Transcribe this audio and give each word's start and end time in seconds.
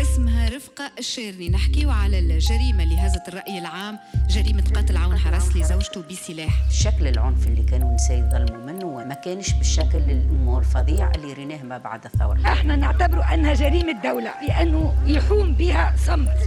اسمها 0.00 0.48
رفقة 0.48 0.90
الشيرني 0.98 1.48
نحكيو 1.48 1.90
على 1.90 2.18
الجريمة 2.18 2.82
اللي 2.82 2.98
هزت 2.98 3.28
الرأي 3.28 3.58
العام 3.58 3.98
جريمة 4.28 4.64
قتل 4.74 4.96
عون 4.96 5.18
حرس 5.18 5.56
لزوجته 5.56 6.02
بسلاح. 6.10 6.70
شكل 6.70 7.06
العنف 7.06 7.46
اللي 7.46 7.62
كانوا 7.62 7.88
النساء 7.88 8.18
يظلموا 8.18 8.66
منه 8.66 8.86
ما 8.86 9.14
كانش 9.14 9.52
بالشكل 9.52 9.98
الفظيع 10.58 11.10
اللي 11.10 11.32
ريناه 11.32 11.62
ما 11.62 11.78
بعد 11.78 12.04
الثورة. 12.04 12.40
إحنا 12.40 12.76
نعتبره 12.76 13.34
أنها 13.34 13.54
جريمة 13.54 14.02
دولة 14.02 14.30
لأنه 14.48 14.94
يحوم 15.06 15.54
بها 15.54 15.94
صمت. 15.96 16.46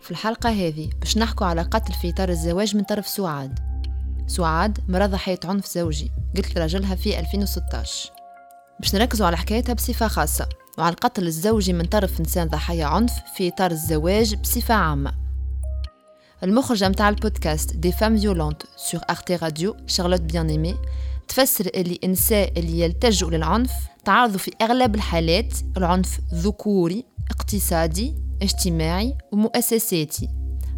في 0.00 0.10
الحلقة 0.10 0.50
هذه 0.50 0.90
باش 1.00 1.18
نحكوا 1.18 1.46
على 1.46 1.62
قتل 1.62 1.92
في 1.92 2.10
إطار 2.10 2.28
الزواج 2.28 2.76
من 2.76 2.82
طرف 2.82 3.06
سعاد. 3.06 3.73
سعاد 4.26 4.78
مرة 4.88 5.06
ضحية 5.06 5.40
عنف 5.44 5.66
زوجي. 5.66 6.10
قتلت 6.36 6.58
راجلها 6.58 6.94
في 6.94 7.18
2016 7.18 8.10
باش 8.80 8.94
نركزوا 8.94 9.26
على 9.26 9.36
حكايتها 9.36 9.72
بصفة 9.72 10.08
خاصة 10.08 10.48
وعلى 10.78 10.92
القتل 10.92 11.26
الزوجي 11.26 11.72
من 11.72 11.84
طرف 11.84 12.20
إنسان 12.20 12.48
ضحية 12.48 12.84
عنف 12.84 13.12
في 13.36 13.48
إطار 13.48 13.70
الزواج 13.70 14.34
بصفة 14.34 14.74
عامة. 14.74 15.12
المخرجة 16.42 16.88
متاع 16.88 17.08
البودكاست 17.08 17.76
des 17.76 17.92
femmes 17.92 18.18
violentes 18.18 18.62
sur 18.76 19.00
Arte 19.10 19.36
Radio 19.36 19.76
Charlotte 19.86 20.20
Bienaimé 20.20 20.74
تفسر 21.28 21.70
اللي 21.74 21.98
النساء 22.04 22.58
اللي 22.58 22.80
يلتجوا 22.80 23.30
للعنف 23.30 23.72
تعرضوا 24.04 24.38
في 24.38 24.50
أغلب 24.62 24.94
الحالات 24.94 25.52
العنف 25.76 26.20
ذكوري 26.34 27.04
اقتصادي 27.30 28.14
اجتماعي 28.42 29.14
ومؤسساتي. 29.32 30.28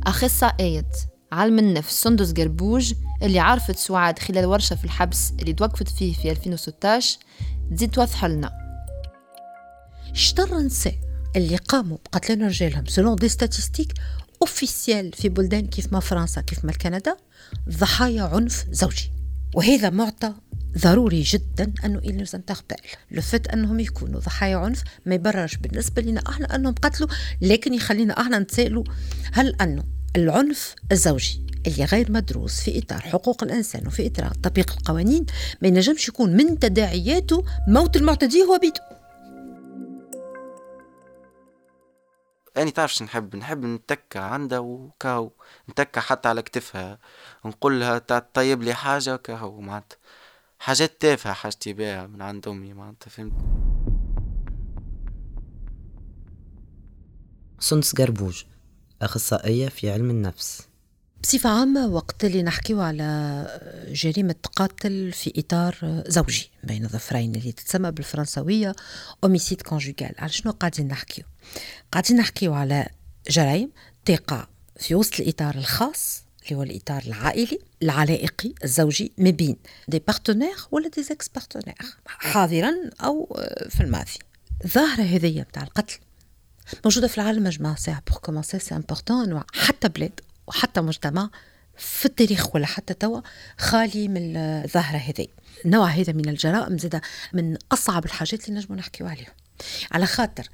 أخصائية 0.07 0.91
علم 1.33 1.59
النفس 1.59 2.03
سندس 2.03 2.33
قربوج 2.33 2.95
اللي 3.23 3.39
عرفت 3.39 3.77
سعاد 3.77 4.19
خلال 4.19 4.47
ورشة 4.47 4.77
في 4.77 4.85
الحبس 4.85 5.33
اللي 5.41 5.53
توقفت 5.53 5.89
فيه 5.89 6.15
في 6.15 6.31
2016 6.31 7.19
تزيد 7.75 7.91
توضح 7.91 8.25
لنا. 8.25 8.53
شطر 10.13 10.59
النساء 10.59 10.95
اللي 11.37 11.57
قاموا 11.57 11.99
بقتل 12.05 12.47
رجالهم. 12.47 12.87
selon 12.87 13.17
des 13.17 13.29
statistiques 13.29 13.93
officielles 14.43 15.13
في 15.13 15.29
بلدان 15.29 15.67
كيف 15.67 15.93
ما 15.93 16.01
فرنسا 16.01 16.41
كيف 16.41 16.65
ما 16.65 16.73
كندا 16.73 17.17
ضحايا 17.69 18.23
عنف 18.23 18.67
زوجي. 18.71 19.13
وهذا 19.55 19.91
معطى 19.91 20.33
ضروري 20.79 21.23
جدا 21.23 21.73
أنه 21.85 22.01
interpelle 22.01 22.97
le 23.11 23.23
fait 23.23 23.47
أنهم 23.47 23.81
يكونوا 23.81 24.21
ضحايا 24.21 24.57
عنف 24.57 24.83
ما 25.07 25.15
يبررش 25.15 25.57
بالنسبة 25.57 26.03
لنا 26.03 26.23
إحنا 26.29 26.55
أنهم 26.55 26.75
قتلوا 26.75 27.09
لكن 27.41 27.75
يخلينا 27.75 28.21
إحنا 28.21 28.39
نتسائلوا 28.39 28.85
هل 29.33 29.57
أنه 29.61 29.96
العنف 30.17 30.75
الزوجي 30.93 31.43
اللي 31.67 31.85
غير 31.85 32.13
مدروس 32.13 32.61
في 32.61 32.79
إطار 32.79 33.01
حقوق 33.01 33.43
الإنسان 33.43 33.87
وفي 33.87 34.07
إطار 34.07 34.31
تطبيق 34.31 34.73
القوانين 34.73 35.27
ما 35.63 35.69
ينجمش 35.69 36.09
يكون 36.09 36.37
من 36.37 36.59
تداعياته 36.59 37.45
موت 37.69 37.97
المعتدي 37.97 38.43
هو 38.43 38.59
بيته. 38.59 38.81
أنا 42.57 42.71
تعرفش 42.71 43.03
نحب؟ 43.03 43.37
نحب 43.37 43.65
نتكى 43.65 44.19
عندها 44.19 44.59
وكاو 44.59 45.33
نتكى 45.71 46.01
حتى 46.01 46.29
على 46.29 46.43
كتفها. 46.43 46.99
نقول 47.45 47.81
لها 47.81 47.99
طيب 48.35 48.63
لي 48.63 48.75
حاجة 48.75 49.17
كاو 49.17 49.61
معناتها 49.61 49.97
حاجات 50.59 51.01
تافهة 51.01 51.33
حاجتي 51.33 51.73
بيها 51.73 52.07
من 52.07 52.23
عند 52.23 52.49
أمي 52.49 52.75
معناتها 52.75 53.11
فهمت؟ 53.11 53.33
سندس 57.59 57.95
قربوج. 57.95 58.45
أخصائية 59.03 59.69
في 59.69 59.91
علم 59.91 60.11
النفس. 60.11 60.63
بصفة 61.23 61.51
عامة 61.51 61.87
وقت 61.87 62.25
اللي 62.25 62.43
نحكيو 62.43 62.81
على 62.81 63.47
جريمة 63.89 64.35
قاتل 64.57 65.13
في 65.13 65.33
إطار 65.37 66.03
زوجي 66.09 66.51
بين 66.65 66.89
ظفرين 66.89 67.35
اللي 67.35 67.53
تتسمى 67.53 67.91
بالفرنسوية 67.91 68.75
homicide 69.25 69.63
conjugal 69.63 70.15
على 70.19 70.33
شنو 70.33 70.53
قاعدين 70.53 70.89
نحكيو؟ 70.89 71.25
قاعدين 71.93 72.17
نحكيو 72.17 72.55
على 72.55 72.89
جرائم 73.31 73.71
تقع 74.05 74.47
في 74.81 74.95
وسط 74.95 75.21
الإطار 75.21 75.55
الخاص 75.55 76.23
اللي 76.45 76.57
هو 76.57 76.63
الإطار 76.63 77.03
العائلي 77.07 77.59
العلائقي 77.83 78.55
الزوجي 78.65 79.13
ما 79.19 79.31
بين 79.31 79.57
des 79.89 79.99
partenaires 79.99 80.57
ولا 80.71 80.89
des 80.89 81.03
ex-partenaires 81.03 81.75
حاضرا 82.07 82.73
أو 83.01 83.37
في 83.69 83.81
الماضي 83.81 84.19
الظاهرة 84.65 85.03
هذية 85.03 85.43
بتاع 85.43 85.63
القتل 85.63 85.99
موجودة 86.85 87.09
في 87.09 87.19
العالم 87.19 87.49
جماعة 87.49 87.77
ساعة 87.77 88.03
pour 88.11 88.19
commencer 88.19 88.59
c'est 88.59 88.77
important 88.77 89.43
حتى 89.55 89.89
بلاد 89.89 90.21
وحتى 90.47 90.81
مجتمع 90.81 91.31
في 91.77 92.07
التاريخ 92.07 92.55
ولا 92.55 92.67
حتى 92.67 92.95
توا 92.95 93.21
خالي 93.59 94.09
من 94.09 94.37
الظاهرة 94.37 94.97
هذه 94.97 95.27
النوع 95.65 95.87
هذا 95.87 96.13
من 96.13 96.29
الجرائم 96.29 96.79
زاد 96.79 97.01
من 97.33 97.57
أصعب 97.73 98.05
الحاجات 98.05 98.49
اللي 98.49 98.61
نجمو 98.61 98.77
نحكيو 98.77 99.07
عليها 99.07 99.35
على 99.93 100.07
خاطر 100.07 100.49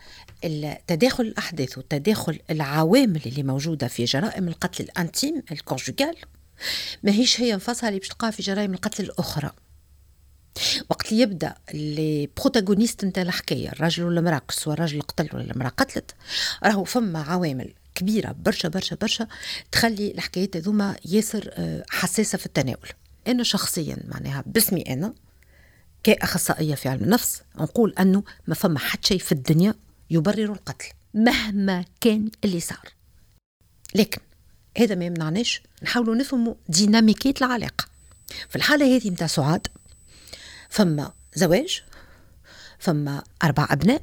تداخل 0.87 1.25
الأحداث 1.25 1.79
وتداخل 1.79 2.39
العوامل 2.51 3.21
اللي 3.27 3.43
موجودة 3.43 3.89
في 3.89 4.05
جرائم 4.05 4.49
القتل 4.49 4.85
ال 4.85 4.93
intime 4.93 5.43
ال 5.53 5.60
conjugal 5.60 6.17
ما 7.03 7.13
هيش 7.13 7.41
هي 7.41 7.55
نفسها 7.55 7.89
اللي 7.89 8.01
باش 8.01 8.09
تلقاها 8.09 8.31
في 8.31 8.43
جرائم 8.43 8.75
القتل 8.75 9.05
الأخرى 9.05 9.51
وقت 10.91 11.13
اللي 11.13 11.23
يبدأ 11.23 11.55
لي 11.75 12.29
بروتاغونيست 12.37 13.05
نتاع 13.05 13.23
الحكاية 13.23 13.69
الراجل 13.69 14.05
ولا 14.05 14.21
المراه 14.21 14.43
سواء 14.51 14.75
الراجل 14.75 15.03
قتل 15.03 15.29
ولا 15.33 15.53
المراه 15.53 15.69
قتلت 15.69 16.15
راهو 16.65 16.85
فما 16.85 17.23
عوامل 17.23 17.75
كبيرة 17.95 18.33
برشا 18.33 18.69
برشا 18.69 18.97
برشا 18.97 19.27
تخلي 19.73 20.11
الحكايات 20.11 20.57
هذوما 20.57 20.97
ياسر 21.05 21.51
حساسة 21.91 22.39
في 22.39 22.47
التناول. 22.47 22.89
أنا 23.27 23.43
شخصيا 23.43 23.97
معناها 24.09 24.45
باسمي 24.47 24.83
أنا 24.83 25.15
كأخصائية 26.03 26.75
في 26.75 26.89
علم 26.89 27.05
النفس 27.05 27.43
نقول 27.57 27.95
أنه 28.01 28.23
ما 28.47 28.55
فما 28.55 28.79
حتى 28.79 29.09
شيء 29.09 29.19
في 29.19 29.33
الدنيا 29.33 29.75
يبرر 30.11 30.53
القتل. 30.53 30.87
مهما 31.15 31.85
كان 32.01 32.31
اللي 32.45 32.61
صار. 32.61 32.89
لكن 33.95 34.21
هذا 34.79 34.95
ما 34.95 35.05
يمنعناش 35.05 35.63
نحاولوا 35.83 36.15
نفهموا 36.15 36.55
ديناميكية 36.69 37.35
العلاقة. 37.41 37.85
في 38.49 38.57
الحالة 38.57 38.97
هذه 38.97 39.11
متاع 39.11 39.27
سعاد 39.27 39.67
فما 40.73 41.13
زواج 41.35 41.83
فما 42.79 43.23
أربع 43.45 43.67
أبناء 43.71 44.03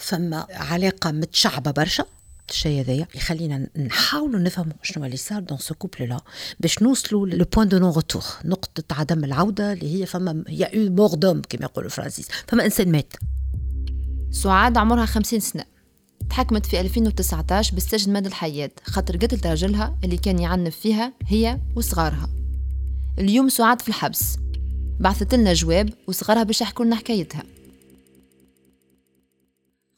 فما 0.00 0.46
علاقة 0.50 1.10
متشعبة 1.10 1.70
برشا. 1.70 2.04
الشيء 2.50 2.80
هذايا 2.80 3.06
يخلينا 3.14 3.68
نحاولوا 3.76 4.40
نفهموا 4.40 4.72
شنو 4.82 5.04
اللي 5.04 5.16
صار 5.16 5.40
dans 5.40 5.58
ce 5.58 5.74
couple-là 5.74 6.20
باش 6.60 6.82
نوصلوا 6.82 7.26
le 7.26 7.44
point 7.44 7.68
de 7.68 7.78
non-retour 7.78 8.22
نقطة 8.44 8.94
عدم 8.94 9.24
العودة 9.24 9.72
اللي 9.72 10.00
هي 10.00 10.06
فما 10.06 10.44
y 10.48 10.66
a 10.66 10.92
eu 10.94 11.01
mort 11.01 11.14
d'homme 11.14 11.42
كما 11.48 11.62
يقولوا 11.62 11.90
الفرنسيس 11.90 12.28
فما 12.48 12.64
إنسان 12.64 12.92
مات. 12.92 13.12
سعاد 14.30 14.78
عمرها 14.78 15.06
50 15.06 15.40
سنة. 15.40 15.64
تحكمت 16.30 16.66
في 16.66 16.80
2019 16.80 17.74
بالسجن 17.74 18.12
مدى 18.12 18.28
الحياة 18.28 18.70
خاطر 18.84 19.16
قتلت 19.16 19.46
راجلها 19.46 19.98
اللي 20.04 20.16
كان 20.16 20.38
يعنف 20.38 20.76
فيها 20.76 21.12
هي 21.26 21.60
وصغارها. 21.76 22.28
اليوم 23.18 23.48
سعاد 23.48 23.82
في 23.82 23.88
الحبس. 23.88 24.36
بعثت 25.00 25.34
لنا 25.34 25.52
جواب 25.52 25.92
وصغارها 26.06 26.42
باش 26.42 26.60
يحكوا 26.60 26.84
لنا 26.84 26.96
حكايتها. 26.96 27.42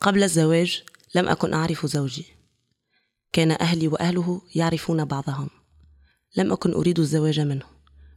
قبل 0.01 0.23
الزواج 0.23 0.83
لم 1.15 1.29
أكن 1.29 1.55
أعرف 1.55 1.87
زوجي. 1.87 2.27
كان 3.33 3.51
أهلي 3.51 3.89
وأهله 3.89 4.43
يعرفون 4.55 5.05
بعضهم. 5.05 5.51
لم 6.37 6.53
أكن 6.53 6.73
أريد 6.73 6.99
الزواج 6.99 7.41
منه 7.41 7.67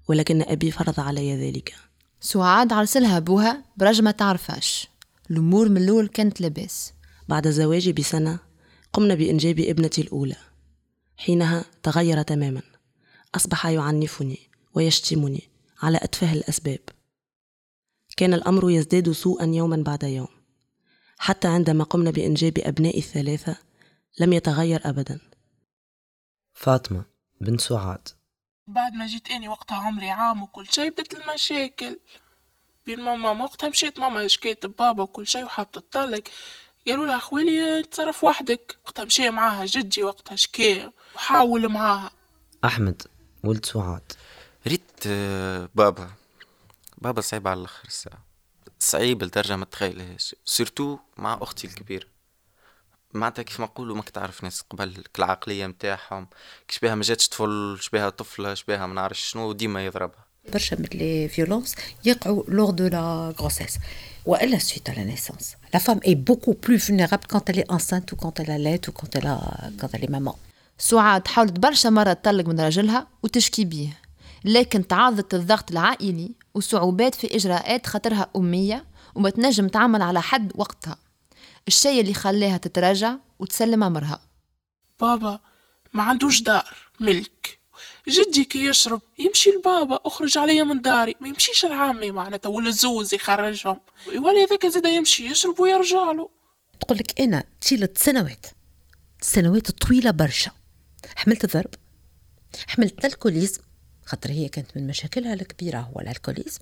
ولكن 0.07 0.41
أبي 0.41 0.71
فرض 0.71 0.99
علي 0.99 1.47
ذلك. 1.47 1.75
سعاد 2.19 2.73
عرسلها 2.73 3.17
أبوها 3.17 3.63
برجل 3.77 4.03
ما 4.03 4.11
تعرفاش 4.11 4.87
الأمور 5.31 5.69
من 5.69 5.77
الأول 5.77 6.07
كانت 6.07 6.41
لباس 6.41 6.93
بعد 7.27 7.47
زواجي 7.47 7.93
بسنة 7.93 8.39
قمنا 8.93 9.15
بإنجاب 9.15 9.59
ابنتي 9.59 10.01
الأولى. 10.01 10.37
حينها 11.17 11.65
تغير 11.83 12.21
تماما. 12.21 12.61
أصبح 13.35 13.65
يعنفني 13.65 14.39
ويشتمني. 14.73 15.54
على 15.85 15.97
أتفه 15.97 16.33
الأسباب. 16.33 16.79
كان 18.17 18.33
الأمر 18.33 18.71
يزداد 18.71 19.11
سوءا 19.11 19.45
يوما 19.45 19.75
بعد 19.75 20.03
يوم. 20.03 20.27
حتى 21.17 21.47
عندما 21.47 21.83
قمنا 21.83 22.11
بإنجاب 22.11 22.53
أبنائي 22.59 22.99
الثلاثة 22.99 23.57
لم 24.19 24.33
يتغير 24.33 24.81
أبدا. 24.85 25.19
فاطمة 26.53 27.05
بنت 27.41 27.61
سعاد. 27.61 28.07
بعد 28.67 28.93
ما 28.93 29.07
جيت 29.07 29.31
أني 29.31 29.47
وقتها 29.47 29.77
عمري 29.77 30.09
عام 30.09 30.43
وكل 30.43 30.67
شي 30.67 30.89
بدت 30.89 31.13
المشاكل. 31.13 31.99
بين 32.85 33.01
ماما 33.01 33.43
وقتها 33.43 33.69
مشيت 33.69 33.99
ماما 33.99 34.27
شكيت 34.27 34.65
بابا 34.65 35.03
وكل 35.03 35.27
شي 35.27 35.43
وحبت 35.43 35.75
تطلق 35.75 36.23
قالوا 36.87 37.05
لها 37.05 37.17
خوالي 37.17 37.83
تصرف 37.83 38.23
وحدك. 38.23 38.77
وقتها 38.85 39.05
مشي 39.05 39.29
معاها 39.29 39.65
جدي 39.65 40.03
وقتها 40.03 40.35
شكي 40.35 40.91
وحاول 41.15 41.69
معاها. 41.69 42.11
أحمد 42.65 43.01
ولد 43.43 43.65
سعاد. 43.65 44.11
بابا. 45.75 46.09
بابا 46.97 47.21
صعيب 47.21 47.47
على 47.47 47.59
الآخر 47.59 47.87
الساعة. 47.87 48.25
صعيب 48.79 49.23
لدرجة 49.23 49.55
ما 49.55 49.65
تخيلهاش. 49.65 50.35
surtout 50.45 50.97
مع 51.17 51.39
أختي 51.41 51.67
الكبيرة. 51.67 52.05
معناتها 53.13 53.43
كيف 53.43 53.59
ما 53.59 53.65
نقولوا 53.65 53.95
ماك 53.95 54.09
تعرف 54.09 54.43
ناس 54.43 54.61
قبل 54.61 55.03
العقلية 55.17 55.67
متاعهم. 55.67 56.27
كشبيها 56.67 56.95
ما 56.95 57.01
جاتش 57.01 57.29
طفل 57.29 57.77
شبيها 57.81 58.09
طفلة 58.09 58.53
شبيها 58.53 58.85
ما 58.87 58.93
نعرفش 58.93 59.31
شنو 59.31 59.51
ديما 59.51 59.85
يضربها. 59.85 60.25
برشا 60.53 60.75
من 60.75 60.85
les 60.93 61.29
violences 61.29 61.75
يقعوا 62.05 62.43
lors 62.47 62.71
de 62.71 62.87
la 62.87 63.33
grossesse 63.39 63.77
وإلا. 64.25 64.59
La 65.73 65.79
femme 65.79 65.99
est 66.03 66.15
beaucoup 66.15 66.53
plus 66.53 66.77
vulnérable 66.87 67.27
quand 67.27 67.49
elle 67.49 67.59
est 67.59 67.71
enceinte 67.71 68.11
ou 68.11 68.15
quand 68.15 68.39
elle 68.39 68.51
allaite 68.51 68.81
ou 68.89 68.91
quand 68.91 69.15
elle, 69.15 69.27
a, 69.27 69.39
quand 69.79 69.89
elle 69.93 70.03
est 70.03 70.11
maman. 70.11 70.35
سعاد 70.77 71.27
حاولت 71.27 71.59
برشا 71.59 71.89
مرة 71.89 72.13
تطلق 72.13 72.45
من 72.45 72.59
راجلها 72.59 73.07
وتشكي 73.23 73.65
بيه. 73.65 74.04
لكن 74.45 74.87
تعرضت 74.87 75.33
الضغط 75.33 75.71
العائلي 75.71 76.35
وصعوبات 76.53 77.15
في 77.15 77.35
إجراءات 77.35 77.87
خاطرها 77.87 78.29
أمية 78.35 78.85
وما 79.15 79.29
تنجم 79.29 79.67
تعمل 79.67 80.01
على 80.01 80.21
حد 80.21 80.51
وقتها. 80.55 80.97
الشيء 81.67 82.01
اللي 82.01 82.13
خلاها 82.13 82.57
تتراجع 82.57 83.15
وتسلم 83.39 83.83
أمرها. 83.83 84.21
بابا 84.99 85.39
ما 85.93 86.03
عندوش 86.03 86.41
دار 86.41 86.75
ملك. 86.99 87.59
جدي 88.07 88.43
كي 88.43 88.65
يشرب 88.65 89.01
يمشي 89.19 89.49
لبابا 89.49 89.99
أخرج 90.05 90.37
عليا 90.37 90.63
من 90.63 90.81
داري. 90.81 91.15
ما 91.21 91.27
يمشيش 91.27 91.65
لعمي 91.65 92.11
معناتها 92.11 92.49
ولا 92.49 92.69
زوز 92.71 93.13
يخرجهم. 93.13 93.79
ولا 94.07 94.43
هذاك 94.43 94.65
زاد 94.65 94.85
يمشي 94.85 95.25
يشرب 95.25 95.59
ويرجع 95.59 96.11
له. 96.11 96.29
تقول 96.79 96.97
لك 96.97 97.21
أنا 97.21 97.43
طيلة 97.69 97.89
سنوات. 97.95 98.45
سنوات 99.21 99.71
طويلة 99.71 100.11
برشا. 100.11 100.51
حملت 101.15 101.45
ضرب. 101.57 101.73
حملت 102.67 103.05
الكوليزم 103.05 103.61
خاطر 104.05 104.31
هي 104.31 104.49
كانت 104.49 104.67
من 104.77 104.87
مشاكلها 104.87 105.33
الكبيرة 105.33 105.79
هو 105.79 105.99
الألكوليزم. 105.99 106.61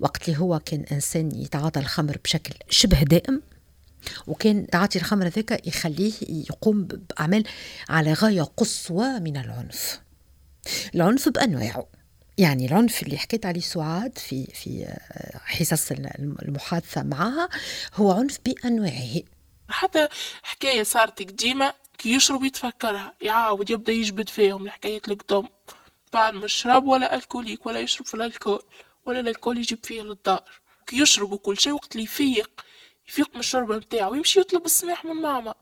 وقت 0.00 0.28
اللي 0.28 0.40
هو 0.40 0.58
كان 0.58 0.84
إنسان 0.92 1.34
يتعاطى 1.34 1.80
الخمر 1.80 2.18
بشكل 2.24 2.54
شبه 2.70 3.02
دائم 3.02 3.42
وكان 4.26 4.66
تعاطي 4.66 4.98
الخمر 4.98 5.26
ذاك 5.26 5.66
يخليه 5.66 6.12
يقوم 6.28 6.84
بأعمال 6.84 7.44
على 7.88 8.12
غاية 8.12 8.42
قصوى 8.42 9.20
من 9.20 9.36
العنف. 9.36 10.00
العنف 10.94 11.28
بأنواعه. 11.28 11.86
يعني 12.38 12.66
العنف 12.66 13.02
اللي 13.02 13.18
حكيت 13.18 13.46
عليه 13.46 13.60
سعاد 13.60 14.18
في 14.18 14.46
في 14.46 14.84
آه، 14.84 15.38
حصص 15.38 15.92
المحادثة 16.42 17.02
معها 17.02 17.48
هو 17.94 18.12
عنف 18.12 18.38
بأنواعه. 18.46 19.22
حتى 19.68 20.08
حكاية 20.42 20.82
صارت 20.82 21.22
قديمة 21.22 21.74
كي 21.98 22.14
يشرب 22.14 22.44
يتفكرها 22.44 23.14
يعاود 23.20 23.70
يبدأ 23.70 23.92
يجبد 23.92 24.28
فيهم 24.28 24.66
الحكاية 24.66 25.00
القدام 25.08 25.48
بعد 26.12 26.34
ما 26.34 26.44
يشرب 26.44 26.86
ولا 26.86 27.14
ألكوليك 27.14 27.66
ولا 27.66 27.80
يشرب 27.80 28.06
في 28.06 28.14
الألكول 28.14 28.62
ولا 29.06 29.20
الألكول 29.20 29.58
يجيب 29.58 29.86
فيه 29.86 30.02
للدار. 30.02 30.44
كي 30.86 30.96
يشرب 30.96 31.32
وكل 31.32 31.58
شيء 31.58 31.72
وقت 31.72 31.92
اللي 31.92 32.04
يفيق 32.04 32.64
يفيق 33.08 33.30
من 33.34 33.40
الشرب 33.40 33.72
متاعه 33.72 34.08
ويمشي 34.10 34.40
يطلب 34.40 34.64
السماح 34.64 35.04
من 35.04 35.14
ماما. 35.14 35.54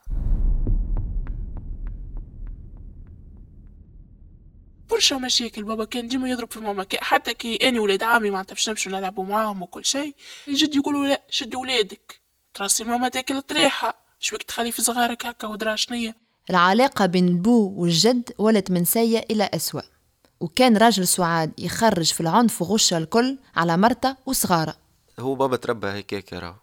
برشا 4.90 5.14
مشاكل 5.14 5.62
بابا 5.62 5.84
كان 5.84 6.08
ديما 6.08 6.28
يضرب 6.28 6.52
في 6.52 6.60
ماما. 6.60 6.86
حتى 7.00 7.34
كي 7.34 7.68
أني 7.68 7.78
ولاد 7.78 8.02
عمي 8.02 8.30
معناتها 8.30 8.54
باش 8.54 8.68
نمشوا 8.68 8.92
نلعبوا 8.92 9.24
معاهم 9.24 9.62
وكل 9.62 9.84
شيء 9.84 10.14
الجد 10.48 10.74
يقولوا 10.74 11.06
لا 11.06 11.22
شد 11.30 11.54
ولادك. 11.54 12.20
تراسي 12.54 12.84
ماما 12.84 13.08
تاكل 13.08 13.42
طريحة. 13.42 14.06
شبيك 14.20 14.42
تخلي 14.42 14.72
في 14.72 14.82
صغارك 14.82 15.26
هكا 15.26 15.48
ودرا 15.48 15.76
شنية 15.76 16.16
العلاقة 16.50 17.06
بين 17.06 17.28
البو 17.28 17.74
والجد 17.76 18.32
ولت 18.38 18.70
من 18.70 18.84
سيء 18.84 19.32
إلى 19.32 19.50
أسوأ. 19.54 19.95
وكان 20.40 20.76
راجل 20.76 21.08
سعاد 21.08 21.52
يخرج 21.58 22.12
في 22.12 22.20
العنف 22.20 22.62
وغشة 22.62 22.98
الكل 22.98 23.38
على 23.56 23.76
مرته 23.76 24.16
وصغاره. 24.26 24.76
هو 25.18 25.34
بابا 25.34 25.56
تربى 25.56 25.86
هكاك 25.86 26.32
راهو. 26.32 26.54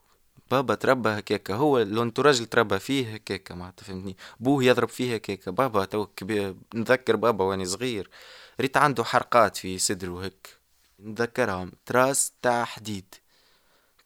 بابا 0.52 0.76
تربى 0.76 1.10
هكاكا 1.10 1.56
هو 1.56 1.82
ال 1.82 1.87
entourage 1.87 2.36
اللي 2.36 2.48
تربى 2.48 2.80
فيه 2.80 3.14
هكاكا 3.14 3.56
معناتها 3.56 3.84
فهمتني؟ 3.84 4.18
بوه 4.40 4.64
يضرب 4.64 4.90
فيه 4.90 5.16
هكاكا 5.16 5.52
بابا 5.52 5.86
تو 5.86 6.06
كبير 6.06 6.56
نذكر 6.76 7.16
بابا 7.16 7.44
واني 7.46 7.66
صغير 7.66 8.10
ريت 8.62 8.78
عنده 8.78 9.04
حرقات 9.04 9.58
في 9.58 9.78
صدره 9.78 10.26
هك 10.26 10.58
نذكرهم. 11.00 11.72
traces 11.86 12.32
تاع 12.42 12.66
حديد. 12.66 13.16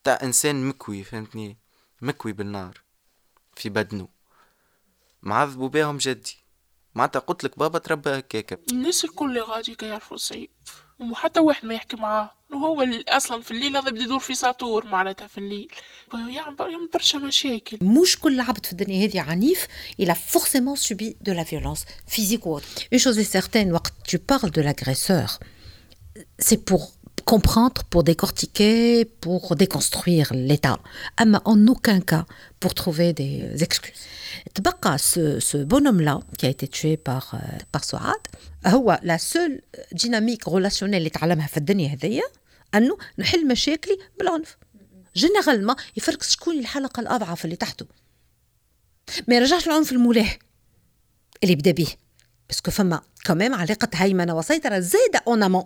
تاع 0.03 0.19
إنسان 0.23 0.67
مكوي 0.67 1.03
فهمتني؟ 1.03 1.57
مكوي 2.01 2.33
بالنار. 2.33 2.81
في 3.55 3.69
بدنه. 3.69 4.07
معذبوا 5.23 5.69
بيهم 5.69 5.97
جدي. 5.97 6.37
معناتها 6.97 7.19
قلت 7.19 7.43
لك 7.43 7.59
بابا 7.59 7.79
تربى 7.79 8.09
هكاكا 8.09 8.57
الناس 8.71 9.05
الكل 9.05 9.39
غادي 9.39 9.77
يعرفوا 9.81 10.17
صعيب 10.17 10.49
وحتى 10.99 11.39
واحد 11.39 11.65
ما 11.65 11.73
يحكي 11.73 11.95
معاه. 11.95 12.31
وهو 12.53 12.81
اللي 12.81 13.03
أصلا 13.09 13.41
في 13.41 13.51
الليل 13.51 13.77
هذا 13.77 13.89
بده 13.89 14.03
يدور 14.03 14.19
في 14.19 14.35
ساطور 14.35 14.85
معناتها 14.85 15.27
في 15.27 15.37
الليل. 15.37 15.71
يعمل 16.13 16.89
برشا 16.93 17.17
مشاكل. 17.17 17.77
مش 17.81 18.19
كل 18.19 18.39
عبد 18.39 18.65
في 18.65 18.71
الدنيا 18.71 19.07
هذه 19.07 19.21
عنيف. 19.21 19.67
Il 20.01 20.05
a 20.05 20.15
forcément 20.15 20.75
subi 20.75 21.15
de 21.21 21.31
la 21.31 21.43
violence 21.43 21.85
physique 22.07 22.45
ou 22.45 22.55
autre. 22.55 22.67
Une 22.93 22.99
chose 22.99 23.17
est 23.19 23.31
certaine 23.37 23.71
وقت 23.71 23.93
tu 24.07 24.17
parles 24.17 24.51
de 24.51 24.61
l'agresseur 24.61 25.39
c'est 26.39 26.63
pour 26.69 26.96
comprendre, 27.25 27.83
pour 27.83 28.03
décortiquer, 28.03 29.05
pour 29.05 29.55
déconstruire 29.55 30.31
l'État. 30.33 30.79
Mais 31.25 31.37
en 31.45 31.67
aucun 31.67 31.99
cas 31.99 32.25
pour 32.59 32.73
trouver 32.73 33.13
des 33.13 33.63
excuses. 33.63 34.03
Ce, 34.97 35.39
ce 35.39 35.57
bonhomme-là, 35.57 36.19
qui 36.37 36.45
a 36.45 36.49
été 36.49 36.67
tué 36.67 36.97
par, 36.97 37.35
euh, 37.35 37.37
par 37.71 37.83
Souad, 37.83 38.23
هو 38.65 38.99
la 39.03 39.17
seule 39.17 39.61
dynamique 39.93 40.43
relationnelle 40.45 40.97
اللي 40.97 41.09
تعلمها 41.09 41.47
في 41.47 41.57
الدنيا 41.57 41.89
هذيا 41.89 42.23
انه 42.75 42.97
نحل 43.17 43.47
مشاكلي 43.47 43.97
بالعنف 44.19 44.57
généralement 45.15 45.75
يفرق 45.97 46.23
شكون 46.23 46.59
الحلقة 46.59 46.99
الاضعف 46.99 47.45
اللي 47.45 47.55
تحته. 47.55 47.85
ما 49.27 49.35
يرجعش 49.35 49.67
العنف 49.67 49.91
المولاه. 49.91 50.29
اللي 51.43 51.55
بدأ 51.55 51.71
به 51.71 51.87
parce 52.49 52.63
que 52.63 52.71
فما 52.71 53.01
كمان 53.25 53.53
علاقة 53.53 53.89
هيمنه 53.93 54.37
وسيطره 54.37 54.79
زايده 54.79 55.21
en 55.27 55.43
amont 55.43 55.63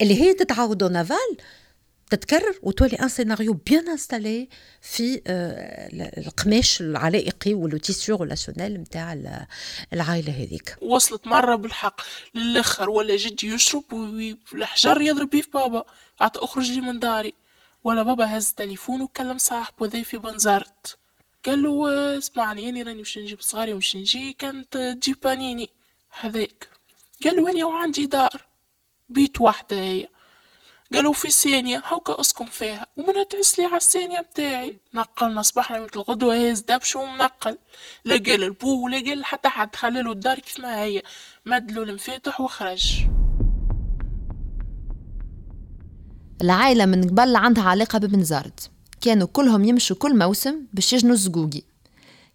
اللي 0.00 0.22
هي 0.22 0.34
تتعاود 0.34 0.84
en 0.84 1.01
aval 1.01 1.36
تتكرر 2.10 2.58
وتولي 2.62 2.96
un 2.96 3.08
scénario 3.08 3.52
bien 3.52 3.88
installé 3.88 4.48
في 4.82 5.22
القماش 6.18 6.80
العلائقي 6.80 7.54
و 7.54 7.62
le 7.62 7.78
tissu 7.78 8.16
relationnel 8.16 8.74
نتاع 8.74 9.12
العائلة 9.92 10.32
هذيك. 10.32 10.76
وصلت 10.82 11.26
مرة 11.26 11.56
بالحق. 11.56 12.00
للآخر 12.34 12.90
ولا 12.90 13.16
جدي 13.16 13.46
يشرب 13.46 13.92
والحجر 13.92 15.00
يضرب 15.00 15.30
بيه 15.30 15.42
بابا. 15.54 15.84
عطى 16.20 16.44
أخرج 16.44 16.70
لي 16.70 16.80
من 16.80 16.98
داري. 16.98 17.34
ولا 17.84 18.02
بابا 18.02 18.36
هز 18.38 18.52
تليفون 18.52 19.02
وكلم 19.02 19.38
صاحبه 19.38 19.86
ذي 19.86 20.04
في 20.04 20.18
بنزرت. 20.18 20.98
قال 21.46 21.62
له 21.62 22.18
اسمعني 22.18 22.68
اني 22.68 22.82
راني 22.82 22.98
باش 22.98 23.18
نجيب 23.18 23.40
صغاري 23.40 23.72
ومش 23.72 23.96
نجي 23.96 24.32
كانت 24.32 24.76
تجيب 24.76 25.16
بانيني 25.22 25.70
هذاك. 26.20 26.68
قال 27.24 27.36
له 27.36 27.42
واني 27.42 27.64
وعندي 27.64 28.06
دار. 28.06 28.49
بيت 29.10 29.40
واحدة 29.40 29.76
هي. 29.76 30.08
قالوا 30.94 31.12
في 31.12 31.30
ثانية 31.30 31.82
هوكا 31.86 32.20
اسكن 32.20 32.44
فيها. 32.44 32.86
ومنها 32.96 33.24
تعسلي 33.24 33.64
على 33.64 33.76
الثانية 33.76 34.20
بتاعي. 34.20 34.78
نقلنا 34.94 35.42
صباحنا 35.42 35.80
مثل 35.80 35.90
الغدوة 35.96 36.34
هاز 36.34 36.60
دبش 36.60 36.96
ومنقل 36.96 37.58
لا 38.04 38.14
قال 38.14 38.42
البو 38.44 38.84
ولا 38.84 38.98
قال 38.98 39.24
حتى 39.24 39.48
حد 39.48 39.76
خليله 39.76 40.12
الدار 40.12 40.38
كيف 40.38 40.60
ما 40.60 40.82
هي. 40.82 41.02
مدلو 41.46 41.82
المفاتح 41.82 42.40
وخرج. 42.40 43.06
العائلة 46.42 46.86
من 46.86 47.08
قبل 47.08 47.36
عندها 47.36 47.64
علاقة 47.64 47.98
ببنزرت 47.98 48.60
كانوا 49.00 49.26
كلهم 49.26 49.64
يمشوا 49.64 49.96
كل 49.96 50.18
موسم 50.18 50.66
باش 50.72 50.92
يجنوا 50.92 51.12
الزقوقي. 51.12 51.62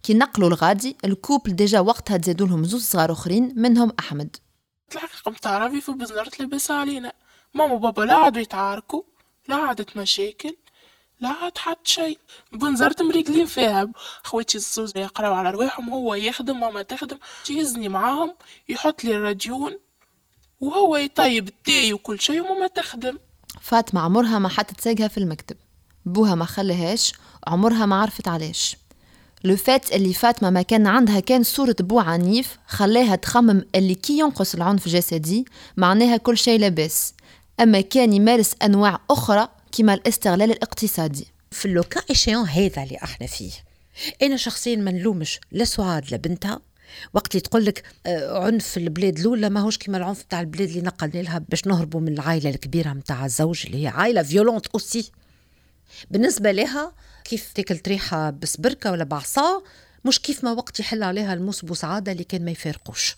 كي 0.02 0.14
نقلوا 0.14 0.48
الغادي 0.48 0.96
ال 1.04 1.11
couple 1.11 1.56
déjà 1.56 1.80
وقتها 1.80 2.16
تزادوا 2.16 2.46
لهم 2.46 2.64
زوج 2.64 2.80
صغار 2.80 3.12
أخرين 3.12 3.52
منهم 3.56 3.92
أحمد. 3.98 4.36
الحقيقة 4.94 5.30
متعرفي 5.30 5.80
في 5.80 5.92
بنزرت 5.92 6.30
لاباس 6.40 6.70
علينا. 6.70 7.12
ماما 7.54 7.74
وبابا 7.74 8.02
لا 8.02 8.14
عادوا 8.14 8.42
يتعاركوا 8.42 9.02
لا 9.48 9.56
عادت 9.56 9.96
مشاكل 9.96 10.56
لا 11.20 11.28
عاد 11.28 11.58
حد 11.58 11.76
شيء. 11.84 12.18
بنزرت 12.52 13.02
مريقلين 13.02 13.46
فيها 13.46 13.88
خواتي 14.24 14.58
الزوز 14.58 14.96
يقراو 14.96 15.34
على 15.34 15.50
رواحهم 15.50 15.90
هو 15.90 16.14
يخدم 16.14 16.60
ماما 16.60 16.82
تخدم. 16.82 17.18
يهزني 17.50 17.88
معاهم 17.88 18.34
يحط 18.68 19.04
لي 19.04 19.16
الراديو 19.16 19.78
وهو 20.60 20.96
يطيب 20.96 21.48
التاي 21.48 21.92
وكل 21.92 22.20
شيء 22.20 22.40
وماما 22.40 22.66
تخدم. 22.66 23.18
فاطمة 23.60 24.00
عمرها 24.00 24.38
ما 24.38 24.48
حطت 24.48 24.80
ساقها 24.80 25.08
في 25.08 25.18
المكتب. 25.18 25.56
بوها 26.04 26.34
ما 26.34 26.44
خليهاش 26.44 27.12
عمرها 27.46 27.86
ما 27.86 28.00
عرفت 28.00 28.28
علاش. 28.28 28.76
le 29.44 29.56
fait 29.56 29.92
اللي 29.92 30.12
فاطمة 30.12 30.50
ما 30.50 30.62
كان 30.62 30.86
عندها 30.86 31.20
كان 31.20 31.42
صورة 31.42 31.76
بو 31.80 31.98
عنيف 31.98 32.58
خلاها 32.66 33.16
تخمم 33.16 33.64
اللي 33.74 33.94
كي 33.94 34.18
ينقص 34.18 34.54
العنف 34.54 34.86
الجسدي 34.86 35.44
معناها 35.76 36.16
كل 36.16 36.38
شيء 36.38 36.60
لاباس. 36.60 37.14
أما 37.60 37.80
كان 37.80 38.12
يمارس 38.12 38.54
أنواع 38.62 39.00
أخرى 39.10 39.48
كما 39.72 39.94
الاستغلال 39.94 40.50
الاقتصادي. 40.50 41.26
في 41.50 41.66
اللوكا 41.66 42.00
إيشيون 42.10 42.48
هذا 42.48 42.82
اللي 42.82 42.96
إحنا 42.96 43.26
فيه. 43.26 43.50
أنا 44.22 44.36
شخصيا 44.36 44.76
ما 44.76 44.90
نلومش 44.90 45.40
لا 45.52 45.64
سعاد 45.64 46.14
لبنتها 46.14 46.60
وقت 47.14 47.34
اللي 47.34 47.40
تقول 47.40 47.64
لك 47.64 47.82
آه، 48.06 48.46
عنف 48.46 48.76
البلاد 48.76 49.18
الأولى 49.18 49.50
ماهوش 49.50 49.78
كيما 49.78 49.98
العنف 49.98 50.22
تاع 50.22 50.40
البلاد 50.40 50.68
اللي 50.68 50.82
نقلنا 50.82 51.22
لها 51.22 51.38
باش 51.48 51.66
نهربوا 51.66 52.00
من 52.00 52.12
العائلة 52.12 52.50
الكبيرة 52.50 52.92
نتاع 52.92 53.24
الزوج 53.24 53.66
اللي 53.66 53.82
هي 53.82 53.88
عائلة 53.88 54.22
violente 54.22 54.66
aussi 54.66 55.10
بالنسبة 56.10 56.52
لها 56.52 56.92
كيف 57.26 57.52
تاكل 57.52 57.80
طريحة 57.88 58.30
بسبركة 58.30 58.92
ولا 58.92 59.04
بعصا؟ 59.04 59.62
مش 60.04 60.20
كيف 60.20 60.44
ما 60.44 60.52
وقت 60.52 60.80
يحل 60.80 61.02
عليها 61.02 61.34
الموس 61.34 61.64
بوسعادة 61.64 62.12
اللي 62.12 62.24
كان 62.24 62.44
ما 62.44 62.50
يفارقوش. 62.50 63.16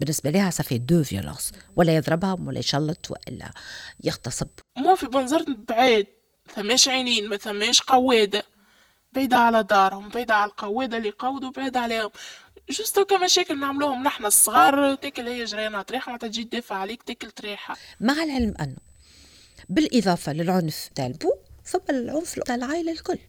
بالنسبة 0.00 0.30
لها 0.30 0.50
صافي 0.50 0.78
دو 0.78 1.04
فيولونس 1.04 1.52
ولا 1.76 1.96
يضربها 1.96 2.32
ولا 2.32 2.58
يشلط 2.58 3.10
وإلا 3.10 3.50
يغتصب. 4.04 4.48
ما 4.76 4.94
في 4.94 5.06
بنظرت 5.06 5.46
بعيد. 5.68 6.06
ثماش 6.54 6.88
عينين 6.88 7.28
ما 7.28 7.36
ثماش 7.36 7.80
قوادة. 7.80 8.42
بعيدة 9.12 9.36
على 9.36 9.62
دارهم 9.62 10.08
بعيدة 10.08 10.34
على 10.34 10.50
القوادة 10.50 10.96
اللي 10.96 11.10
قودوا 11.10 11.50
بعيدة 11.50 11.80
عليهم. 11.80 12.10
جوست 12.70 13.00
كمشاكل 13.00 13.60
نعملوهم 13.60 14.02
نحن 14.02 14.26
الصغار. 14.26 14.94
تاكل 14.94 15.28
هي 15.28 15.44
جريانات 15.44 15.92
ريحة 15.92 16.12
ما 16.12 16.18
تجي 16.18 16.44
تدافع 16.44 16.76
عليك 16.76 17.02
تاكل 17.02 17.30
ريحة 17.40 17.76
مع 18.00 18.12
العلم 18.12 18.54
أنه 18.60 18.76
بالإضافة 19.68 20.32
للعنف 20.32 20.88
تاع 20.94 21.06
البو 21.06 21.32
فما 21.63 21.89
العنف 21.89 22.39
تاع 22.39 22.55
العائله 22.55 22.91
الكل 22.91 23.19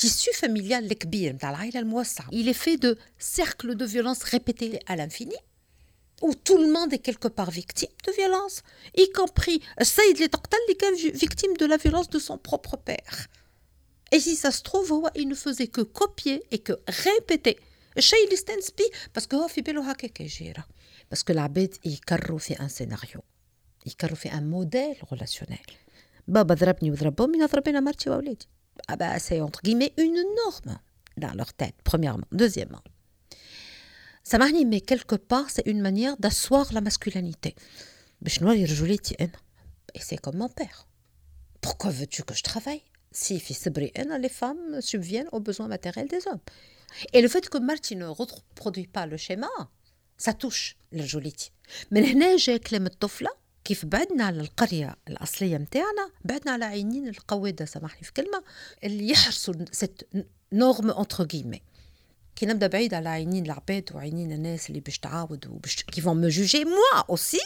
tissu 0.00 0.32
familial 0.40 0.72
الكبير 0.72 1.32
نتاع 1.32 1.50
العائله 1.50 1.80
الموسعه 1.80 2.30
il 2.30 2.48
est 2.48 2.66
fait 2.66 2.76
de 2.76 2.96
cercles 3.18 3.74
de 3.74 3.84
violence 3.84 4.22
répétés 4.22 4.78
à 4.86 4.96
l'infini 4.96 5.36
où 6.22 6.34
tout 6.34 6.58
le 6.58 6.72
monde 6.72 6.92
est 6.92 7.04
quelque 7.08 7.28
part 7.28 7.50
victime 7.50 7.94
de 8.06 8.12
violence 8.12 8.62
y 8.98 9.06
compris 9.20 9.60
السيد 9.80 10.14
اللي 10.14 10.28
تقتل 10.28 10.56
اللي 10.68 10.74
كان 10.74 11.18
victime 11.18 11.56
de 11.58 11.66
la 11.66 11.76
violence 11.76 12.08
de 12.08 12.18
son 12.18 12.38
propre 12.38 12.76
père 12.76 13.26
et 14.14 14.20
si 14.20 14.36
ça 14.36 14.50
se 14.50 14.62
trouve 14.62 14.92
هو 14.92 15.10
il 15.16 15.28
ne 15.28 15.34
faisait 15.34 15.68
que 15.76 15.82
copier 15.82 16.42
et 16.50 16.58
que 16.58 16.72
répéter 16.88 17.56
الشيء 17.98 18.24
اللي 18.24 18.34
استانس 18.34 18.70
بيه 18.70 18.90
باسكو 19.14 19.36
هو 19.36 19.48
في 19.48 19.60
باله 19.60 19.90
هكاك 19.90 20.20
يجيرا 20.20 20.64
باسكو 21.10 21.32
العباد 21.32 21.74
يكرروا 21.84 22.38
في 22.38 22.60
ان 22.60 22.68
سيناريو 22.68 23.20
يكرروا 23.86 24.16
في 24.16 24.32
ان 24.32 24.50
موديل 24.50 24.96
ريلاسيونيل 25.12 25.66
Baba 26.29 26.55
drapni 26.55 26.91
ou. 26.91 26.95
Ah 28.87 28.95
bah 28.95 29.19
c'est 29.19 29.41
entre 29.41 29.61
guillemets 29.61 29.93
une 29.97 30.23
norme 30.45 30.79
dans 31.17 31.33
leur 31.33 31.53
tête, 31.53 31.75
premièrement. 31.83 32.25
Deuxièmement, 32.31 32.81
ça 34.23 34.37
m'arrive, 34.37 34.67
mais 34.67 34.81
quelque 34.81 35.15
part, 35.15 35.49
c'est 35.49 35.65
une 35.65 35.81
manière 35.81 36.17
d'asseoir 36.17 36.71
la 36.71 36.81
masculinité. 36.81 37.55
Et 39.95 39.99
c'est 39.99 40.17
comme 40.17 40.37
mon 40.37 40.49
père. 40.49 40.87
Pourquoi 41.61 41.89
veux-tu 41.89 42.23
que 42.23 42.35
je 42.35 42.43
travaille 42.43 42.83
Si, 43.11 43.39
fils 43.39 43.67
les 44.19 44.29
femmes 44.29 44.81
subviennent 44.81 45.29
aux 45.31 45.39
besoins 45.39 45.67
matériels 45.67 46.07
des 46.07 46.27
hommes? 46.27 46.39
Et 47.13 47.21
le 47.21 47.27
fait 47.27 47.49
que 47.49 47.57
Marty 47.57 47.95
ne 47.95 48.05
reproduit 48.05 48.87
pas 48.87 49.07
le 49.07 49.17
schéma, 49.17 49.49
ça 50.17 50.33
touche 50.33 50.77
le 50.91 51.03
joliti. 51.03 51.51
Mais 51.91 52.01
les 52.01 52.37
j'ai 52.37 52.59
clé 52.59 52.79
là 53.21 53.31
كيف 53.63 53.85
بعدنا 53.85 54.23
على 54.23 54.41
القرية 54.41 54.95
الأصلية 55.07 55.57
متاعنا 55.57 56.11
بعدنا 56.25 56.51
على 56.51 56.65
عينين 56.65 57.07
القوادة 57.07 57.65
سامحني 57.65 58.03
في 58.03 58.13
كلمة 58.13 58.43
اللي 58.83 59.09
يحرسوا 59.09 59.53
cette 59.71 60.07
norme 60.53 60.89
entre 60.89 61.25
guillemets 61.25 61.61
كي 62.35 62.45
نبدأ 62.45 62.67
بعيد 62.67 62.93
على 62.93 63.09
عينين 63.09 63.45
العباد 63.45 63.89
وعينين 63.93 64.31
الناس 64.31 64.69
اللي 64.69 64.79
باش 64.79 64.99
تعاود 64.99 65.47
وباش 65.47 65.83
qui 65.83 66.01
vont 66.01 66.21
me 66.21 66.27
juger 66.27 66.65
moi 66.65 67.03
aussi 67.09 67.39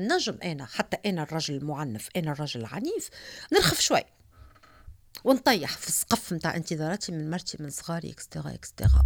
نجم 0.00 0.38
أنا 0.44 0.66
حتى 0.66 1.10
أنا 1.10 1.22
الرجل 1.22 1.54
المعنف 1.56 2.08
أنا 2.16 2.32
الرجل 2.32 2.60
العنيف 2.60 3.10
نرخف 3.52 3.80
شوي. 3.80 4.02
ونطيح 5.24 5.76
في 5.76 5.88
السقف 5.88 6.32
نتاع 6.32 6.56
انتظاراتي 6.56 7.12
من 7.12 7.30
مرتي 7.30 7.56
من 7.60 7.70
صغاري 7.70 8.10
et 8.10 8.21
cetera 8.21 8.54
et 8.54 8.66
cetera 8.66 9.04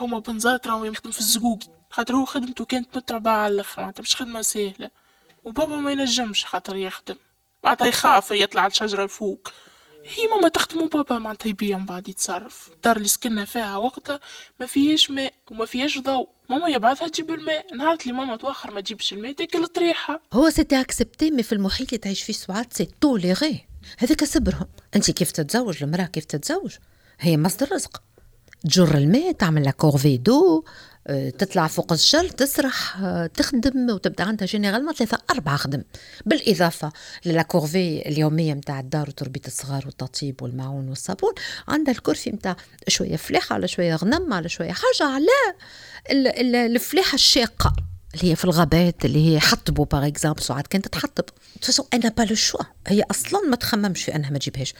هما 0.00 0.18
بنزرت 0.18 0.66
راهو 0.66 0.84
يخدم 0.84 1.10
في 1.10 1.20
الزقوقي 1.20 1.66
خاطر 1.90 2.16
هو 2.16 2.24
خدمته 2.24 2.64
كانت 2.64 2.96
متعبة 2.96 3.30
على 3.30 3.54
الآخر 3.54 3.80
معناتها 3.80 4.02
مش 4.02 4.16
خدمة 4.16 4.42
سهلة. 4.42 4.90
وبابا 5.44 5.76
ما 5.76 5.92
ينجمش 5.92 6.44
خاطر 6.44 6.76
يخدم. 6.76 7.16
معناتها 7.64 7.86
يخاف 7.86 8.30
يطلع 8.30 8.66
الشجرة 8.66 9.04
الفوق. 9.04 9.48
هي 10.04 10.26
ماما 10.26 10.48
تخدم 10.48 10.82
وبابا 10.82 11.18
معناتها 11.18 11.48
يبيع 11.48 11.78
من 11.78 11.86
بعد 11.86 12.08
يتصرف. 12.08 12.70
الدار 12.72 12.96
اللي 12.96 13.08
سكننا 13.08 13.44
فيها 13.44 13.76
وقتها 13.76 14.20
ما 14.60 14.66
فيهاش 14.66 15.10
ماء 15.10 15.32
وما 15.50 15.66
فيهاش 15.66 15.98
ضوء. 15.98 16.28
ماما 16.48 16.68
يبعثها 16.68 17.08
تجيب 17.08 17.30
الماء. 17.30 17.74
نهار 17.74 17.98
اللي 18.02 18.12
ماما 18.12 18.36
توخر 18.36 18.70
ما 18.70 18.80
تجيبش 18.80 19.12
الماء 19.12 19.32
تاكل 19.32 19.66
طريحة 19.66 20.20
هو 20.32 20.50
c'était 20.50 20.80
accepté 20.80 21.30
mais 21.30 21.42
في 21.42 21.52
المحيط 21.52 21.88
اللي 21.88 21.98
تعيش 21.98 22.22
فيه 22.22 22.32
سعاد 22.32 22.72
c'est 22.72 22.88
toléré 23.00 23.66
هذاك 23.98 24.24
صبرهم. 24.24 24.66
انت 24.96 25.10
كيف 25.10 25.30
تتزوج؟ 25.30 25.82
المرأة 25.82 26.04
كيف 26.04 26.24
تتزوج؟ 26.24 26.76
هي 27.20 27.36
مصدر 27.36 27.72
رزق. 27.72 28.02
تجر 28.64 28.98
الماء 28.98 29.32
تعمل 29.32 29.62
لها 29.62 29.72
corvée 29.72 30.16
d'eau 30.16 30.64
تطلع 31.38 31.66
فوق 31.66 31.92
الشجر 31.92 32.28
تسرح 32.28 33.00
آه، 33.00 33.26
تخدم 33.26 33.90
وتبدأ 33.90 34.24
عندها 34.24 34.46
généralement 34.46 34.94
ثلاثة 34.94 35.18
أربعة 35.30 35.56
خدم. 35.56 35.82
بالإضافة 36.26 36.92
ل 37.24 37.33
la 37.33 37.52
corvée 37.52 38.08
اليومية 38.08 38.54
متاع 38.54 38.80
الدار 38.80 39.08
وتربية 39.08 39.40
الصغار 39.46 39.82
والتطيب 39.86 40.42
والمعون 40.42 40.88
والصابون 40.88 41.32
عندها 41.68 41.94
ال 41.94 41.99
corvée 41.99 42.30
متاع 42.30 42.56
شوية 42.88 43.16
فلاحة 43.16 43.54
على 43.54 43.68
شوية 43.68 43.96
غنم 43.96 44.32
على 44.32 44.48
شوية 44.48 44.72
حاجة 44.72 45.08
على 45.08 45.56
الفلاحة 46.66 47.14
الشاقة 47.14 47.76
اللي 48.14 48.30
هي 48.30 48.36
في 48.36 48.44
الغابات 48.44 49.04
اللي 49.04 49.34
هي 49.34 49.40
حطبوا 49.40 49.84
par 49.84 50.06
exemple 50.06 50.42
سعاد 50.42 50.66
كانت 50.66 50.88
تحطب. 50.88 51.24
on 51.94 52.00
n'a 52.00 52.08
pas 52.08 52.22
le 52.22 52.34
choix 52.34 52.60
هي 52.86 53.02
أصلا 53.10 53.40
ما 53.48 53.56
تخممش 53.56 54.02
في 54.04 54.14
أنها 54.14 54.30
ما 54.30 54.38
تجيبهاش. 54.38 54.74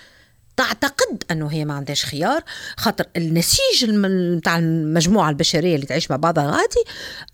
تعتقد 0.57 1.25
أنه 1.31 1.47
هي 1.47 1.65
ما 1.65 1.75
عندهاش 1.75 2.05
خيار 2.05 2.43
خاطر 2.77 3.07
النسيج 3.17 3.85
نتاع 3.91 4.59
المجموعة 4.59 5.31
البشرية 5.31 5.75
اللي 5.75 5.87
تعيش 5.87 6.11
مع 6.11 6.17
بعضها 6.17 6.51
غادي 6.51 6.85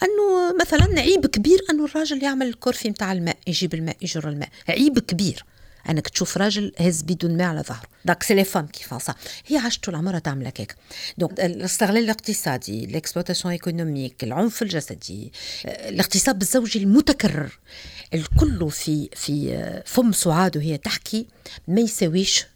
أنه 0.03 0.57
مثلا 0.61 1.01
عيب 1.01 1.27
كبير 1.27 1.59
أنه 1.71 1.85
الراجل 1.85 2.23
يعمل 2.23 2.47
ال 2.47 2.53
corvée 2.53 2.89
نتاع 2.89 3.13
الماء 3.13 3.37
يجيب 3.47 3.75
الماء 3.75 3.97
يجر 4.03 4.29
الماء. 4.29 4.49
عيب 4.69 4.99
كبير 4.99 5.45
أنك 5.91 6.09
تشوف 6.09 6.37
راجل 6.37 6.73
هز 6.79 7.03
بيدون 7.03 7.37
ماء 7.37 7.47
على 7.47 7.63
ظهره. 7.63 7.89
donc 8.05 8.23
c'est 8.23 8.35
les 8.35 8.45
femmes 8.45 8.67
qui 8.67 8.85
font 8.85 9.15
هي 9.47 9.57
عاشت 9.59 9.85
طول 9.85 9.95
عمرها 9.95 10.19
تعمل 10.19 10.47
هكاك. 10.47 10.77
donc 11.19 11.41
الاستغلال 11.41 12.05
الاقتصادي 12.05 12.85
l'exploitation 12.85 13.53
économique 13.53 14.25
العنف 14.25 14.63
الجسدي 14.63 15.33
الاغتصاب 15.65 16.43
الزوجي 16.43 16.79
المتكرر 16.79 17.59
الكل 18.15 18.71
في 18.71 19.09
في 19.15 19.83
فم 19.87 20.13
سعاد 20.13 20.57
وهي 20.57 20.79
تحكي 20.79 21.27
ما 21.69 21.81
يساويش 21.81 22.47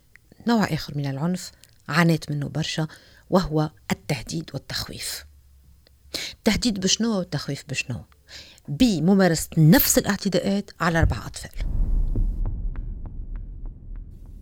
نوع 0.46 0.64
آخر 0.64 0.98
من 0.98 1.06
العنف 1.06 1.50
عانيت 1.88 2.30
منه 2.30 2.48
برشا 2.48 2.86
وهو 3.30 3.70
التهديد 3.92 4.50
والتخويف. 4.54 5.24
التهديد 6.32 6.80
بشنو 6.80 7.18
والتخويف 7.18 7.64
بشنو؟ 7.68 8.04
بممارسة 8.68 9.48
نفس 9.58 9.98
الاعتداءات 9.98 10.70
على 10.80 10.98
أربع 10.98 11.26
أطفال. 11.26 11.50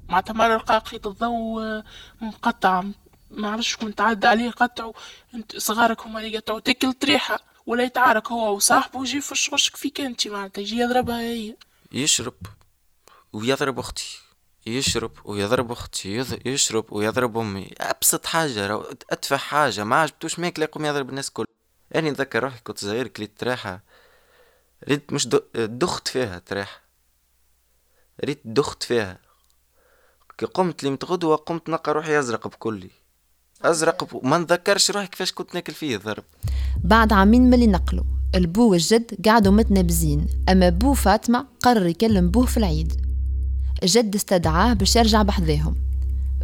معناتها 0.09 0.33
مرة 0.33 0.57
لقى 0.57 0.83
خيط 0.85 1.07
الضوء 1.07 1.83
مقطع 2.21 2.85
ما 3.31 3.51
عرفش 3.51 3.77
كنت 3.77 3.99
تعدى 3.99 4.27
عليه 4.27 4.51
قطعوا 4.51 4.93
انت 5.35 5.57
صغارك 5.57 6.01
هما 6.01 6.21
اللي 6.21 6.37
قطعوا 6.39 6.61
تاكل 6.61 6.93
طريحة 6.93 7.41
ولا 7.67 7.83
يتعارك 7.85 8.33
هو 8.33 8.57
وصاحبه 8.57 8.99
ويجي 8.99 9.17
يفش 9.17 9.53
وشك 9.53 9.77
فيك 9.77 10.01
انت 10.01 10.29
معناتها 10.29 10.63
يجي 10.63 10.79
يضربها 10.79 11.21
هي. 11.21 11.57
يشرب 11.93 12.35
ويضرب 13.33 13.79
أختي. 13.79 14.19
يشرب 14.67 15.13
ويضرب 15.25 15.73
أختي 15.73 16.25
يشرب 16.45 16.93
ويضرب 16.93 17.39
أمي. 17.39 17.71
أبسط 17.81 18.27
حاجة 18.27 18.83
أتفه 19.11 19.37
حاجة. 19.37 19.85
ما 19.85 19.97
عجبتوش 19.97 20.39
ماكله 20.39 20.65
يقوم 20.65 20.85
يضرب 20.85 21.11
الناس 21.11 21.31
كل 21.31 21.47
اني 21.97 22.11
نذكر 22.11 22.43
روحي 22.43 22.61
كنت 22.65 22.79
صغير 22.79 23.09
كليت 23.09 23.41
تراحة 23.41 23.83
ريت 24.89 25.13
مش 25.13 25.29
دخت 25.55 26.09
فيها 26.09 26.39
تراحة 26.39 26.81
ريت 28.25 28.41
دخت 28.45 28.83
فيها. 28.83 29.19
كي 30.39 30.47
قمت 30.47 30.85
لي 30.85 30.91
متغدوة 30.91 31.37
قمت 31.37 31.69
نلقى 31.69 31.93
روحي 31.93 32.19
أزرق 32.19 32.49
بكلي. 32.49 32.91
أزرق 33.63 34.25
ما 34.25 34.39
نذكرش 34.39 34.91
روحي 34.91 35.07
كيفاش 35.07 35.33
كنت 35.33 35.55
ناكل 35.55 35.73
فيه 35.73 35.97
ضرب 35.97 36.25
بعد 36.85 37.13
عامين 37.13 37.51
ملي 37.51 37.67
نقلوا 37.67 38.05
البو 38.35 38.71
والجد 38.71 39.29
قعدوا 39.29 39.53
متنابزين. 39.53 40.27
أما 40.49 40.69
بو 40.69 40.95
فاطمة 40.95 41.47
قرر 41.63 41.87
يكلم 41.87 42.31
بوه 42.31 42.47
في 42.47 42.57
العيد. 42.57 43.08
جد 43.85 44.15
استدعاه 44.15 44.73
باش 44.73 44.97
يرجع 44.97 45.23
بحذاهم. 45.23 45.77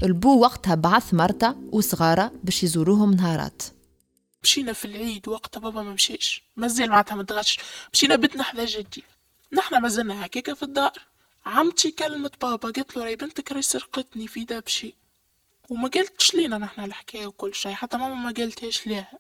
البو 0.02 0.40
وقتها 0.40 0.74
بعث 0.74 1.14
مرته 1.14 1.54
وصغارة 1.72 2.32
باش 2.44 2.62
يزوروهم 2.62 3.14
نهارات. 3.14 3.62
مشينا 4.42 4.72
في 4.72 4.84
العيد 4.84 5.28
وقتها 5.28 5.60
بابا 5.60 5.82
ما 5.82 5.92
مشيش 5.92 6.42
مازال 6.56 6.90
معناتها 6.90 7.14
ما 7.14 7.22
تغش. 7.22 7.58
مشينا 7.92 8.16
بيتنا 8.16 8.42
حدا 8.42 8.64
جدي. 8.64 9.04
نحنا 9.52 9.78
مازلنا 9.78 10.26
هكاكا 10.26 10.54
في 10.54 10.62
الدار. 10.62 10.92
عمتي 11.46 11.90
كلمت 11.90 12.40
بابا 12.42 12.70
قالت 12.70 12.96
له 12.96 13.04
راهي 13.04 13.16
بنتك 13.16 13.52
راهي 13.52 13.62
سرقتني 13.62 14.26
في 14.28 14.44
دبشي 14.44 14.94
وما 15.70 15.88
قالتش 15.88 16.34
لينا 16.34 16.58
نحنا 16.58 16.84
الحكاية 16.84 17.26
وكل 17.26 17.54
شيء 17.54 17.72
حتى 17.72 17.96
ماما 17.96 18.14
ما 18.14 18.34
قالتهاش 18.36 18.86
ليها. 18.86 19.18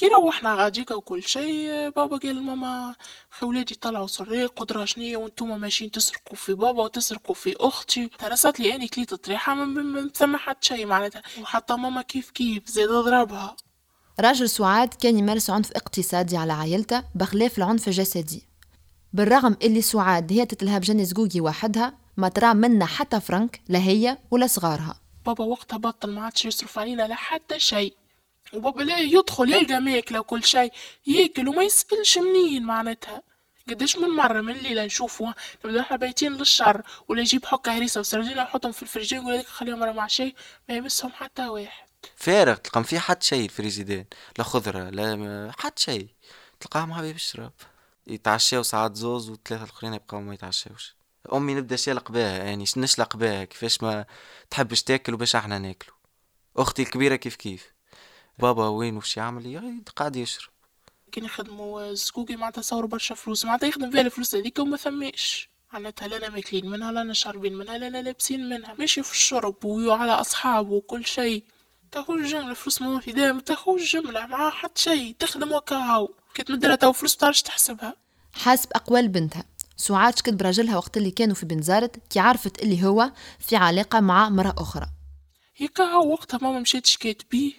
كي 0.00 0.08
روحنا 0.08 0.54
غاديكا 0.54 0.94
وكل 0.94 1.22
شيء 1.22 1.90
بابا 1.96 2.16
قال 2.16 2.36
لماما 2.36 2.94
ولادي 3.42 3.74
طلعوا 3.74 4.06
سريق 4.06 4.60
ودراشنية 4.62 5.16
وانتوما 5.16 5.56
ماشيين 5.56 5.90
تسرقوا 5.90 6.36
في 6.36 6.54
بابا 6.54 6.82
وتسرقوا 6.82 7.34
في 7.34 7.56
أختي. 7.60 8.10
ترسات 8.18 8.60
لي 8.60 8.74
اني 8.74 8.88
كليت 8.88 9.14
طريحة 9.14 9.54
ما 9.54 10.10
ثم 10.14 10.36
حتى 10.36 10.68
شي 10.68 10.84
معناتها. 10.84 11.22
وحتى 11.40 11.74
ماما 11.76 12.02
كيف 12.02 12.30
كيف 12.30 12.68
زاد 12.68 12.88
ضربها. 12.88 13.56
راجل 14.20 14.48
سعاد 14.48 14.94
كان 14.94 15.18
يمارس 15.18 15.50
عنف 15.50 15.72
اقتصادي 15.72 16.36
على 16.36 16.52
عائلته 16.52 17.04
بخلاف 17.14 17.58
العنف 17.58 17.88
الجسدي 17.88 18.48
بالرغم 19.12 19.56
اللي 19.62 19.82
سعاد 19.82 20.32
هي 20.32 20.46
تتلها 20.46 20.78
بجنة 20.78 21.02
زقوقي 21.02 21.40
وحدها 21.40 21.98
ما 22.16 22.28
ترى 22.28 22.54
منا 22.54 22.86
حتى 22.86 23.20
فرنك 23.20 23.60
لا 23.68 23.78
هي 23.78 24.18
ولا 24.30 24.46
صغارها. 24.46 25.00
بابا 25.26 25.44
وقتها 25.44 25.76
بطل 25.76 26.10
ما 26.10 26.24
عادش 26.24 26.44
يصرف 26.44 26.78
علينا 26.78 27.02
لا 27.02 27.14
حتى 27.14 27.58
شيء. 27.58 27.99
وبابا 28.54 28.82
لا 28.82 28.98
يدخل 28.98 29.52
يلقى 29.52 29.80
ماكلة 29.80 30.20
وكل 30.20 30.44
شيء. 30.44 30.72
ياكل 31.06 31.48
وما 31.48 31.62
يسألش 31.62 32.18
منين 32.18 32.62
معناتها. 32.62 33.22
قداش 33.68 33.96
من 33.96 34.08
مرة 34.08 34.40
من 34.40 34.56
الليلة 34.56 34.84
نشوفوا 34.84 35.32
نبدأ 35.64 35.80
إحنا 35.80 35.96
بايتين 35.96 36.32
للشر 36.32 36.82
ولا 37.08 37.20
يجيب 37.20 37.44
حكة 37.44 37.72
هريسة 37.76 38.00
وسردين 38.00 38.36
نحطهم 38.36 38.72
في 38.72 38.82
الفريجين 38.82 39.30
لك 39.30 39.46
خليهم 39.46 39.96
مع 39.96 40.06
شيء 40.06 40.34
ما 40.68 40.74
يمسهم 40.74 41.12
حتى 41.12 41.48
واحد. 41.48 41.86
فارغ 42.16 42.54
تلقى 42.54 42.84
في 42.84 42.98
حد 42.98 43.22
شيء 43.22 43.44
الفريجيدان 43.44 44.04
لا 44.38 44.44
خضرة 44.44 44.90
لا 44.90 45.52
حد 45.58 45.78
شيء. 45.78 46.08
تلقاه 46.60 46.84
مع 46.84 47.00
باب 47.00 47.14
الشراب 47.14 47.52
يتعشاو 48.06 48.62
ساعات 48.62 48.96
زوز 48.96 49.30
وثلاثة 49.30 49.64
الآخرين 49.64 49.94
يبقاو 49.94 50.20
ما 50.20 50.34
يتعشاوش. 50.34 50.94
أمي 51.32 51.54
نبدأ 51.54 51.76
شالق 51.76 52.12
بها 52.12 52.44
يعني 52.44 52.64
نشلق 52.76 53.16
بها 53.16 53.44
كيفاش 53.44 53.82
ما 53.82 54.04
تحبش 54.50 54.82
تاكل 54.82 55.14
وباش 55.14 55.36
إحنا 55.36 55.58
ناكلو؟ 55.58 55.94
أختي 56.56 56.82
الكبيرة 56.82 57.16
كيف 57.16 57.36
كيف؟ 57.36 57.72
بابا 58.40 58.68
وين 58.68 58.96
وش 58.96 59.16
يعمل 59.16 59.82
قاعد 59.96 60.16
يشرب. 60.16 60.50
كان 61.12 61.24
يخدموا 61.24 61.94
زكوكي 61.94 62.36
معناتها 62.36 62.62
صوروا 62.62 62.88
برشا 62.88 63.14
فلوس 63.14 63.44
معناتها 63.44 63.66
يخدم 63.66 63.90
فيها 63.90 64.00
الفلوس 64.00 64.34
هذيك 64.34 64.58
وما 64.58 64.76
ثماش. 64.76 65.48
معناتها 65.72 66.08
لا 66.08 66.30
ماكلين 66.30 66.70
منها 66.70 66.92
لا 66.92 67.12
شاربين 67.12 67.54
منها 67.54 67.78
لا 67.78 68.02
لابسين 68.02 68.48
منها. 68.48 68.74
ماشي 68.78 69.02
في 69.02 69.12
الشرب 69.12 69.64
وعلى 69.64 70.12
أصحابه 70.12 70.72
وكل 70.72 71.06
شيء. 71.06 71.44
تاخوش 71.92 72.20
جملة 72.20 72.54
فلوس 72.54 72.82
ما 72.82 73.00
في 73.00 73.12
دام 73.12 73.40
تاخوش 73.40 73.92
جملة 73.92 74.26
معاه 74.26 74.50
حتى 74.50 74.82
شيء 74.82 75.14
تخدم 75.18 75.52
وكاهو 75.52 76.08
كي 76.34 76.42
تمدلها 76.42 76.76
تو 76.76 76.92
فلوس 76.92 77.16
متعرفش 77.16 77.42
تحسبها؟ 77.42 77.94
حسب 78.32 78.68
أقوال 78.72 79.08
بنتها. 79.08 79.44
سعاد 79.76 80.18
شكت 80.18 80.34
براجلها 80.34 80.76
وقت 80.76 80.96
اللي 80.96 81.10
كانوا 81.10 81.34
في 81.34 81.46
بنزارت 81.46 81.96
كي 82.10 82.20
عرفت 82.20 82.62
اللي 82.62 82.84
هو 82.84 83.12
في 83.38 83.56
علاقة 83.56 84.00
مع 84.00 84.28
مرأة 84.28 84.54
أخرى. 84.58 84.86
هيك 85.56 85.80
هو 85.80 86.12
وقتها 86.12 86.38
ماما 86.42 86.60
مشيت 86.60 86.86
شكيت 86.86 87.22
بيه. 87.30 87.52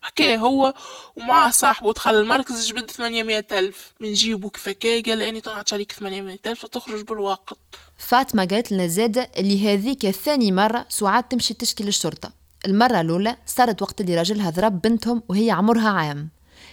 حكى 0.00 0.36
هو 0.36 0.74
ومعاه 1.16 1.50
صاحبه 1.50 1.92
دخل 1.92 2.14
المركز 2.14 2.66
جبد 2.68 2.90
800 2.90 3.46
ألف. 3.52 3.92
من 4.00 4.12
جيبه 4.12 4.50
كيف 4.50 4.68
هكا 4.68 5.02
قال 5.02 5.22
أني 5.22 5.40
طلعت 5.40 5.72
عليك 5.72 5.92
800 5.92 6.38
ألف 6.46 6.64
وتخرج 6.64 7.04
بالوقت 7.04 7.58
فاطمة 7.98 8.44
قالت 8.44 8.72
لنا 8.72 8.86
زادة 8.86 9.30
اللي 9.36 9.68
هذيك 9.68 10.10
ثاني 10.10 10.52
مرة 10.52 10.86
سعاد 10.88 11.24
تمشي 11.24 11.54
تشكي 11.54 11.84
للشرطة. 11.84 12.32
المرة 12.66 13.00
الأولى 13.00 13.36
صارت 13.46 13.82
وقت 13.82 14.00
اللي 14.00 14.16
راجلها 14.16 14.50
ضرب 14.50 14.80
بنتهم 14.82 15.22
وهي 15.28 15.50
عمرها 15.50 15.88
عام. 15.88 16.28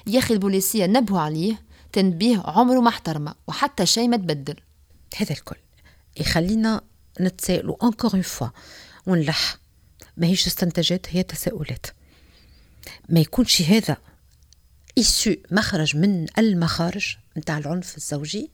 يا 0.07 0.19
أخي 0.19 0.33
البوليسية 0.33 0.85
نبهوا 0.85 1.19
عليه 1.19 1.61
تنبيه 1.93 2.43
عمره 2.45 2.79
ما 2.79 2.89
احترمه 2.89 3.35
وحتى 3.47 3.85
شيء 3.85 4.07
ما 4.07 4.17
تبدل. 4.17 4.55
هذا 5.17 5.31
الكل 5.31 5.55
يخلينا 6.19 6.81
نتسائلوا 7.21 7.75
encore 7.83 8.13
une 8.13 8.21
fois 8.21 8.47
ونلح. 9.07 9.57
ماهيش 10.17 10.47
استنتاجات 10.47 11.07
هي 11.09 11.23
تساؤلات. 11.23 11.85
ما 13.09 13.19
يكونش 13.19 13.61
هذا 13.61 13.97
issue 14.99 15.33
مخرج 15.51 15.95
من 15.97 16.25
المخارج 16.37 17.17
نتاع 17.37 17.57
العنف 17.57 17.97
الزوجي 17.97 18.51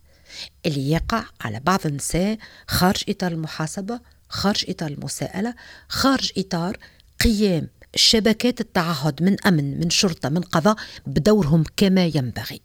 اللي 0.65 0.91
يقع 0.91 1.23
على 1.41 1.59
بعض 1.59 1.79
النساء 1.85 2.38
خارج 2.67 3.03
إطار 3.09 3.31
المحاسبة 3.31 4.00
خارج 4.29 4.65
إطار 4.69 4.91
المساءلة 4.91 5.55
خارج 5.88 6.31
إطار 6.38 6.77
قيام 7.19 7.69
شبكات 7.95 8.61
التعهد 8.61 9.23
من 9.23 9.47
أمن 9.47 9.79
من 9.79 9.89
شرطة 9.89 10.29
من 10.29 10.41
قضاء 10.41 10.75
بدورهم 11.07 11.63
كما 11.77 12.05
ينبغي. 12.05 12.61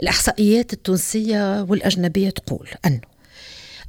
الإحصائيات 0.00 0.72
التونسية 0.72 1.62
والأجنبية 1.62 2.30
تقول 2.30 2.68
أنه 2.86 3.00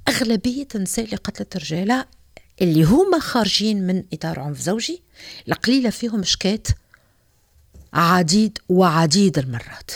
أغلبية 0.07 0.67
النساء 0.75 1.05
اللي 1.05 1.15
قتلت 1.15 1.57
رجالها 1.57 2.05
اللي 2.61 2.83
هما 2.83 3.19
خارجين 3.19 3.87
من 3.87 4.03
إطار 4.13 4.39
عنف 4.39 4.59
زوجي 4.59 5.03
القليلة 5.47 5.89
فيهم 5.89 6.23
شكات 6.23 6.67
عديد 7.93 8.57
وعديد 8.69 9.37
المرات. 9.37 9.91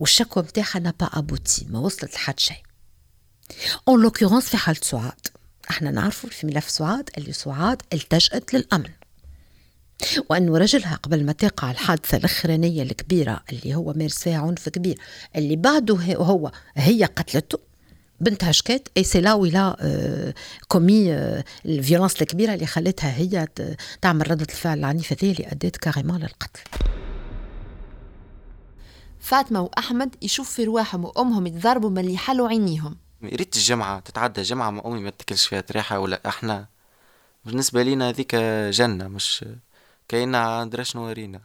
والشكوى 0.00 0.42
متاعها 0.42 0.78
نا 0.78 0.94
با 1.00 1.06
ابوتي 1.06 1.66
ما 1.70 1.78
وصلت 1.78 2.14
لحد 2.14 2.40
شيء. 2.40 2.62
en 3.88 4.02
l'occurrence 4.02 4.48
في 4.48 4.56
حالة 4.56 4.80
سعاد. 4.82 5.26
إحنا 5.70 5.90
نعرفوا 5.90 6.30
في 6.30 6.46
ملف 6.46 6.70
سعاد 6.70 7.10
اللي 7.18 7.32
سعاد 7.32 7.82
التجأت 7.92 8.54
للأمن. 8.54 8.90
وأنه 10.28 10.58
رجلها 10.58 10.96
قبل 10.96 11.24
ما 11.24 11.32
تقع 11.32 11.70
الحادثة 11.70 12.16
الأخرانية 12.16 12.82
الكبيرة 12.82 13.44
اللي 13.52 13.74
هو 13.74 13.92
مارس 13.92 14.18
فيها 14.18 14.38
عنف 14.38 14.68
كبير 14.68 14.98
اللي 15.36 15.56
بعده 15.56 15.94
هو 16.14 16.52
هي 16.74 17.04
قتلته. 17.04 17.69
بنتها 18.20 18.52
شكات 18.52 18.88
et 18.96 19.04
c'est 19.04 19.20
là 19.20 19.34
où 19.34 19.84
il 19.84 20.34
a 20.68 20.74
commis 20.74 21.12
ال 21.64 21.70
violence 21.70 22.22
الكبيرة 22.22 22.54
اللي 22.54 22.66
خلتها 22.66 23.16
هي 23.16 23.48
تعمل 24.00 24.30
ردة 24.30 24.46
الفعل 24.50 24.78
العنيفه 24.78 25.16
ذي 25.20 25.30
اللي 25.30 25.46
ادت 25.46 25.76
carrément 25.76 26.20
للقتل. 26.20 26.60
فاطمة 29.20 29.60
وأحمد 29.60 30.16
يشوف 30.22 30.50
في 30.50 30.64
رواحهم 30.64 31.04
وأمهم 31.04 31.46
يتضربوا 31.46 31.90
من 31.90 31.98
اللي 31.98 32.16
حلوا 32.16 32.48
عينيهم. 32.48 32.96
ريت 33.22 33.56
الجمعة 33.56 34.00
تتعدى 34.00 34.42
جمعة 34.42 34.70
ما 34.70 34.86
أمي 34.86 35.00
ما 35.00 35.10
تاكلش 35.10 35.46
فيها 35.46 35.60
تريحة 35.60 35.98
ولا 35.98 36.20
إحنا. 36.28 36.68
بالنسبة 37.44 37.82
لينا 37.82 38.08
هذيك 38.08 38.34
جنة 38.70 39.08
مش 39.08 39.44
كاينة 40.08 40.64
درا 40.64 40.82
شنو 40.82 41.02
ورينا. 41.02 41.40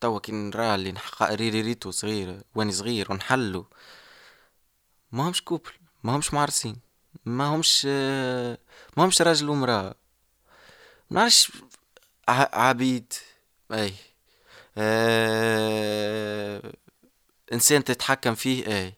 توا 0.00 0.18
كي 0.18 0.32
نرى 0.32 0.74
اللي 0.74 0.92
نحقق 0.92 1.34
ريري 1.34 1.60
ريتو 1.60 1.90
صغير 1.90 2.42
واني 2.54 2.72
صغير 2.72 3.12
ونحلو. 3.12 3.66
ما 5.12 5.28
همش 5.28 5.40
couple. 5.40 5.70
ما 6.02 6.16
همش 6.16 6.34
معرسين 6.34 6.76
ما 7.24 7.46
همش 7.46 7.84
ما 8.96 9.04
همش 9.04 9.22
راجل 9.22 9.48
ومرأة 9.48 9.94
منعرفش 11.10 11.52
عبيد 12.28 13.12
اي 13.72 13.94
آه... 14.78 16.72
انسان 17.52 17.84
تتحكم 17.84 18.34
فيه 18.34 18.66
اي 18.66 18.94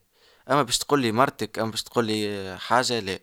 اما 0.49 0.63
باش 0.63 0.77
تقول 0.77 1.01
لي 1.01 1.11
مرتك 1.11 1.59
اما 1.59 1.71
باش 1.71 1.83
تقول 1.83 2.05
لي 2.05 2.57
حاجة 2.59 2.99
لا. 2.99 3.19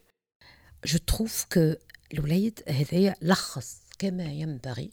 je 0.86 0.98
trouve 0.98 1.46
que 1.52 1.74
الوليد 2.14 2.62
هذايا 2.68 3.16
لخص 3.22 3.76
كما 3.98 4.24
ينبغي 4.24 4.90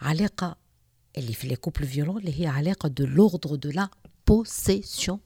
علاقة 0.00 0.56
اللي 1.18 1.32
في 1.32 1.48
les 1.48 1.56
couples 1.56 1.86
violents 1.86 2.18
اللي 2.18 2.40
هي 2.40 2.46
علاقة 2.46 2.88
de 2.88 3.06
l'ordre 3.06 3.54
de 3.54 3.70
la 3.70 3.88
possession 4.26 5.20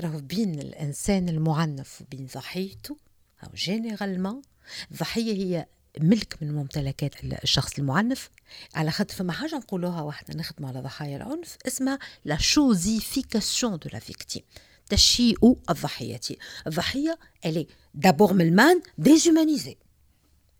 راهو 0.00 0.18
بين 0.18 0.60
الإنسان 0.60 1.28
المعنف 1.28 2.00
وبين 2.00 2.26
ضحيته 2.34 2.96
و 3.44 3.48
généralement 3.54 4.42
الضحيه 4.90 5.32
هي 5.32 5.66
ملك 6.00 6.42
من 6.42 6.54
ممتلكات 6.54 7.24
الشخص 7.24 7.78
المعنف. 7.78 8.30
على 8.74 8.90
خاطر 8.90 9.14
فما 9.14 9.32
حاجة 9.32 9.54
نقولوها 9.54 10.02
وإحنا 10.02 10.36
نخدموا 10.36 10.68
على 10.68 10.80
ضحايا 10.80 11.16
العنف 11.16 11.56
اسمها 11.66 11.98
la 12.24 12.36
chosification 12.36 13.78
de 13.78 13.90
la 13.92 13.98
victime 13.98 14.42
تشيء 14.88 15.58
الضحية. 15.70 16.20
الضحية 16.66 17.18
elle 17.46 17.66
est 17.94 18.32
d'abord 18.32 18.40
mentalement 18.40 18.82
déshumanisée 18.98 19.76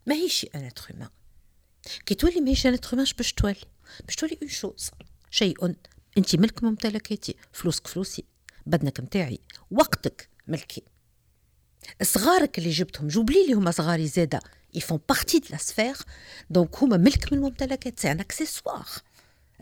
ماهيش 0.05 0.45
un 0.55 0.63
être 0.63 1.09
كي 2.05 2.15
تولي 2.15 2.41
ماهيش 2.41 2.67
un 2.67 2.73
être 2.73 2.97
باش 3.17 3.33
تولي؟ 3.33 3.55
باش 4.05 4.15
تولي 4.15 4.37
une 4.41 4.49
chose 4.49 4.91
شيء 5.31 5.75
انت 6.17 6.35
ملك 6.35 6.63
ممتلكاتي 6.63 7.35
فلوسك 7.51 7.87
فلوسي. 7.87 8.23
بدنك 8.65 8.99
متاعي 8.99 9.39
وقتك 9.71 10.29
ملكي. 10.47 10.83
صغارك 12.03 12.57
اللي 12.57 12.69
جبتهم 12.69 13.07
j'oublie 13.07 13.47
اللي 13.47 13.53
هما 13.53 13.71
صغاري 13.71 14.07
زاده 14.07 14.39
ils 14.73 14.84
font 14.84 14.99
partie 15.09 15.39
de 15.39 15.47
la 15.49 15.57
sphère 15.57 15.97
donc 16.49 16.83
هما 16.83 16.97
ملك 16.97 17.33
من 17.33 17.39
الممتلكات 17.39 17.99
c'est 17.99 18.11
un 18.11 18.19
accessoire 18.19 18.87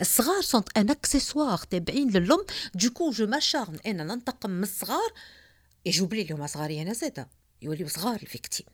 الصغار 0.01 0.41
sont 0.41 0.77
un 0.77 0.89
accessoire 0.89 1.58
تابعين 1.57 2.09
للأم. 2.09 2.45
du 2.75 2.88
coup 2.88 3.12
je 3.12 3.27
m'acharne 3.27 3.79
أنا 3.85 4.03
ننتقم 4.03 4.49
من 4.49 4.63
الصغار. 4.63 5.13
j'oublie 5.86 6.23
اللي 6.23 6.34
هما 6.33 6.47
صغاري 6.47 6.81
أنا 6.81 6.93
زاده 6.93 7.27
يوليو 7.62 7.88
صغار 7.88 8.19
ال 8.21 8.26
victime. 8.26 8.65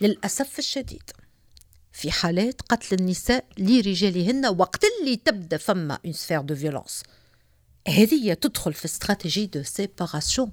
للأسف 0.00 0.58
الشديد 0.58 1.10
في 1.92 2.10
حالات 2.10 2.62
قتل 2.62 2.96
النساء 2.96 3.44
لرجالهن 3.58 4.46
وقت 4.46 4.84
اللي 4.84 5.16
تبدأ 5.16 5.56
فما 5.56 5.98
une 6.04 6.12
sphère 6.12 6.40
de 6.40 6.54
violence 6.54 7.02
هذه 7.88 8.34
تدخل 8.34 8.72
في 8.72 8.84
stratégie 8.84 9.46
de 9.46 9.62
séparation 9.62 10.52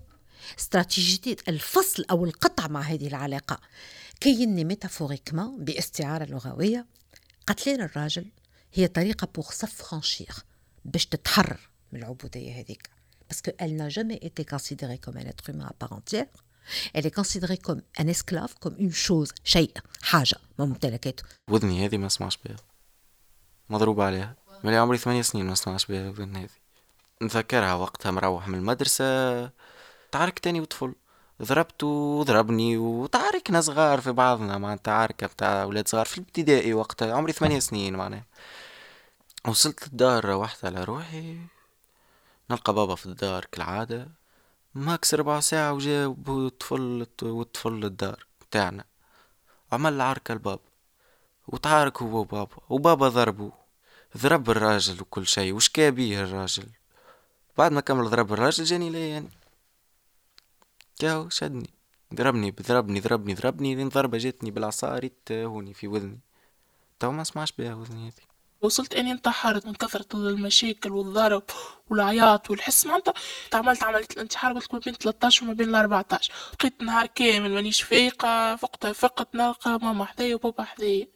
استراتيجية 0.59 1.35
الفصل 1.47 2.05
أو 2.11 2.25
القطع 2.25 2.67
مع 2.67 2.81
هذه 2.81 3.07
العلاقة. 3.07 3.59
qui 4.19 4.41
est 4.41 4.63
métaphoriquement 4.63 5.63
باستعارة 5.63 6.25
لغوية. 6.25 6.85
قتلين 7.47 7.81
الراجل. 7.81 8.31
هي 8.73 8.87
طريقة 8.87 9.27
pour 9.35 9.51
s'affranchir 9.51 10.35
باش 10.85 11.05
تتحرر 11.05 11.69
من 11.91 11.99
العبودية 11.99 12.59
هذيك. 12.59 12.89
parce 13.29 13.43
que 13.43 13.51
elle 13.51 13.75
n'a 13.75 13.89
jamais 13.89 14.19
été 14.21 14.45
considérée 14.45 14.97
comme 14.97 15.17
un 15.17 15.27
être 15.33 15.49
humain 15.49 15.67
à 15.69 15.73
part 15.73 15.93
entière. 15.93 16.27
Elle 16.93 17.05
est 17.05 17.15
considérée 17.21 17.57
comme 17.57 17.81
un 17.97 18.07
esclave 18.07 18.53
comme 18.59 18.91
شيء 19.43 19.71
حاجة 20.01 20.37
ما 20.59 20.65
ممتلكاته 20.65 21.23
وذني 21.49 21.85
هذه 21.85 21.97
ما 21.97 22.07
اسمعش 22.07 22.37
بها. 22.45 22.55
مضروب 23.69 24.01
عليها. 24.01 24.35
ملي 24.63 24.77
عمري 24.77 24.97
ثمانية 24.97 25.21
سنين 25.21 25.45
ما 25.45 25.51
نسمعش 25.51 25.85
بها 25.85 26.09
الأذن 26.09 26.35
هذه. 26.35 26.49
نذكرها 27.21 27.73
وقتها 27.73 28.11
مروح 28.11 28.47
من 28.47 28.55
المدرسة 28.55 29.51
تعاركتني 30.11 30.61
وطفل. 30.61 30.93
ضربته 31.41 31.87
وضربني 31.87 32.77
وتعاركنا 32.77 33.61
صغار 33.61 34.01
في 34.01 34.11
بعضنا 34.11 34.57
معناتها 34.57 34.93
عاركة 34.93 35.27
بتاع 35.27 35.63
ولاد 35.63 35.87
صغار 35.87 36.05
في 36.05 36.17
الابتدائي 36.17 36.73
وقتها 36.73 37.13
عمري 37.13 37.33
ثمانية 37.33 37.59
سنين 37.59 37.95
معناها. 37.95 38.25
وصلت 39.47 39.87
الدار 39.87 40.25
روحت 40.25 40.65
على 40.65 40.83
روحي. 40.83 41.37
نلقى 42.51 42.73
بابا 42.73 42.95
في 42.95 43.05
الدار 43.05 43.45
كالعادة. 43.45 44.07
ماكس 44.75 45.13
ربع 45.13 45.39
ساعة 45.39 45.73
وجاب 45.73 46.29
الطفل 46.29 47.07
والطفل 47.21 47.71
للدار 47.71 48.25
بتاعنا. 48.41 48.83
عمل 49.71 50.01
عركة 50.01 50.31
الباب 50.31 50.59
وتعارك 51.47 52.01
هو 52.01 52.19
وبابا 52.19 52.57
وبابا 52.69 53.09
ضربه. 53.09 53.51
ضرب 54.17 54.49
الراجل 54.49 55.01
وكل 55.01 55.27
شيء. 55.27 55.53
وش 55.53 55.69
كابيه 55.69 56.23
الراجل. 56.23 56.69
بعد 57.57 57.71
ما 57.71 57.81
كمل 57.81 58.09
ضرب 58.09 58.33
الراجل 58.33 58.63
جاني 58.63 58.89
ليا 58.89 59.07
يعني؟ 59.07 59.29
كاو 60.99 61.29
شدني. 61.29 61.69
ضربني 62.13 62.51
ضربني 62.51 62.99
ضربني 62.99 63.33
ضربني 63.33 63.75
لين 63.75 63.89
ضربة 63.89 64.17
جاتني 64.17 64.51
بالعصا 64.51 65.09
هوني 65.31 65.73
في 65.73 65.87
وذني. 65.87 66.19
تو 66.99 67.11
ما 67.11 67.21
اسمعش 67.21 67.51
بها 67.51 67.75
وذني 67.75 68.07
هذي. 68.07 68.29
وصلت 68.61 68.93
اني 68.93 69.11
انتحرت 69.11 69.65
من 69.65 69.73
كثرة 69.73 70.05
المشاكل 70.13 70.91
والضرب 70.91 71.43
والعياط 71.89 72.51
والحس. 72.51 72.85
معناتها 72.85 73.13
تعملت 73.51 73.83
عملية 73.83 74.07
الانتحار 74.11 74.53
قلت 74.53 74.73
ما 74.73 74.79
بين 74.79 74.93
13 74.93 75.43
وما 75.43 75.53
بين 75.53 75.75
14 75.75 76.33
بقيت 76.59 76.81
نهار 76.81 77.05
كامل 77.05 77.53
مانيش 77.53 77.81
فايقة 77.81 78.55
فقتها 78.55 78.93
فقت 78.93 79.35
نلقى 79.35 79.79
ماما 79.81 80.05
حدايا 80.05 80.35
وبابا 80.35 80.63
حدايا. 80.63 81.07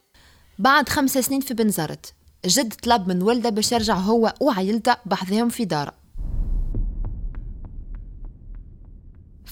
بعد 0.59 0.89
خمس 0.89 1.17
سنين 1.17 1.41
في 1.41 1.53
بنزرت 1.53 2.13
جد 2.45 2.73
طلب 2.73 3.07
من 3.07 3.21
ولده 3.21 3.49
باش 3.49 3.71
يرجع 3.71 3.95
هو 3.95 4.33
وعائلته 4.41 4.95
بحذهم 5.05 5.49
في 5.49 5.65
دارة. 5.65 6.02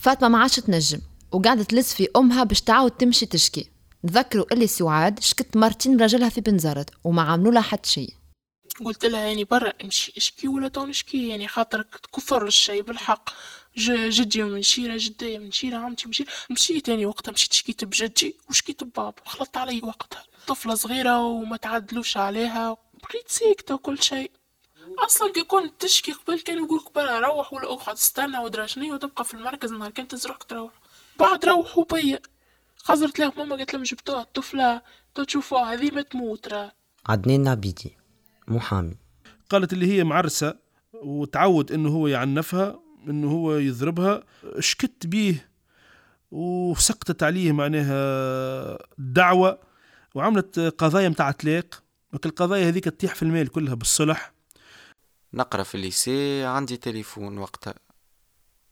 فاطمة 0.02 0.30
ما 0.30 0.38
عادش 0.38 0.56
تنجم 0.56 1.02
وقعدت 1.32 1.70
تلز 1.70 1.88
في 1.88 2.08
أمها 2.16 2.44
باش 2.44 2.62
تعاود 2.62 2.92
تمشي 2.92 3.26
تشكي. 3.26 3.70
نذكروا 4.04 4.54
اللي 4.54 4.68
سعاد 4.68 5.20
شكت 5.20 5.58
مرتين 5.58 6.02
راجلها 6.02 6.30
في 6.30 6.42
بنزرت 6.42 6.90
وما 7.04 7.22
عملوا 7.22 7.52
لها 7.52 7.62
حتى 7.62 7.90
شيء 7.90 8.14
قلت 8.86 9.06
لها 9.06 9.20
يعني 9.20 9.44
برا 9.44 9.74
امشي 9.84 10.14
اشكي 10.18 10.48
ولا 10.48 10.68
تو 10.68 10.86
نشكي؟ 10.86 11.28
يعني 11.30 11.48
خاطرك 11.48 11.88
كثر 12.16 12.48
الشيء 12.48 12.82
بالحق. 12.82 13.30
جدي 13.78 14.44
من 14.44 14.62
شيرة 14.62 14.98
جدي 14.98 15.40
من 15.40 15.52
شيرة 15.52 15.78
عمتي 15.78 16.06
من 16.06 16.14
شيرة. 16.14 16.28
مشيت 16.50 16.88
يعني 16.88 17.06
وقتها 17.06 17.32
مشيت 17.32 17.54
شكيت 17.54 17.86
بجدي 17.86 18.36
وشكيت 18.50 18.84
ببابا. 18.84 19.22
خلطت 19.26 19.58
علي 19.58 19.82
وقتها. 19.84 20.24
طفلة 20.48 20.76
صغيرة 20.76 21.20
وما 21.26 21.58
تعدلوش 21.58 22.18
عليها 22.18 22.78
بقيت 23.04 23.30
ساكتة 23.30 23.76
وكل 23.76 24.04
شيء 24.04 24.32
أصلا 24.99 25.32
كي 25.34 25.43
كنت 25.43 25.82
تشكي 25.82 26.12
قبل 26.12 26.39
كان 26.39 26.58
يقولك 26.58 26.93
برا 26.95 27.19
روح 27.19 27.54
ولا 27.54 27.73
اقعد 27.73 27.95
استنى 27.95 28.38
ودراشني 28.38 28.91
وتبقى 28.91 29.25
في 29.25 29.34
المركز 29.34 29.73
نهار 29.73 29.91
كنت 29.91 30.12
تزرق 30.12 30.43
تروح. 30.43 30.71
بعد 31.19 31.45
روحوا 31.45 31.86
بيا 31.91 32.19
خزرت 32.77 33.19
لها 33.19 33.34
ماما 33.38 33.56
قالت 33.56 33.73
لهم 33.73 33.84
جبتوها 33.84 34.21
الطفلة 34.21 34.82
تشوفوها 35.15 35.73
هذه 35.73 35.91
ما 35.91 36.01
تموت 36.01 36.47
راه. 36.47 36.71
عدنان 37.06 37.47
عبيدي 37.47 37.97
محامي 38.47 38.95
قالت 39.49 39.73
اللي 39.73 39.97
هي 39.97 40.04
معرسة 40.04 40.56
وتعود 40.93 41.71
إنه 41.71 41.89
هو 41.89 42.08
يعنفها 42.08 42.80
إنه 43.08 43.32
هو 43.32 43.56
يضربها. 43.56 44.23
شكت 44.60 45.08
بيه 45.08 45.51
وسقطت 46.32 47.23
عليه 47.23 47.51
معناها 47.51 48.77
دعوة 48.97 49.60
وعملت 50.15 50.60
قضايا 50.60 51.10
متاع 51.10 51.32
طلاق 51.32 51.84
لكن 52.13 52.30
القضايا 52.30 52.67
هذيك 52.67 52.84
تطيح 52.84 53.15
في 53.15 53.23
المال 53.23 53.47
كلها 53.47 53.73
بالصلح. 53.73 54.34
نقرأ 55.34 55.63
في 55.63 55.76
ال 55.76 55.87
lycée 55.87 56.43
عندي 56.44 56.78
تليفون 56.78 57.38
وقتها 57.38 57.74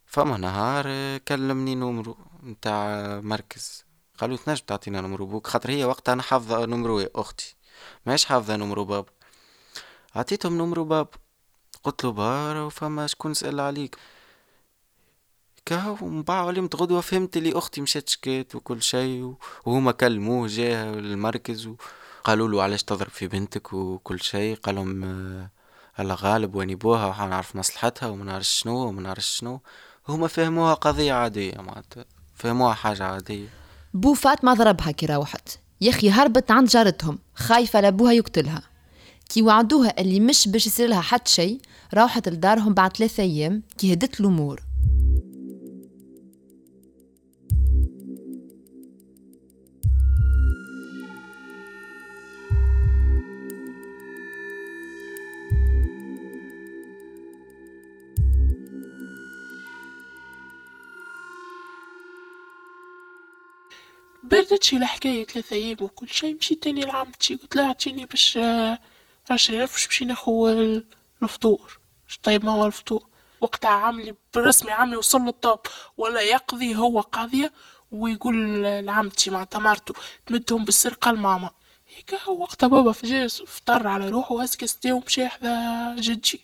فما 0.06 0.38
نهار 0.38 1.18
كلمني 1.18 1.76
نمرو 1.76 2.18
متاع 2.44 3.20
مركز. 3.20 3.86
قالوا 4.18 4.38
تنجم 4.38 4.64
تعطينا 4.68 5.02
نمرو 5.02 5.26
بوك؟ 5.26 5.48
خاطر 5.48 5.70
هي 5.70 5.86
وقتها 5.86 6.14
أنا 6.14 6.22
حافظة 6.22 6.66
نمرو 6.66 7.00
أختي. 7.00 7.56
ماهيش 8.06 8.26
حافظة 8.26 8.56
نمرو 8.56 8.86
بابا 8.86 9.12
عطيتهم 10.16 10.58
نمرو 10.58 10.84
بابا 10.86 11.12
قلت 11.84 12.04
له 12.04 12.12
بارا 12.12 12.62
وفما 12.62 13.08
شكون 13.08 13.34
سأل 13.34 13.60
عليك؟ 13.60 13.98
كهو 15.66 16.08
من 16.08 16.24
بعد 16.24 16.48
علمت 16.48 16.76
غدوة 16.76 17.02
فهمت 17.02 17.38
اللي 17.38 17.58
أختي 17.58 17.82
مشات 17.82 18.10
شكات 18.10 18.56
وكل 18.56 18.82
شيء 18.82 19.36
وهما 19.66 19.92
كلموه 19.92 20.48
جاه 20.48 20.94
المركز 20.94 21.68
وقالوا 21.68 22.48
له 22.48 22.64
علاش 22.64 22.84
تضرب 22.84 23.10
في 23.10 23.28
بنتك 23.28 23.74
وكل 23.74 24.20
شيء 24.20 24.56
قالهم 24.56 25.50
هلا 26.00 26.16
غالب 26.20 26.56
وين 26.56 26.70
يبوها 26.70 27.06
وحنعرف 27.06 27.56
مصلحتها 27.56 28.10
وما 28.10 28.24
نعرف 28.24 28.46
شنو 28.46 28.88
وما 28.88 29.02
نعرف 29.02 29.24
شنو. 29.24 29.62
هما 30.08 30.28
فهموها 30.28 30.74
قضية 30.74 31.14
عادية 31.14 31.54
معناتها 31.58 32.06
فهموها 32.36 32.74
حاجة 32.74 33.04
عادية. 33.04 33.48
بو 33.94 34.14
فاطمة 34.14 34.54
ضربها 34.54 34.92
كي 34.92 35.06
روحت 35.06 35.50
يا 35.82 35.90
أخي 35.90 36.10
هربت 36.10 36.52
عند 36.52 36.68
جارتهم 36.68 37.20
خايفة 37.36 37.82
لأبوها 37.82 38.12
يقتلها. 38.12 38.62
كي 39.30 39.42
وعدوها 39.42 40.02
اللي 40.02 40.20
مش 40.20 40.48
باش 40.48 40.68
يصير 40.68 40.90
لها 40.90 41.02
حتى 41.02 41.32
شيء 41.32 41.62
روحت 41.94 42.30
لدارهم 42.30 42.74
بعد 42.74 42.98
ثلاثة 42.98 43.24
أيام 43.24 43.64
كي 43.78 43.94
هدت 43.94 44.20
الأمور. 44.20 44.64
بردتش 64.32 64.74
الحكاية 64.74 65.26
ثلاثة 65.26 65.56
أيام 65.56 65.78
وكل 65.82 66.10
شي 66.10 66.34
مشيت 66.34 66.64
تاني 66.64 66.82
لعمتي 66.82 67.36
قلت 67.36 67.56
لها 67.56 67.70
عطيني 67.70 68.06
باش 68.06 68.40
عشرين 69.30 69.62
ألف 69.62 69.72
باش 69.74 69.86
نمشي 69.86 70.06
ناخو 70.06 70.50
الفطور 71.24 71.80
طيب 72.24 72.46
ما 72.46 72.52
هو 72.52 72.66
الفطور. 72.66 73.06
وقتها 73.42 73.70
عملي 73.70 74.16
بالرسمي 74.34 74.72
عمي 74.72 74.96
وصل 74.96 75.22
للطوب 75.22 75.60
ولا 75.98 76.22
يقضي 76.22 76.76
هو 76.76 77.02
قاضية 77.02 77.54
ويقول 77.92 78.64
لعمتي 78.64 79.30
مع 79.30 79.44
تمارتو 79.44 79.94
تمدهم 80.26 80.66
بالسرقة 80.66 81.12
لماما. 81.12 81.50
هيك 81.96 82.28
وقتها 82.28 82.68
بابا 82.68 82.92
فجأة 82.92 83.28
فطر 83.28 83.88
على 83.88 84.10
روحه 84.10 84.36
وهز 84.36 84.56
كاستي 84.56 84.92
ومشي 84.92 85.28
حذا 85.28 85.96
جدي. 85.96 86.42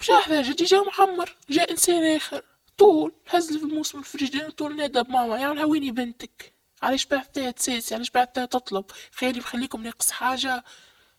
مشى 0.00 0.16
حذا 0.16 0.42
جدي 0.42 0.64
جا 0.64 0.80
محمر 0.80 1.34
جا 1.50 1.70
إنسان 1.70 2.16
آخر. 2.16 2.42
طول 2.78 3.12
هز 3.28 3.56
في 3.56 3.64
الموسم 3.64 3.98
الفريجين 3.98 4.50
طول 4.50 4.76
نادى 4.76 5.02
بماما 5.02 5.38
يعني 5.38 5.64
ويني 5.64 5.90
بنتك 5.90 6.52
علاش 6.82 7.06
بعثتها 7.06 7.50
تساسي 7.50 7.94
علاش 7.94 8.10
بعثتها 8.10 8.46
تطلب؟ 8.46 8.84
خيري 9.12 9.40
بخليكم 9.40 9.82
ناقص 9.82 10.10
حاجة. 10.10 10.64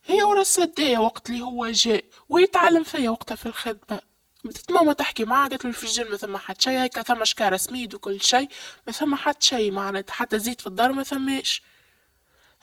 هي 0.06 0.24
ورا 0.24 0.42
السداية 0.42 0.98
وقت 0.98 1.30
اللي 1.30 1.42
هو 1.42 1.68
جاء 1.68 2.04
ويتعلم 2.30 2.84
فيا 2.84 3.10
وقتها 3.10 3.36
في 3.36 3.46
الخدمة. 3.46 4.02
بدت 4.44 4.72
ماما 4.72 4.94
تحكي 4.94 5.26
معاه 5.26 5.48
قالت 5.48 5.64
له 5.66 5.70
الفريجين 5.70 6.10
ما 6.10 6.18
ثم 6.18 6.38
حد 6.38 6.62
شي 6.62 6.70
هيك 6.70 7.02
ثم 7.02 7.24
شكارة 7.26 7.58
سميد 7.58 7.96
وكل 7.96 8.22
شي 8.22 8.48
ما 8.88 8.94
ثم 8.94 9.16
حد 9.16 9.44
شي 9.44 9.72
معناتها 9.72 10.14
حتى 10.14 10.40
زيت 10.40 10.62
في 10.62 10.68
الدار 10.68 10.92
ما 10.92 11.04
ثماش. 11.04 11.62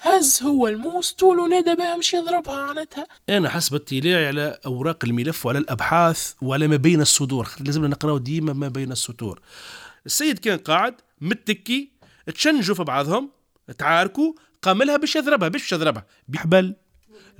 هز 0.04 0.42
هو 0.42 0.68
الموس 0.68 1.12
طول 1.12 1.38
ونادى 1.38 1.74
بها 1.74 1.96
مش 1.96 2.14
يضربها 2.14 2.66
معناتها 2.66 3.06
أنا 3.28 3.48
حسب 3.48 3.74
اطلاعي 3.74 4.26
على 4.26 4.58
أوراق 4.66 5.04
الملف 5.04 5.46
وعلى 5.46 5.58
الأبحاث 5.58 6.32
وعلى 6.42 6.68
ما 6.68 6.76
بين 6.76 7.00
الصدور 7.00 7.48
لازم 7.60 7.84
نقراو 7.86 8.18
ديما 8.18 8.52
ما 8.52 8.68
بين 8.68 8.92
السطور. 8.92 9.40
السيد 10.06 10.38
كان 10.38 10.58
قاعد 10.58 10.94
متكي 11.20 11.90
تشنجوا 12.34 12.74
في 12.74 12.84
بعضهم 12.84 13.30
تعاركوا 13.78 14.32
قام 14.62 14.82
لها 14.82 14.96
باش 14.96 15.16
يضربها 15.16 15.48
باش 15.48 15.72
يضربها. 15.72 16.06
بحبل 16.28 16.74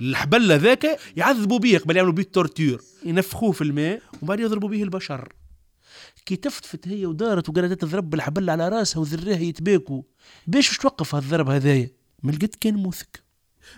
الحبل 0.01 0.59
ذاك 0.59 0.99
يعذبوا 1.15 1.59
به 1.59 1.77
قبل 1.77 1.95
يعملوا 1.95 2.13
به 2.13 2.21
التورتير. 2.21 2.81
ينفخوه 3.03 3.51
في 3.51 3.61
الماء 3.61 4.01
وبعد 4.21 4.39
يضربوا 4.39 4.69
به 4.69 4.83
البشر. 4.83 5.33
كي 6.25 6.35
تفتفت 6.35 6.87
هي 6.87 7.05
ودارت 7.05 7.49
وقالت 7.49 7.81
تضرب 7.81 8.13
الحبل 8.13 8.49
على 8.49 8.69
راسها 8.69 8.99
وذريها 8.99 9.39
يتباكوا 9.39 10.01
باش 10.47 10.77
توقف 10.77 11.15
هالضرب 11.15 11.49
هذايا؟ 11.49 12.04
من 12.25 12.37
كان 12.37 12.73
موثق 12.75 13.07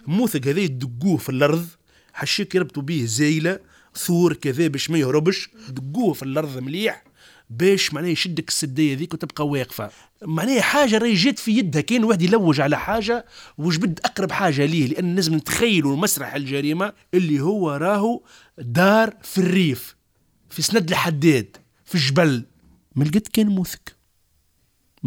موثق 0.07 0.47
هذا 0.47 0.59
يدقوه 0.59 1.17
في 1.17 1.29
الأرض 1.29 1.67
حشيك 2.13 2.55
يربطوا 2.55 2.83
به 2.83 3.05
زايلة 3.05 3.59
ثور 3.95 4.33
كذا 4.33 4.67
باش 4.67 4.89
ما 4.89 4.97
يهربش 4.97 5.49
دقوه 5.69 6.13
في 6.13 6.23
الأرض 6.23 6.57
مليح 6.57 7.03
باش 7.49 7.93
معناه 7.93 8.09
يشدك 8.09 8.47
السدية 8.47 8.95
ذيك 8.95 9.13
وتبقى 9.13 9.47
واقفة. 9.47 9.89
معناها 10.21 10.61
حاجة 10.61 10.97
راهي 10.97 11.13
جات 11.13 11.39
في 11.39 11.57
يدها 11.57 11.81
كان 11.81 12.03
واحد 12.03 12.21
يلوج 12.21 12.61
على 12.61 12.79
حاجة 12.79 13.25
وجبد 13.57 13.99
أقرب 14.05 14.31
حاجة 14.31 14.65
ليه 14.65 14.87
لأن 14.87 15.15
لازم 15.15 15.35
نتخيلوا 15.35 15.95
مسرح 15.97 16.35
الجريمة 16.35 16.93
اللي 17.13 17.39
هو 17.39 17.71
راهو 17.71 18.23
دار 18.57 19.13
في 19.23 19.37
الريف 19.37 19.95
في 20.49 20.61
سند 20.61 20.89
الحداد 20.89 21.57
في 21.85 21.95
الجبل 21.95 22.45
ما 22.95 23.03
لقيت 23.03 23.27
كان 23.27 23.47
موثق 23.47 23.96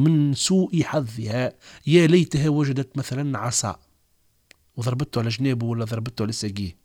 من 0.00 0.34
سوء 0.34 0.82
حظها. 0.82 1.52
يا 1.86 2.06
ليتها 2.06 2.48
وجدت 2.48 2.98
مثلا 2.98 3.38
عصا. 3.38 3.78
وضربته 4.76 5.18
على 5.18 5.28
جنابه 5.28 5.66
ولا 5.66 5.84
ضربته 5.84 6.22
على 6.22 6.32
ساقيه. 6.32 6.76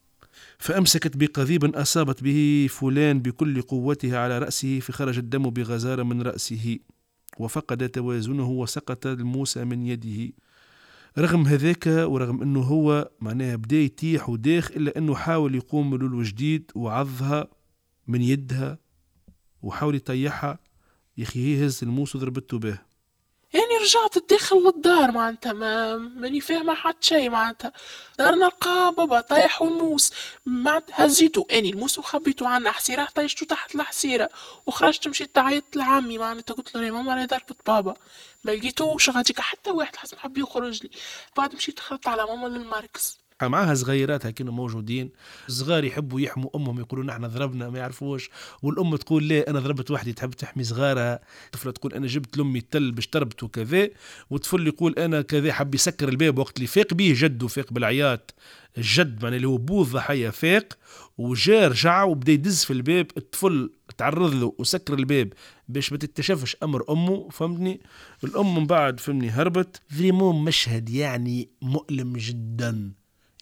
فأمسكت 0.58 1.18
بقضيب 1.18 1.76
أصابت 1.76 2.24
به 2.24 2.68
فلان 2.70 3.20
بكل 3.20 3.62
قوتها 3.62 4.18
على 4.20 4.40
رأسه 4.40 4.80
فخرج 4.80 5.18
الدم 5.18 5.50
بغزارة 5.50 6.04
من 6.04 6.22
رأسه 6.22 6.80
وفقد 7.38 7.90
توازنه 7.90 8.50
وسقط 8.50 9.08
الموسى 9.08 9.64
من 9.64 9.86
يده. 9.86 10.34
رغم 11.18 11.48
هذاك 11.48 11.88
ورغم 11.88 12.42
إنه 12.42 12.62
هو 12.62 13.12
معناها 13.22 13.56
بدا 13.56 13.76
يتيح 13.78 14.30
وداخ 14.30 14.72
إلا 14.72 14.98
إنه 14.98 15.16
حاول 15.16 15.56
يقوم 15.56 15.90
بلولو 15.98 16.24
جديد 16.24 16.72
وعضها 16.76 17.48
من 18.08 18.22
يدها 18.22 18.78
وحاول 19.62 19.96
يطيحها. 19.96 20.60
يا 21.18 21.24
أخي 21.24 21.66
هز 21.66 21.80
الموس 21.84 22.16
وضربته 22.16 22.60
به. 22.60 22.85
يعني 23.56 23.78
رجعت 23.82 24.18
الداخل 24.18 24.56
للدار 24.56 25.12
معناتها 25.12 25.54
ما 25.54 25.98
ماني 25.98 26.42
فاهمة 26.42 26.74
حتى 26.74 27.08
شي 27.08 27.30
معناتها. 27.30 27.72
دار 28.18 28.36
نلقى 28.36 28.94
بابا 28.98 29.22
طايح 29.22 29.62
والموس 29.62 30.12
معناتها 30.46 31.06
هزيتو 31.06 31.46
اني 31.52 31.70
الموس 31.70 32.00
وخبيتو 32.00 32.46
عنا 32.46 32.72
حسيرة 32.72 33.08
طيشتو 33.16 33.46
تحت 33.46 33.76
الحسيرة. 33.76 34.30
وخرجت 34.66 35.08
مشيت 35.08 35.36
تعيط 35.36 35.76
لعمي 35.76 36.18
معناتها 36.18 36.54
قلت 36.54 36.76
له 36.76 36.86
يا 36.86 36.92
ماما 36.92 37.16
راهي 37.16 37.26
ضربت 37.26 37.58
بابا. 37.68 37.94
ما 38.44 38.52
لقيتوش 38.52 39.10
غاديك 39.10 39.40
حتى 39.40 39.72
واحد 39.72 39.96
حسب 39.96 40.18
حب 40.18 40.38
يخرج 40.38 40.84
لي. 40.84 40.90
بعد 41.38 41.56
مشيت 41.56 41.78
دخلت 41.78 42.08
على 42.08 42.26
ماما 42.26 42.48
للمركز. 42.48 43.25
معاها 43.44 43.74
صغيرات 43.74 44.26
هكذا 44.26 44.50
موجودين 44.52 45.10
صغار 45.48 45.84
يحبوا 45.84 46.22
يحموا 46.22 46.50
أمهم 46.56 46.80
يقولوا 46.80 47.06
نحن 47.06 47.28
ضربنا 47.28 47.70
ما 47.70 47.80
يعرفوش. 47.80 48.30
والأم 48.62 48.96
تقول 48.96 49.28
لا 49.28 49.50
أنا 49.50 49.60
ضربت 49.60 49.92
وحدي 49.92 50.14
تحب 50.14 50.32
تحمي 50.32 50.64
صغارها؟ 50.64 51.20
طفلة 51.52 51.72
تقول 51.72 51.94
أنا 51.94 52.08
جبت 52.08 52.38
لأمي 52.38 52.60
التل 52.60 52.92
باش 52.92 53.08
تربط 53.08 53.44
وكذا. 53.44 53.90
وطفل 54.30 54.68
يقول 54.68 54.94
أنا 54.94 55.22
كذا 55.22 55.54
حب 55.54 55.76
يسكر 55.76 56.10
الباب 56.10 56.38
وقت 56.38 56.58
اللي 56.58 56.68
فاق 56.68 56.94
به 56.94 57.14
جده 57.18 57.48
فاق 57.48 57.74
بالعياط. 57.74 58.34
الجد 58.78 59.24
يعني 59.24 59.36
اللي 59.36 59.48
هو 59.48 59.58
بو 59.58 59.82
الضحيه 59.82 60.30
فاق 60.30 60.78
وجا 61.18 61.68
رجع 61.68 62.04
وبدا 62.04 62.32
يدز 62.32 62.64
في 62.64 62.74
الباب. 62.74 63.08
الطفل 63.18 63.72
تعرض 63.98 64.34
له 64.34 64.54
وسكر 64.60 64.94
الباب 64.94 65.34
باش 65.70 65.92
ما 65.92 65.98
تكتشفش 65.98 66.58
أمر 66.64 66.84
أمه 66.90 67.30
فهمتني؟ 67.30 67.82
الأم 68.24 68.56
من 68.56 68.68
بعد 68.68 69.00
فهمني 69.00 69.30
هربت. 69.30 69.82
vraiment 69.90 70.44
مشهد 70.44 70.90
يعني 70.90 71.50
مؤلم 71.62 72.14
جدا. 72.14 72.92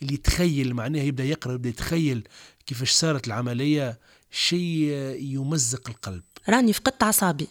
اللي 0.02 0.14
يتخيل 0.14 0.74
معناه 0.74 1.02
يبدأ 1.02 1.24
يقرأ 1.24 1.54
يبدا 1.54 1.70
يتخيل 1.70 2.28
كيفاش 2.66 2.92
صارت 2.92 3.28
العملية 3.28 4.00
شيء 4.32 4.92
يمزق 5.20 5.90
القلب 5.90 6.24
راني 6.50 6.74
فقدت 6.74 7.04
أعصابي 7.04 7.48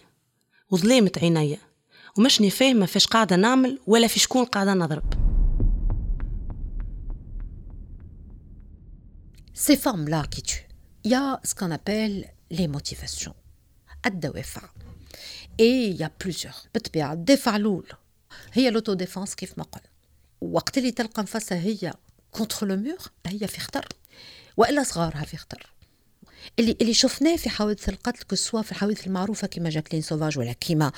وظلمت 0.70 1.18
عينيا 1.18 1.58
ومشني 2.18 2.50
فاهمة 2.50 2.86
فاش 2.86 3.06
قاعدة 3.06 3.36
نعمل 3.36 3.78
ولا 3.86 4.06
في 4.06 4.20
شكون 4.20 4.44
قاعدة 4.44 4.74
نضرب 4.74 5.14
Ces 9.54 9.76
femmes-là 9.76 10.24
qui 10.30 10.42
tuent, 10.42 10.66
il 11.04 11.12
y 11.12 11.14
a 11.14 11.38
ce 11.44 11.54
qu'on 11.54 11.70
appelle 11.70 12.34
les 12.50 12.68
motivations. 12.68 13.34
الدوافع. 14.06 14.62
Et 15.58 15.86
il 15.86 15.96
y 15.96 16.02
a 16.04 16.08
plusieurs. 16.08 16.66
بالطبيعة 16.74 17.12
الدافع 17.12 17.56
الأول 17.56 17.86
هي 18.52 18.72
l'autodéfense 18.72 19.34
كيف 19.34 19.58
ما 19.58 19.64
قلنا. 19.64 19.86
وقت 20.40 20.78
اللي 20.78 20.90
تلقى 20.90 21.22
نفسها 21.22 21.58
هي 21.58 21.92
contre 22.32 22.66
le 22.66 22.76
mur 22.76 22.98
هي 23.26 23.46
في 23.48 23.60
خطر 23.60 23.88
والا 24.56 24.82
صغارها 24.82 25.24
في 25.24 25.36
خطر 25.36 25.72
اللي 26.58 26.76
اللي 26.80 26.94
شفناه 26.94 27.36
في 27.36 27.50
حوادث 27.50 27.88
القتل 27.88 28.22
que 28.22 28.36
ce 28.36 28.45
soit 28.45 28.62
في 28.62 28.72
الحوادث 28.72 29.06
المعروفة 29.06 29.46
كما 29.46 29.70
جاكلين 29.70 30.02
سوفاج 30.02 30.38
ولا 30.38 30.52
كيما 30.52 30.92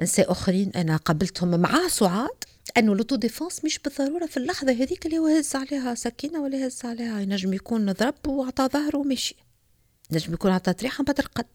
نساء 0.00 0.32
أخرين 0.32 0.72
أنا 0.76 0.96
قابلتهم 0.96 1.60
مع 1.60 1.88
سعاد 1.88 2.44
أنه 2.76 2.94
l'autodéfense 2.94 3.64
مش 3.64 3.78
بالضرورة 3.78 4.26
في 4.26 4.36
اللحظة 4.36 4.72
هذيك 4.72 5.06
اللي 5.06 5.18
هو 5.18 5.26
هز 5.26 5.56
عليها 5.56 5.94
سكينة 5.94 6.42
ولا 6.42 6.66
هز 6.66 6.80
عليها 6.84 7.20
ينجم 7.20 7.52
يكون 7.52 7.92
ضرب 7.92 8.28
وعطى 8.28 8.68
ظهره 8.72 8.96
ومشي. 8.96 9.36
نجم 10.12 10.32
يكون 10.34 10.50
عطى 10.50 10.72
طريحة 10.72 11.04
بعد 11.04 11.20
رقد 11.20 11.46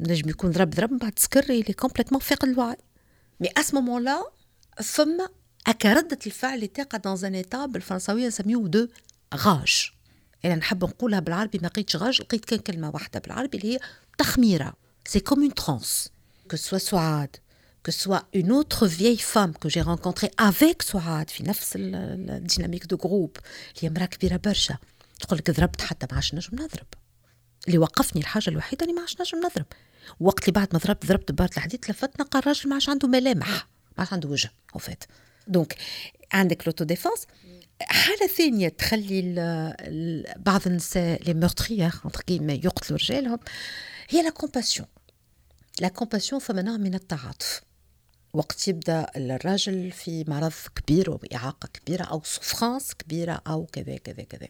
نجم 0.00 0.28
يكون 0.28 0.50
ضرب 0.50 0.70
ضرب 0.70 0.98
بعد 0.98 1.18
سكر 1.18 1.60
il 1.60 1.72
est 1.72 1.82
complètement 1.82 2.20
فاقد 2.20 2.48
الوعي. 2.48 2.76
mais 3.40 3.45
à 3.45 3.46
ce 3.46 3.48
moment-là 3.56 4.24
ثم 4.82 5.26
هكا 5.68 5.92
ردة 5.92 6.18
الفعل 6.26 6.54
اللي 6.54 6.66
تاقع 6.66 6.98
dans 6.98 7.24
un 7.24 7.34
état 7.34 7.66
بالفرنساوية 7.66 8.26
نسميوه 8.26 8.68
دو 8.68 8.88
غاج 9.34 9.90
أنا 10.44 10.54
نحب 10.54 10.84
نقولها 10.84 11.20
بالعربي 11.20 11.58
ما 11.58 11.66
لقيتش 11.66 11.96
غاج 11.96 12.20
لقيت 12.20 12.44
كان 12.44 12.58
كلمة 12.58 12.90
واحدة 12.90 13.20
بالعربي 13.20 13.58
اللي 13.58 13.74
هي 13.74 13.78
تخميرة. 14.18 14.74
c'est 15.06 15.20
comme 15.20 15.42
une 15.42 15.54
transe 15.54 16.10
que 16.52 16.56
soit 16.56 16.76
سعاد 16.76 17.36
que 17.88 17.92
soit 17.92 18.22
une 18.34 18.52
autre 18.52 18.86
vieille 18.86 19.22
femme 19.34 19.52
que 19.62 19.68
j'ai 19.68 19.82
rencontrée 19.82 20.30
avec 20.48 20.82
سعاد 20.82 21.30
في 21.30 21.42
نفس 21.42 21.72
ال 21.76 21.87
dynamique 21.87 22.86
de 22.86 22.96
groupe 22.96 23.36
اللي 23.76 23.88
هي 23.88 23.90
مرأة 23.90 24.06
كبيرة 24.06 24.36
برشا. 24.36 24.76
تقول 25.20 25.38
لك 25.38 25.50
ضربت 25.50 25.80
حتى 25.80 26.06
ما 26.10 26.14
عادش 26.14 26.34
نجم 26.34 26.54
نضرب. 26.54 26.86
اللي 27.66 27.78
وقفني 27.78 28.22
الحاجة 28.22 28.50
الوحيدة 28.50 28.82
اللي 28.82 28.94
ما 28.94 29.00
عادش 29.00 29.16
نجم 29.20 29.38
نضرب. 29.38 29.66
وقت 30.20 30.48
اللي 30.48 30.52
بعد 30.52 30.68
ما 30.72 30.78
ضربت 30.78 31.06
ضربت 31.06 31.32
بارت 31.32 31.56
الحديد 31.56 31.80
تلفت 31.80 32.20
نلقى 32.20 32.38
الراجل 32.38 32.68
ما 32.68 32.74
عادش 32.74 32.88
عنده 32.88 33.08
ملامح 33.08 33.48
ما 33.48 33.98
عادش 33.98 34.12
عنده 34.12 34.28
وجه 34.28 34.50
au 34.74 34.78
fait 34.78 35.04
donc 35.48 35.76
عندك 36.32 36.66
l'auto-défense 36.66 37.26
حالة 37.80 38.26
ثانية 38.26 38.68
تخلي 38.68 39.20
بعض 40.36 40.60
النساء 40.66 41.22
les 41.22 41.34
meurtrières 41.34 41.92
entre 42.04 42.20
guillemets 42.20 42.52
يقتلوا 42.52 42.98
رجالهم 42.98 43.38
هي 44.08 44.22
la 44.22 44.30
compassion 44.30 44.88
la 45.80 45.88
compassion 45.88 46.40
فما 46.40 46.62
نوع 46.62 46.76
من 46.76 46.94
التعاطف. 46.94 47.62
وقت 48.32 48.68
يبدأ 48.68 49.06
الراجل 49.16 49.92
في 49.92 50.24
مرض 50.28 50.52
كبير 50.76 51.10
وإعاقة 51.10 51.68
كبيرة 51.74 52.04
أو 52.04 52.22
souffrance 52.24 52.94
كبيرة 52.94 53.42
أو 53.46 53.66
كذا 53.66 53.96
كذا 53.96 54.22
كذا. 54.22 54.48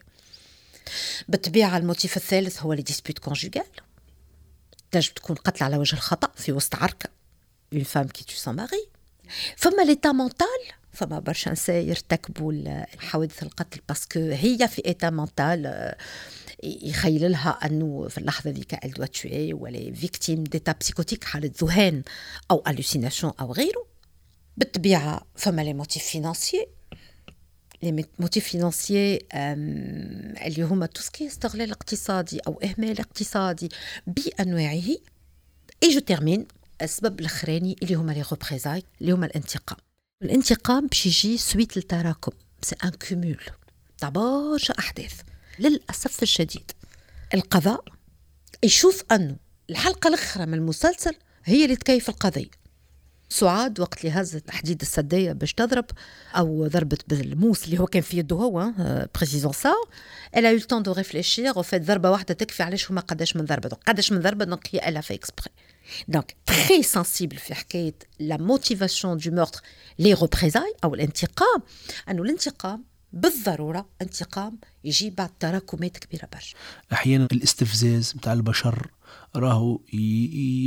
بالطبيعة 1.27 1.77
ال 1.77 1.84
motif 1.84 2.17
الثالث 2.17 2.61
هو 2.61 2.73
les 2.73 2.81
disputes 2.81 3.19
conjugales 3.19 3.65
تنجم 4.91 5.13
تكون 5.13 5.35
قتل 5.35 5.63
على 5.63 5.77
وجه 5.77 5.93
الخطأ 5.95 6.31
في 6.35 6.51
وسط 6.51 6.75
عركة 6.75 7.09
une 7.73 7.83
femme 7.83 8.07
qui 8.07 8.23
tue 8.23 8.33
son 8.33 8.55
mari 8.55 8.87
فما 9.57 9.81
l'état 9.81 10.11
mental 10.11 10.47
فما 10.91 11.19
برشا 11.19 11.49
نساء 11.49 11.83
يرتكبوا 11.85 12.83
حوادث 12.99 13.43
القتل 13.43 13.81
parce 13.89 14.08
que 14.08 14.19
هي 14.19 14.67
في 14.67 14.85
état 14.85 15.09
mental 15.09 15.93
يخيل 16.63 17.31
لها 17.31 17.49
أنه 17.49 18.07
في 18.07 18.17
اللحظة 18.17 18.49
ذيك 18.49 18.85
elle 18.85 18.91
doit 18.91 19.05
tuer 19.05 19.53
la 19.53 19.93
victime 19.93 20.43
d'état 20.43 20.75
psychotique 20.81 21.23
حالة 21.23 21.51
ذهان 21.63 22.03
أو 22.51 22.63
hallucinations 22.67 23.33
أو 23.39 23.51
غيره. 23.51 23.85
بالطبيعة 24.57 25.25
فما 25.35 25.61
les 25.61 25.73
motifs 25.73 26.03
financiers 26.03 26.67
les 27.83 28.05
motifs 28.19 28.47
financiers 28.47 29.19
اللي 29.33 30.63
هما 30.63 30.85
tout 30.85 30.99
ce 30.99 31.06
qui 31.06 31.16
est 31.16 31.27
استغلال 31.27 31.71
اقتصادي 31.71 32.39
أو 32.39 32.61
إهمال 32.63 32.99
اقتصادي 32.99 33.69
بأنواعه. 34.07 34.97
et 35.83 35.89
je 35.93 35.99
termine 35.99 36.47
السبب 36.81 37.19
الأخراني 37.19 37.75
اللي 37.83 37.95
هما 37.95 38.11
les 38.11 38.23
représailles 38.31 38.83
اللي 39.01 39.11
هما 39.11 39.25
الانتقام. 39.25 39.88
الانتقام 40.23 40.87
باش 40.87 41.05
يجي 41.05 41.37
suite 41.37 41.70
à 41.70 41.77
التراكم 41.77 42.31
c'est 42.61 42.75
un 42.83 42.89
cumul 42.89 43.41
تاع 43.97 44.09
برشا 44.09 44.73
احداث 44.79 45.21
للأسف 45.59 46.23
الشديد. 46.23 46.71
القضاء 47.33 47.83
يشوف 48.63 49.03
انه 49.11 49.35
الحلقة 49.69 50.07
الأخرى 50.07 50.45
من 50.45 50.53
المسلسل 50.53 51.15
هي 51.45 51.63
اللي 51.65 51.75
تكيف 51.75 52.09
القضية. 52.09 52.49
سعاد 53.29 53.79
وقت 53.79 54.05
اللي 54.05 54.21
هزت 54.21 54.51
حديد 54.51 54.81
السدية 54.81 55.31
باش 55.31 55.53
تضرب 55.53 55.85
أو 56.35 56.67
ضربت 56.67 57.09
بالموس 57.09 57.65
اللي 57.65 57.79
هو 57.79 57.85
كان 57.85 58.01
في 58.01 58.17
يده 58.17 58.35
هو 58.35 58.71
précisons 59.15 59.53
ça 59.53 59.73
elle 60.37 60.43
a 60.43 60.45
eu 60.45 60.48
le 60.48 60.51
temps 60.51 60.83
de 60.83 60.91
réfléchir 60.91 61.59
en 61.59 61.66
fait 61.66 61.81
ضربة 61.81 62.11
واحدة 62.11 62.33
تكفي 62.33 62.63
علاش 62.63 62.91
هما 62.91 63.01
قداش 63.01 63.35
من 63.35 63.45
ضربة؟ 63.45 63.69
قداش 63.69 64.11
من 64.11 64.19
ضربة؟ 64.19 64.45
donc 64.45 64.67
هي 64.71 64.89
elle 64.89 65.01
a 65.01 65.03
fait 65.03 65.13
exprès 65.13 65.49
donc 66.07 66.35
très 66.45 66.83
sensible 66.83 67.37
في 67.37 67.55
حكايه 67.55 67.95
la 68.19 68.37
motivation 68.37 69.17
du 69.17 69.31
meurtre 69.31 69.61
les 69.99 70.13
représailles 70.13 70.73
أو 70.83 70.93
الانتقام 70.95 71.61
انه 72.09 72.21
الانتقام 72.21 72.83
بالضرورة 73.13 73.89
انتقام 74.01 74.59
يجي 74.83 75.09
بعد 75.09 75.29
تراكمات 75.39 75.97
كبيرة 75.97 76.27
برشا. 76.33 76.55
أحيانا 76.93 77.27
الاستفزاز 77.31 78.13
نتاع 78.17 78.33
البشر 78.33 78.87
راهو 79.35 79.79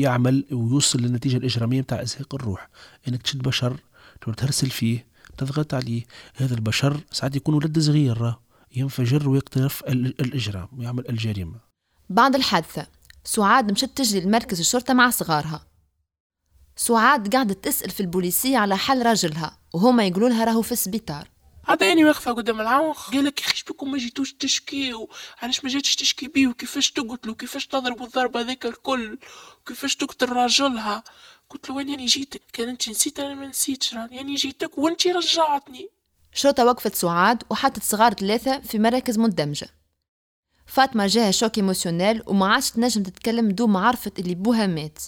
يعمل 0.00 0.44
ويوصل 0.52 1.00
للنتيجة 1.00 1.36
الإجرامية 1.36 1.80
نتاع 1.80 2.02
إزهاق 2.02 2.34
الروح. 2.34 2.68
إنك 3.08 3.22
تشد 3.22 3.42
بشر 3.42 3.76
ترسل 4.36 4.70
فيه 4.70 5.06
تضغط 5.38 5.74
عليه. 5.74 6.02
هذا 6.36 6.54
البشر 6.54 7.00
ساعات 7.12 7.36
يكون 7.36 7.54
ولد 7.54 7.78
صغير 7.78 8.34
ينفجر 8.76 9.28
ويقترف 9.28 9.84
الإجرام 9.88 10.68
ويعمل 10.78 11.08
الجريمة. 11.08 11.60
بعد 12.10 12.34
الحادثة 12.34 12.86
سعاد 13.24 13.72
مشت 13.72 13.84
تجري 13.84 14.20
لمركز 14.20 14.60
الشرطة 14.60 14.94
مع 14.94 15.10
صغارها. 15.10 15.66
سعاد 16.76 17.34
قاعدة 17.34 17.54
تسأل 17.54 17.90
في 17.90 18.00
البوليسية 18.00 18.58
على 18.58 18.76
حل 18.76 19.06
راجلها 19.06 19.58
وهما 19.74 20.06
يقولوا 20.06 20.28
لها 20.28 20.44
راهو 20.44 20.62
في 20.62 20.72
السبيطار 20.72 21.28
عطيني 21.68 22.04
واقفة 22.04 22.32
قدام 22.32 22.60
العون 22.60 22.92
قال 22.92 23.24
لك 23.24 23.48
إيش 23.48 23.64
بكم 23.64 23.90
ما 23.90 23.98
جيتوش 23.98 24.32
تشكي؟ 24.32 24.94
علاش 25.42 25.64
ما 25.64 25.70
جيتش 25.70 25.96
تشكي 25.96 26.28
بيه؟ 26.28 26.46
وكيفاش 26.46 26.90
تقتلوا 26.90 27.34
وكيفاش 27.34 27.66
تضربوا 27.66 28.06
الضربة 28.06 28.40
ذيك 28.40 28.66
الكل؟ 28.66 29.18
وكيفاش 29.60 29.96
تقتل 29.96 30.32
راجلها؟ 30.32 31.04
قلت 31.50 31.70
له 31.70 31.76
وين 31.76 31.88
يعني 31.88 32.06
جيتك؟ 32.06 32.42
كان 32.52 32.68
أنت 32.68 32.88
نسيت؟ 32.88 33.20
أنا 33.20 33.34
ما 33.34 33.46
نسيتش 33.46 33.92
يعني 33.92 34.34
جيتك 34.34 34.78
وأنت 34.78 35.06
رجعتني. 35.06 35.88
شرطة 36.32 36.64
وقفت 36.64 36.94
سعاد 36.94 37.42
وحطت 37.50 37.82
صغار 37.82 38.14
ثلاثة 38.14 38.60
في 38.60 38.78
مراكز 38.78 39.18
مندمجة. 39.18 39.68
فاطمة 40.72 41.06
جاها 41.06 41.30
choc 41.30 41.56
émotionnel 41.56 42.22
وما 42.26 42.46
عادش 42.52 42.70
تنجم 42.70 43.02
تتكلم 43.02 43.48
dès 43.48 43.66
ما 43.66 43.80
عرفت 43.86 44.18
اللي 44.18 44.34
بوها 44.34 44.66
مات. 44.66 44.98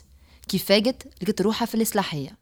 كي 0.48 0.58
فاقت 0.58 1.22
لقيت 1.22 1.40
روحها 1.40 1.66
في 1.66 1.74
الإصلاحية. 1.74 2.38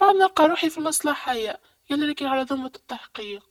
بعد 0.00 0.14
نلقى 0.14 0.48
روحي 0.48 0.70
في 0.70 0.78
الإصلاحية 0.78 1.60
يلا 1.90 2.04
لكن 2.04 2.26
على 2.26 2.42
ذمة 2.42 2.72
التحقيق. 2.76 3.42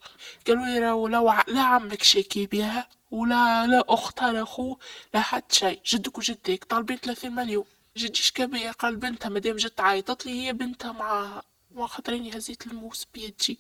قالوا 0.48 0.66
لي 0.66 0.80
راهو 0.80 1.08
لا 1.48 1.62
عمك 1.62 2.04
شاكي 2.04 2.46
بها 2.46 2.88
ولا 3.12 3.68
لا 3.68 3.84
أختها 3.88 4.32
لا 4.32 4.44
أخوه 4.44 4.78
لا 5.14 5.22
حد 5.22 5.52
شيء 5.52 5.82
جدك 5.86 6.18
وجدك 6.18 6.64
طالبين 6.64 6.98
30 6.98 7.32
مليون. 7.32 7.66
جدي 7.98 8.16
شكابية 8.16 8.72
قال 8.72 8.96
بنتها 8.96 9.30
مادام 9.30 9.56
جت 9.56 9.80
عيطت 9.80 10.26
لي 10.26 10.32
هي 10.48 10.54
بنتها 10.54 10.92
معاها. 10.92 11.44
وخاطريني 11.76 12.38
هزيت 12.38 12.68
الموس 12.68 13.08
بيدي. 13.14 13.60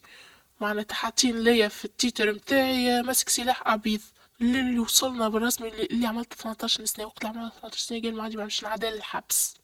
معناتها 0.61 0.95
حاطين 0.95 1.39
ليا 1.39 1.67
في 1.67 1.85
ال 1.85 1.93
titre 1.93 2.33
متاعي 2.33 3.01
ماسك 3.01 3.29
سلاح 3.29 3.67
أبيض. 3.67 4.01
اللي 4.41 4.79
وصلنا 4.79 5.29
بالرسمي 5.29 5.67
اللي 5.69 6.07
عملت 6.07 6.33
18 6.33 6.85
سنة 6.85 7.05
وقت 7.05 7.25
اللي 7.25 7.39
عملت 7.39 7.53
18 7.53 7.79
سنة 7.79 8.01
قال 8.01 8.15
ما 8.15 8.23
عندي 8.23 8.37
ما 8.37 8.47
نعدل 8.63 8.87
الحبس. 8.87 9.55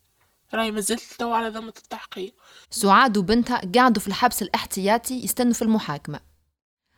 راي 0.54 0.72
مازلت 0.72 1.04
تو 1.20 1.34
على 1.34 1.50
ذمة 1.50 1.74
التحقيق. 1.78 2.34
سعاد 2.70 3.18
وبنتها 3.18 3.62
قعدوا 3.76 4.02
في 4.02 4.08
الحبس 4.08 4.42
الاحتياطي 4.42 5.24
يستنوا 5.24 5.54
في 5.54 5.62
المحاكمة. 5.62 6.20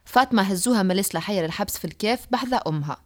فاطمة 0.06 0.42
هزوها 0.42 0.84
من 0.84 0.92
الإصلاحية 0.92 1.42
للحبس 1.42 1.78
في 1.78 1.86
الكاف 1.86 2.28
بحذا 2.32 2.58
أمها. 2.58 3.06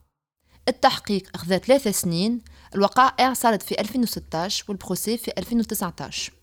التحقيق 0.67 1.29
أخذ 1.36 1.58
ثلاثة 1.58 1.91
سنين 1.91 2.41
الوقائع 2.75 3.34
صارت 3.34 3.63
في 3.63 3.82
2016 3.82 4.65
والبروسي 4.67 5.17
في 5.17 5.32
2019 5.38 6.34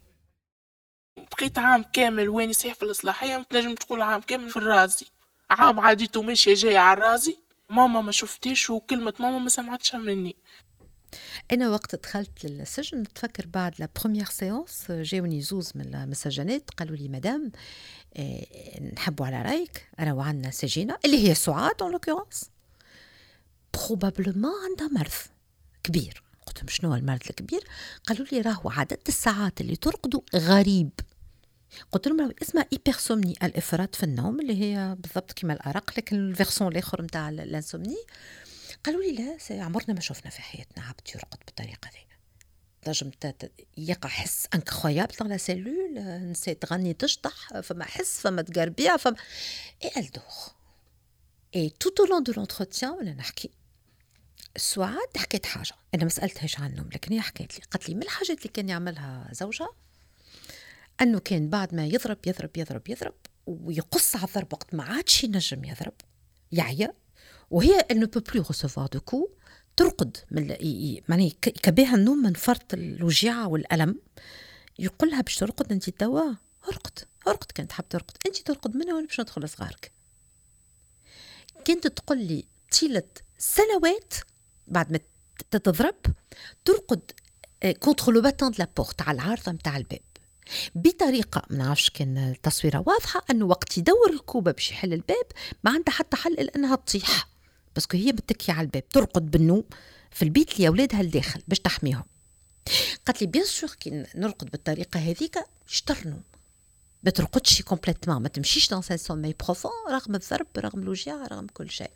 بقيت 1.17 1.59
عام 1.59 1.83
كامل 1.83 2.29
وين 2.29 2.53
صحيح 2.53 2.75
في 2.75 2.83
الإصلاحية؟ 2.83 3.47
تنجم 3.51 3.75
تقول 3.75 4.03
عام 4.03 4.21
كامل 4.21 4.51
في 4.51 4.57
الرازي. 4.57 5.07
عام 5.51 5.81
عاديته 5.81 6.23
ماشية 6.23 6.55
جاية 6.55 6.79
على 6.79 6.99
الرازي. 6.99 7.46
ماما 7.71 8.01
ما 8.01 8.13
شفتيش 8.13 8.71
وكلمة 8.71 9.15
ماما 9.21 9.39
ما 9.39 9.49
سمعتش 9.49 9.95
مني. 9.95 10.37
أنا 11.53 11.69
وقت 11.69 11.95
دخلت 11.95 12.45
للسجن 12.45 12.99
نتفكر 12.99 13.47
بعد 13.47 13.75
la 13.79 13.89
première 14.01 14.25
séance 14.25 14.91
جاوني 14.91 15.41
زوز 15.41 15.73
من 15.75 15.95
المسجنات 15.95 16.71
قالوا 16.71 16.97
لي 16.97 17.09
مدام 17.09 17.53
آه 18.17 18.93
نحبوا 18.97 19.27
على 19.27 19.43
رأيك 19.43 19.89
انا 20.01 20.13
وعندنا 20.13 20.51
سجينة 20.51 20.97
اللي 21.05 21.29
هي 21.29 21.35
سعاد 21.35 21.83
en 21.83 21.93
l'occurrence 21.93 22.51
probablement 23.75 24.53
عندها 24.71 24.89
مرض 25.01 25.13
كبير. 25.85 26.23
قلت 26.47 26.59
لهم 26.59 26.69
شنو 26.69 26.95
المرض 26.95 27.23
الكبير؟ 27.31 27.65
قالوا 28.07 28.27
لي 28.33 28.41
راهو 28.41 28.71
عدد 28.71 28.99
الساعات 29.09 29.61
اللي 29.61 29.77
ترقدوا 29.77 30.21
غريب. 30.35 30.91
قلت 31.93 32.09
لهم 32.09 32.35
اسمها 32.43 32.67
hypersomnie 32.73 33.35
الإفراط 33.43 33.95
في 33.95 34.03
النوم 34.03 34.41
اللي 34.41 34.63
هي 34.63 34.97
بالضبط 34.99 35.33
كما 35.33 35.53
الأرق 35.53 35.91
لكن 35.99 36.17
ال 36.17 36.23
version 36.23 36.69
الآخر 36.69 37.03
نتاع 37.03 37.29
ال 37.29 37.36
insomnie 37.36 37.97
قالوا 38.85 39.03
لي 39.03 39.13
لا 39.13 39.65
عمرنا 39.65 39.95
ما 39.95 40.01
شفنا 40.01 40.31
في 40.31 40.43
حياتنا 40.43 40.85
عبد 40.85 41.01
يرقد 41.15 41.39
بالطريقة 41.47 41.91
ذي. 41.93 42.07
تنجم 42.83 43.11
يقع 43.79 44.09
حس 44.09 44.47
incroyable 44.55 45.15
dans 45.15 45.23
la 45.23 45.37
cellule 45.37 45.95
نسي 46.31 46.55
تغني 46.55 46.95
تشطح 46.95 47.61
فما 47.61 47.85
حس 47.85 48.21
فما 48.21 48.43
تقربيع 48.43 48.97
فما 48.97 49.17
اي 49.85 50.11
et 51.57 51.71
tout 51.83 52.03
au 52.03 52.07
long 52.07 52.21
de 52.21 52.33
l'entretien 52.33 52.91
ولا 52.99 53.15
نحكي 53.15 53.51
سعاد 54.57 55.17
حكيت 55.17 55.47
حاجة. 55.47 55.73
أنا 55.95 56.05
ما 56.05 56.11
سألتهاش 56.11 56.61
عنهم 56.61 56.89
لكن 56.89 57.13
هي 57.13 57.21
حكيت 57.21 57.55
لي. 57.55 57.65
قالت 57.71 57.89
لي 57.89 57.95
من 57.95 58.03
الحاجات 58.03 58.39
اللي 58.39 58.49
كان 58.49 58.69
يعملها 58.69 59.29
زوجها؟ 59.33 59.69
أنه 61.01 61.19
كان 61.19 61.49
بعد 61.49 61.75
ما 61.75 61.87
يضرب 61.87 62.19
يضرب 62.27 62.51
يضرب 62.57 62.89
يضرب 62.89 63.15
ويقص 63.47 64.17
على 64.17 64.25
الضرب 64.25 64.53
وقت 64.53 64.75
ما 64.75 64.85
عادش 64.85 65.25
ينجم 65.25 65.65
يضرب 65.65 65.95
يعيا. 66.53 66.93
وهي 67.51 67.87
ne 67.93 68.07
peut 68.07 68.33
plus 68.33 68.43
recevoir 68.43 68.89
de 68.97 68.99
coups 69.11 69.31
ترقد 69.77 70.17
من 70.31 70.57
معني 71.09 71.27
يكبيها 71.27 71.95
النوم 71.95 72.23
من 72.23 72.33
فرط 72.33 72.75
الوجيعة 72.75 73.49
والألم. 73.49 74.01
يقول 74.79 75.11
لها 75.11 75.21
باش 75.21 75.37
ترقد 75.37 75.73
انت 75.73 75.91
توا 75.91 76.35
ارقد 76.69 76.99
ارقد 77.27 77.53
كانت 77.53 77.73
حاب 77.73 77.89
ترقد. 77.89 78.17
انت 78.27 78.37
ترقد 78.37 78.77
منها 78.77 78.95
وأنا 78.95 79.07
باش 79.07 79.21
ندخل 79.21 79.49
صغارك 79.49 79.93
كانت 81.65 81.87
تقول 81.87 82.19
لي 82.19 82.45
طيلة 82.81 83.03
سنوات 83.39 84.15
بعد 84.67 84.93
ما 84.93 84.99
تتضرب 85.51 85.97
ترقد 86.65 87.11
contre 87.81 88.13
le 88.13 88.21
battant 88.21 88.51
de 88.51 88.65
porte 88.77 89.03
على 89.03 89.17
العارضة 89.17 89.53
متاع 89.53 89.77
الباب. 89.77 90.01
بطريقة 90.75 91.43
ما 91.51 91.57
نعرفش 91.57 91.91
كان 91.91 92.19
التصويرة 92.19 92.85
واضحة 92.87 93.25
أنه 93.31 93.45
وقت 93.45 93.79
يدور 93.79 94.11
الكوبة 94.13 94.51
باش 94.51 94.71
يحل 94.71 94.93
الباب 94.93 95.27
ما 95.65 95.71
عندها 95.71 95.95
حتى 95.95 96.17
حل 96.17 96.33
إلا 96.33 96.57
أنها 96.57 96.77
تطيح 96.77 97.29
parce 97.75 97.88
que 97.88 97.97
هي 97.97 98.13
بتكي 98.13 98.53
على 98.53 98.65
الباب 98.65 98.89
ترقد 98.89 99.31
بالنوم 99.31 99.65
في 100.11 100.23
البيت 100.23 100.57
اللي 100.57 100.69
أولادها 100.69 101.01
الداخل 101.01 101.43
باش 101.49 101.61
تحميهم. 101.61 102.05
قالت 103.07 103.21
لي 103.21 103.27
bien 103.27 103.45
sûr 103.45 103.71
كي 103.71 104.05
نرقد 104.15 104.51
بالطريقة 104.51 105.01
هذيك 105.01 105.39
يشترنوا 105.69 106.19
ما 107.03 107.11
ترقدش 107.11 107.63
complètement 107.63 108.23
ما 108.23 108.29
تمشيش 108.29 108.71
dans 108.71 108.83
un 108.83 108.97
sommeil 108.97 109.35
profond 109.45 109.71
رغم 109.91 110.15
الضرب 110.15 110.47
رغم 110.59 110.83
الوجيعة 110.83 111.27
رغم 111.27 111.47
كل 111.47 111.71
شيء. 111.71 111.91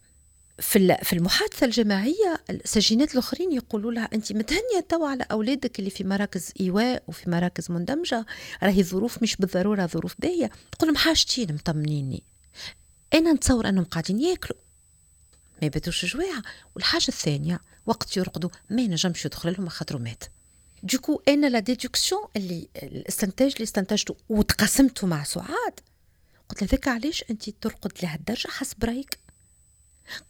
في 0.60 0.96
في 1.02 1.12
المحادثة 1.12 1.66
الجماعية 1.66 2.40
السجينات 2.50 3.12
الأخرين 3.12 3.52
يقولوا 3.52 3.92
لها 3.92 4.08
انت 4.14 4.32
متهنية 4.32 4.80
توا 4.88 5.08
على 5.08 5.26
أولادك 5.30 5.78
اللي 5.78 5.90
في 5.90 6.04
مراكز 6.04 6.52
إيواء 6.60 7.02
وفي 7.08 7.30
مراكز 7.30 7.70
مندمجة 7.70 8.26
راهي 8.62 8.82
ظروف 8.82 9.22
مش 9.22 9.36
بالضرورة 9.36 9.86
ظروف 9.86 10.14
باهية. 10.18 10.50
تقول 10.72 10.88
لهم 10.88 10.96
حاجتين 10.96 11.54
مطمنيني. 11.54 12.22
أنا 13.14 13.32
نتصور 13.32 13.68
أنهم 13.68 13.84
قاعدين 13.84 14.20
ياكلوا. 14.20 14.60
ما 15.60 15.66
يباتوش 15.66 16.16
جواعة 16.16 16.42
والحاجة 16.74 17.08
الثانية 17.08 17.60
وقت 17.86 18.16
يرقدوا 18.16 18.50
ما 18.70 18.82
ينجمش 18.82 19.24
يدخل 19.24 19.52
لهم 19.58 19.68
خاطر 19.68 19.98
مات. 19.98 20.24
donc 20.82 21.22
أنا 21.28 21.46
la 21.46 21.58
déduction 21.58 22.22
اللي 22.36 22.68
الاستنتاج 22.82 23.52
اللي 23.52 23.64
استنتجته 23.64 24.16
وتقاسمته 24.28 25.06
مع 25.06 25.24
سعاد 25.24 25.80
قلت 26.48 26.62
لها 26.62 26.70
ذاك 26.70 26.88
علاش 26.88 27.24
انت 27.30 27.50
ترقد 27.50 27.92
لهالدرجة 28.02 28.48
حسب 28.48 28.84
رأيك؟ 28.84 29.18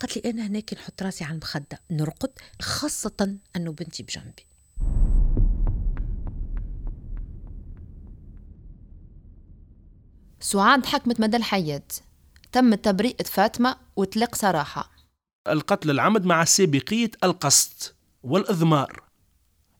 قالت 0.01 0.17
لي 0.17 0.31
أنا 0.31 0.47
هناك 0.47 0.75
نحط 0.75 1.03
راسي 1.03 1.25
على 1.25 1.35
المخدة 1.35 1.81
نرقد 1.91 2.31
خاصة 2.63 3.37
أنه 3.57 3.73
بنتي 3.73 4.03
بجنبي. 4.03 4.47
سعاد 10.41 10.87
حكمت 10.87 11.21
مدى 11.21 11.37
الحياة. 11.37 11.83
تم 12.53 12.75
تبرئة 12.75 13.25
فاطمة 13.25 13.77
وطلاق 13.97 14.35
صراحة 14.35 14.91
القتل 15.49 15.91
العمد 15.91 16.25
مع 16.25 16.45
سابقية 16.45 17.11
القصد 17.25 17.95
والإضمار. 18.23 19.10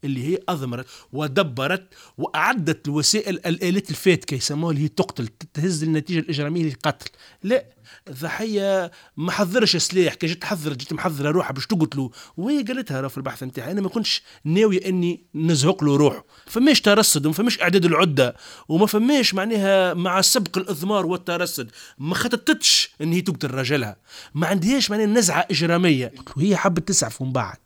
اللي 0.05 0.25
هي 0.25 0.39
أضمرت 0.49 0.87
ودبرت 1.13 1.89
وأعدت 2.19 2.89
الوسائل 2.89 3.35
الآلات 3.47 3.91
الفاتكة 3.91 4.35
يسموها 4.35 4.73
اللي 4.73 4.85
هي 4.85 4.89
تقتل 4.89 5.29
تهز 5.55 5.83
النتيجة 5.83 6.19
الإجرامية 6.19 6.63
للقتل. 6.63 7.11
لا 7.43 7.65
الضحيه 8.09 8.91
ما 9.17 9.33
حضرش 9.33 9.77
سلاح 9.77 10.15
كي 10.15 10.27
جيت 10.27 10.43
تحضر 10.43 10.73
جيت 10.73 10.93
محضره 10.93 11.31
روحها 11.31 11.53
باش 11.53 11.67
تقتلوا 11.67 12.09
وهي 12.37 12.63
قالتها 12.63 13.09
في 13.09 13.17
البحث 13.17 13.43
نتاعي 13.43 13.73
أنا 13.73 13.81
ما 13.81 13.89
كنتش 13.89 14.23
ناوي 14.45 14.89
إني 14.89 15.25
نزهق 15.35 15.85
له 15.85 15.97
روحه. 15.97 16.25
فماش 16.47 16.81
ترصد 16.81 17.27
وما 17.27 17.35
فماش 17.35 17.61
إعداد 17.61 17.85
العدة 17.85 18.37
وما 18.69 18.87
فماش 18.87 19.35
معناها 19.35 19.95
مع 19.95 20.21
سبق 20.21 20.59
الإضمار 20.59 21.07
والترصد. 21.07 21.71
ما 21.99 22.15
خططتش 22.15 22.91
إن 23.01 23.13
هي 23.13 23.21
تقتل 23.21 23.51
رجلها. 23.51 23.97
ما 24.35 24.47
عندهاش 24.47 24.91
معناها 24.91 25.07
نزعة 25.07 25.47
إجرامية. 25.51 26.13
وهي 26.37 26.57
حبت 26.57 26.89
تسعف 26.89 27.23
من 27.23 27.33
بعد. 27.33 27.59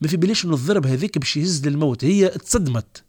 ما 0.00 0.08
في 0.08 0.16
بلاش 0.16 0.44
إنه 0.44 0.54
الضرب 0.54 0.86
هذيك 0.86 1.18
باش 1.18 1.36
يهز 1.36 1.66
للموت 1.66 2.04
هي 2.04 2.28
تصدمت. 2.28 3.04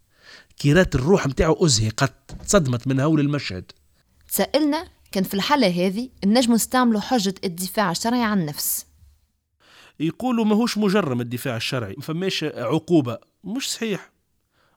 كيرات 0.57 0.95
الروح 0.95 1.27
نتاعو 1.27 1.65
أزهقت 1.65 2.31
تصدمت 2.45 2.87
من 2.87 2.99
هول 2.99 3.19
المشهد. 3.19 3.71
تسألنا 4.27 4.87
كان 5.11 5.23
في 5.23 5.33
الحالة 5.33 5.87
هذه 5.87 6.09
النجم 6.23 6.53
نستعملوا 6.53 7.01
حجة 7.01 7.35
الدفاع 7.43 7.91
الشرعي 7.91 8.23
عن 8.23 8.39
النفس. 8.39 8.85
يقولوا 9.99 10.45
ماهوش 10.45 10.77
مجرم 10.77 11.21
الدفاع 11.21 11.57
الشرعي 11.57 11.93
ما 11.97 12.03
فماش 12.03 12.43
عقوبة. 12.43 13.17
مش 13.43 13.71
صحيح. 13.71 14.11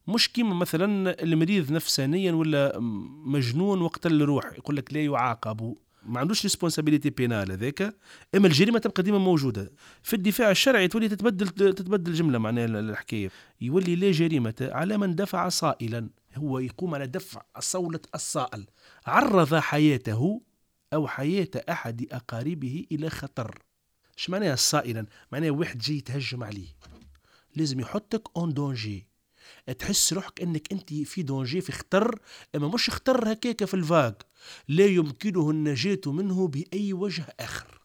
مش 0.09 0.33
كيما 0.33 0.55
مثلا 0.55 1.23
المريض 1.23 1.73
نفسانيا 1.73 2.33
ولا 2.33 2.79
مجنون 3.27 3.83
وقتل 3.83 4.23
الروح 4.23 4.53
يقول 4.59 4.77
لك 4.77 4.93
لا 4.93 5.01
يعاقب. 5.01 5.75
ما 6.03 6.21
عندوش 6.21 6.43
ريسبونسابيلتي 6.43 7.11
بينال 7.11 7.53
هذاك 7.53 7.97
أما 8.35 8.47
الجريمة 8.47 8.79
تبقى 8.79 9.03
ديما 9.03 9.19
موجودة. 9.19 9.73
في 10.03 10.17
الدفاع 10.17 10.51
الشرعي 10.51 10.89
تولي 10.89 11.09
تتبدل 11.09 11.49
تتبدل 11.49 12.13
جملة 12.13 12.39
معناها 12.39 12.65
الحكاية. 12.65 13.31
يولي 13.61 13.97
لا 13.97 14.11
جريمة 14.11 14.55
على 14.61 14.99
من 14.99 15.15
دفع 15.15 15.49
صائلا. 15.49 16.11
هو 16.37 16.59
يقوم 16.59 16.95
على 16.95 17.07
دفع 17.07 17.43
صولة 17.59 18.01
الصائل. 18.15 18.67
عرض 19.07 19.55
حياته 19.55 20.43
أو 20.93 21.09
حياة 21.09 21.51
أحد 21.71 22.07
أقاربه 22.13 22.87
إلى 22.93 23.11
خطر. 23.11 23.59
اش 24.19 24.31
معناها 24.31 24.57
صائلا؟ 24.57 25.07
معناها 25.33 25.51
واحد 25.51 25.79
جاي 25.79 25.97
يتهجم 25.97 26.45
عليه. 26.45 26.69
لازم 27.57 27.81
يحطك 27.81 28.23
اون 28.37 28.55
دونجي 28.55 29.10
تحس 29.73 30.13
روحك 30.13 30.43
إنك 30.43 30.73
أنت 30.73 30.95
في 30.95 31.23
دونجي 31.23 31.61
في 31.61 31.73
خطر 31.73 32.19
أما 32.55 32.69
مش 32.69 32.91
خطر 32.91 33.33
هكاك 33.33 33.65
في 33.65 33.75
الفاق 33.75 34.23
لا 34.69 34.87
يمكنه 34.87 35.51
النجاة 35.51 36.01
منه 36.07 36.49
بأي 36.49 36.93
وجه 36.93 37.35
آخر. 37.41 37.81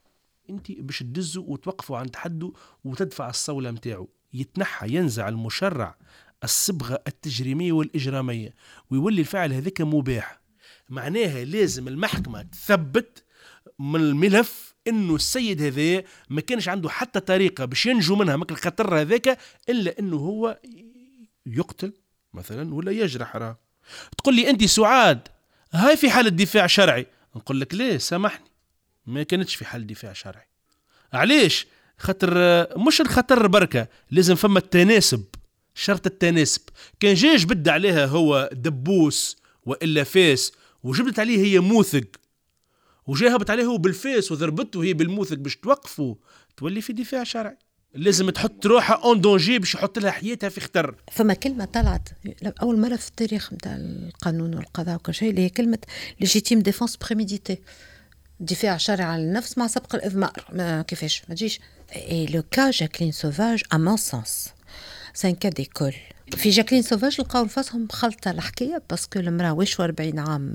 أنت 0.50 0.72
باش 0.72 1.00
تدزوا 1.00 1.44
وتوقفوا 1.48 1.98
عند 1.98 2.16
حده 2.16 2.52
وتدفع 2.84 3.30
الصولة 3.30 3.72
متاعه. 3.72 4.08
يتنحى 4.34 4.96
ينزع 4.96 5.30
المشرع 5.30 5.98
الصبغة 6.44 7.04
التجريمية 7.08 7.72
والإجرامية 7.72 8.56
ويولي 8.92 9.22
الفعل 9.22 9.54
هذاك 9.54 9.82
مباح. 9.82 10.42
معناها 10.90 11.46
لازم 11.46 11.88
المحكمة 11.88 12.42
تثبت 12.42 13.24
من 13.80 14.00
الملف 14.00 14.76
إنه 14.88 15.16
السيد 15.16 15.62
هذا 15.62 16.04
ما 16.30 16.42
كانش 16.42 16.70
عنده 16.70 16.90
حتى 16.90 17.20
طريقة 17.20 17.66
باش 17.66 17.86
ينجو 17.86 18.16
منها 18.16 18.36
مكل 18.36 18.54
الخطر 18.54 19.02
هذاك 19.02 19.38
إلا 19.70 20.00
إنه 20.00 20.18
هو 20.18 20.60
يقتل 21.46 21.94
مثلا 22.34 22.74
ولا 22.74 22.92
يجرح 22.92 23.36
راه. 23.36 23.60
تقول 24.18 24.36
لي 24.36 24.50
انت 24.50 24.64
سعاد 24.64 25.28
هاي 25.74 25.98
في 25.98 26.10
حالة 26.10 26.30
دفاع 26.30 26.68
شرعي. 26.68 27.08
نقول 27.36 27.62
لك 27.62 27.74
ليه؟ 27.74 27.98
سامحني. 27.98 28.46
ما 29.06 29.24
كانتش 29.24 29.56
في 29.56 29.66
حال 29.66 29.88
دفاع 29.88 30.14
شرعي. 30.14 30.48
علاش؟ 31.14 31.68
خاطر 31.98 32.34
مش 32.80 33.02
الخطر 33.02 33.48
بركة 33.48 33.88
لازم 34.12 34.36
فما 34.36 34.60
التناسب 34.60 35.26
شرط 35.76 36.06
التناسب. 36.08 36.62
كان 37.00 37.14
جاي 37.14 37.36
جبد 37.36 37.70
عليها 37.70 38.06
هو 38.06 38.50
دبوس 38.54 39.38
وإلا 39.66 40.04
فاس 40.04 40.52
وجبدت 40.84 41.20
عليه 41.20 41.46
هي 41.46 41.60
موثق. 41.60 42.08
وجا 43.08 43.36
هبط 43.36 43.50
عليه 43.50 43.64
هو 43.64 43.78
بالفاس 43.78 44.32
وضربته 44.32 44.84
هي 44.84 44.94
بالموثق 44.94 45.38
باش 45.38 45.56
توقفه. 45.56 46.18
تولي 46.58 46.82
في 46.82 46.94
دفاع 46.94 47.24
شرعي. 47.24 47.58
لازم 47.96 48.30
تحط 48.30 48.66
روحها 48.66 49.04
en 49.04 49.22
danger 49.22 49.60
باش 49.60 49.76
يحط 49.76 50.00
لها 50.00 50.12
حياتها 50.12 50.50
في 50.50 50.62
خطر 50.62 50.96
فما 51.12 51.34
كلمة 51.34 51.66
طلعت 51.66 52.10
أول 52.62 52.80
مرة 52.80 52.96
في 52.96 53.08
التاريخ 53.08 53.54
نتاع 53.54 53.76
القانون 53.76 54.56
والقضاء 54.56 54.96
وكل 54.96 55.14
شيء 55.14 55.30
اللي 55.30 55.42
هي 55.42 55.50
كلمة 55.50 55.78
légitime 56.20 56.60
défense 56.60 56.98
préméditée 56.98 57.58
دفاع 58.40 58.78
شرعي 58.78 59.08
على 59.08 59.22
النفس 59.22 59.58
مع 59.58 59.68
سبق 59.68 59.96
الإضمار. 59.96 60.46
ما 60.54 60.82
كيفاش؟ 60.82 61.24
ما 61.30 61.36
تجيش. 61.36 61.60
et 61.96 62.26
le 62.26 62.44
cas 62.52 62.72
Jacqueline 62.72 63.12
Sauvage 63.12 63.64
à 63.74 63.78
mon 63.78 63.98
sens 63.98 64.50
سان 65.14 65.36
كا 65.36 65.50
ديكول 65.50 65.94
في 66.38 66.50
جاكلين 66.50 66.82
سوفاج 66.82 67.22
لقاو 67.22 67.44
نفسهم 67.44 67.88
خلطة 67.92 68.32
الحكاية 68.32 68.82
باسكو 68.90 69.20
المرأة 69.20 69.52
41 69.52 70.20
عام 70.20 70.54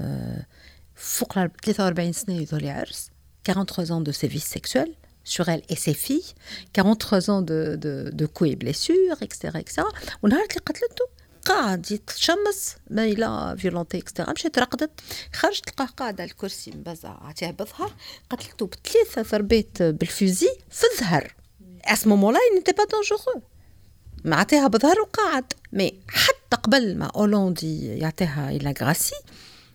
فوق 0.95 1.33
43 1.33 2.13
سنة 2.13 2.37
يظهر 2.37 2.69
عرس 2.69 3.11
43 3.45 4.05
ans 4.05 4.09
de 4.09 4.13
sévices 4.13 4.59
sexuels 4.59 5.00
sur 5.35 5.49
elle 5.49 5.63
et 5.69 5.77
ses 5.77 5.95
filles, 5.95 6.31
43 6.73 7.31
ans 7.31 7.43
de, 7.43 7.77
de, 7.77 8.11
de 8.13 8.27
coups 8.27 8.51
et 8.51 8.57
blessures, 8.57 9.19
etc. 9.23 9.59
etc. 9.63 9.83
ونهار 10.23 10.43
اللي 10.43 10.61
قتلته 10.67 11.05
قاعد 11.45 11.93
يتشمس 11.93 12.77
ما 12.91 13.05
إلى 13.05 13.57
فيولونتي 13.59 13.99
اكسترا 13.99 14.33
مشات 14.33 14.59
رقدت 14.59 14.91
خرجت 15.33 15.69
تلقاه 15.69 15.87
قاعد 15.87 16.21
على 16.21 16.31
الكرسي 16.31 16.71
مبزع 16.71 17.09
عطيها 17.09 17.51
بظهر 17.51 17.95
قتلته 18.31 18.67
بثلاثة 18.67 19.23
ضربات 19.23 19.83
بالفوزي 19.83 20.51
في 20.71 20.85
الظهر 20.93 21.35
à 21.85 21.95
ce 21.95 22.17
moment-là 22.17 22.39
n'était 22.59 22.73
pas 22.73 22.85
dangereux 22.85 23.43
معطيها 24.25 24.69
بظهر 24.69 25.01
وقاعد 25.01 25.53
mais 25.73 26.01
حتى 26.09 26.57
قبل 26.63 26.99
ما 26.99 27.07
Hollande 27.07 27.87
يعطيها 27.87 28.51
il 28.51 28.60
l'a 28.60 28.75
graciée 28.81 29.17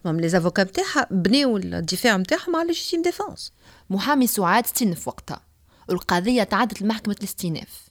même 0.05 0.19
les 0.19 0.29
avocats 0.29 0.63
نتاعها 0.63 1.07
بنيو 1.11 1.57
الدفاع 1.57 2.17
نتاعهم 2.17 2.55
على 2.55 2.67
légitime 2.67 3.01
défense 3.01 3.51
محامي 3.89 4.27
سعاد 4.27 4.63
استنف 4.65 5.07
وقتها 5.07 5.41
والقضية 5.89 6.43
تعدت 6.43 6.81
لمحكمة 6.81 7.15
الاستئناف. 7.19 7.85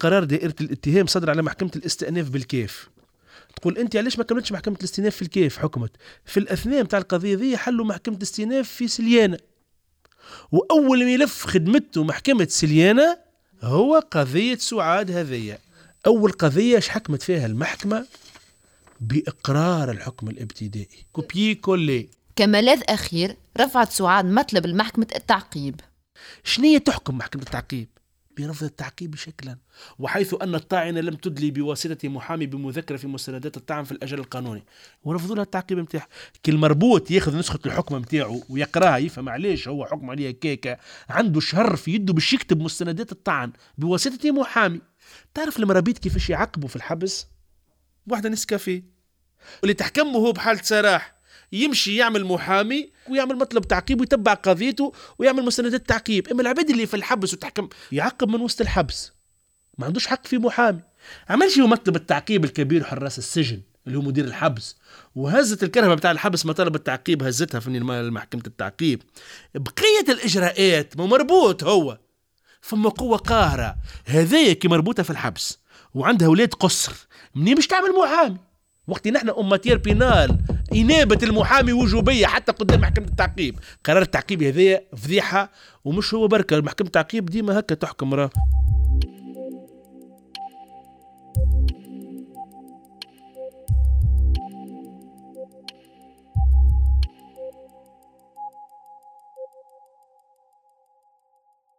قرار 0.00 0.24
دائرة 0.24 0.54
الاتهام 0.60 1.06
صدر 1.06 1.30
على 1.30 1.42
محكمة 1.42 1.70
الاستئناف 1.76 2.30
بالكيف. 2.30 2.88
تقول 3.56 3.78
أنت 3.78 3.96
علاش 3.96 4.18
ما 4.18 4.24
كملتش 4.24 4.52
محكمة 4.52 4.76
الاستئناف 4.76 5.16
في 5.16 5.22
الكيف؟ 5.22 5.58
حكمت. 5.58 5.90
في 6.24 6.40
الأثناء 6.40 6.82
نتاع 6.82 6.98
القضية 6.98 7.36
ذي 7.36 7.56
حلوا 7.56 7.86
محكمة 7.86 8.16
الاستئناف 8.16 8.68
في 8.68 8.88
سليانة. 8.88 9.38
وأول 10.52 11.06
ملف 11.06 11.46
خدمته 11.46 12.04
محكمة 12.04 12.46
سليانة 12.50 13.18
هو 13.62 14.02
قضية 14.10 14.56
سعاد 14.56 15.10
هذية. 15.10 15.58
أول 16.06 16.32
قضية 16.32 16.80
حكمت 16.80 17.22
فيها 17.22 17.46
المحكمة؟ 17.46 18.06
بإقرار 19.00 19.90
الحكم 19.90 20.28
الابتدائي. 20.28 21.06
كوبيي 21.12 21.54
كولي 21.54 22.08
كملاذ 22.36 22.82
أخير 22.88 23.36
رفعت 23.60 23.92
سعاد 23.92 24.24
مطلب 24.24 24.66
لمحكمة 24.66 25.06
التعقيب. 25.16 25.80
شنية 26.44 26.78
تحكم 26.78 27.18
محكمة 27.18 27.42
التعقيب؟ 27.42 27.88
برفض 28.38 28.64
التعقيب 28.64 29.14
شكلا 29.14 29.58
وحيث 29.98 30.34
أن 30.42 30.54
الطاعنة 30.54 31.00
لم 31.00 31.14
تدلي 31.14 31.50
بواسطة 31.50 32.08
محامي 32.08 32.46
بمذكرة 32.46 32.96
في 32.96 33.06
مستندات 33.06 33.56
الطعن 33.56 33.84
في 33.84 33.92
الأجل 33.92 34.18
القانوني. 34.18 34.64
ورفضوا 35.02 35.34
لها 35.34 35.44
التعقيب 35.44 35.78
نتاعها 35.78 36.08
كي 36.42 36.50
المربوط 36.50 37.10
يأخذ 37.10 37.38
نسخة 37.38 37.58
الحكم 37.66 37.96
نتاعو 37.96 38.42
ويقراها 38.48 38.96
يفهم 38.96 39.28
علاش 39.28 39.68
هو 39.68 39.86
حكم 39.86 40.10
عليها 40.10 40.30
كيكا 40.30 40.76
عنده 41.08 41.40
شهر 41.40 41.76
في 41.76 41.94
يده 41.94 42.12
باش 42.12 42.32
يكتب 42.32 42.60
مستندات 42.60 43.12
الطعن 43.12 43.52
بواسطة 43.78 44.30
محامي. 44.30 44.80
تعرف 45.34 45.58
المرابيط 45.58 45.98
كيفاش 45.98 46.30
يعقبوا 46.30 46.68
في 46.68 46.76
الحبس؟ 46.76 47.26
واحدة 48.06 48.28
نسكافيه. 48.28 48.84
واللي 49.62 49.74
تحكمه 49.74 50.16
هو 50.16 50.32
بحالة 50.32 50.62
سراح. 50.62 51.17
يمشي 51.52 51.96
يعمل 51.96 52.24
محامي 52.24 52.90
ويعمل 53.10 53.36
مطلب 53.36 53.68
تعقيب 53.68 54.00
ويتبع 54.00 54.34
قضيته 54.34 54.92
ويعمل 55.18 55.44
مستندات 55.44 55.88
تعقيب 55.88 56.28
إما 56.28 56.42
العباد 56.42 56.70
اللي 56.70 56.86
في 56.86 56.94
الحبس 56.94 57.34
وتحكم 57.34 57.68
يعقب 57.92 58.28
من 58.28 58.40
وسط 58.40 58.60
الحبس. 58.60 59.12
ما 59.78 59.86
عندوش 59.86 60.06
حق 60.06 60.26
في 60.26 60.38
محامي. 60.38 60.80
عملش 61.28 61.58
هو 61.58 61.66
مطلب 61.66 61.96
التعقيب 61.96 62.44
الكبير 62.44 62.84
حراس 62.84 63.18
السجن 63.18 63.60
اللي 63.86 63.98
هو 63.98 64.02
مدير 64.02 64.24
الحبس. 64.24 64.76
وهزت 65.14 65.62
الكرهبة 65.62 65.94
بتاع 65.94 66.10
الحبس 66.10 66.46
ما 66.46 66.52
طلب 66.52 66.74
التعقيب 66.74 67.22
هزتها 67.22 67.60
في 67.60 67.80
محكمه 68.10 68.42
التعقيب. 68.46 69.02
بقية 69.54 70.04
الإجراءات 70.08 70.96
ما 70.96 71.06
مربوط 71.06 71.64
هو. 71.64 71.98
فما 72.60 72.88
قوة 72.88 73.18
قاهرة. 73.18 73.76
هذايا 74.04 74.52
كي 74.52 74.68
مربوطة 74.68 75.02
في 75.02 75.10
الحبس. 75.10 75.58
وعندها 75.94 76.28
ولاد 76.28 76.54
قصر. 76.54 76.92
منين 77.34 77.54
باش 77.54 77.66
تعمل 77.66 77.90
محامي؟ 78.02 78.36
وقت 78.88 79.08
نحن 79.08 79.28
اماتير 79.28 79.78
بينال 79.78 80.38
إنابة 80.74 81.18
المحامي 81.22 81.72
وجوبية 81.72 82.26
حتى 82.26 82.52
قدام 82.52 82.80
محكمة 82.80 83.06
التعقيب. 83.06 83.58
قرار 83.84 84.02
التعقيب 84.02 84.42
هذايا 84.42 84.82
فضيحة 84.96 85.50
ومش 85.84 86.14
هو 86.14 86.28
بركة. 86.28 86.60
محكمه 86.60 86.86
التعقيب 86.86 87.26
ديما 87.26 87.58
هكا 87.58 87.74
تحكم 87.74 88.14
راه. 88.14 88.30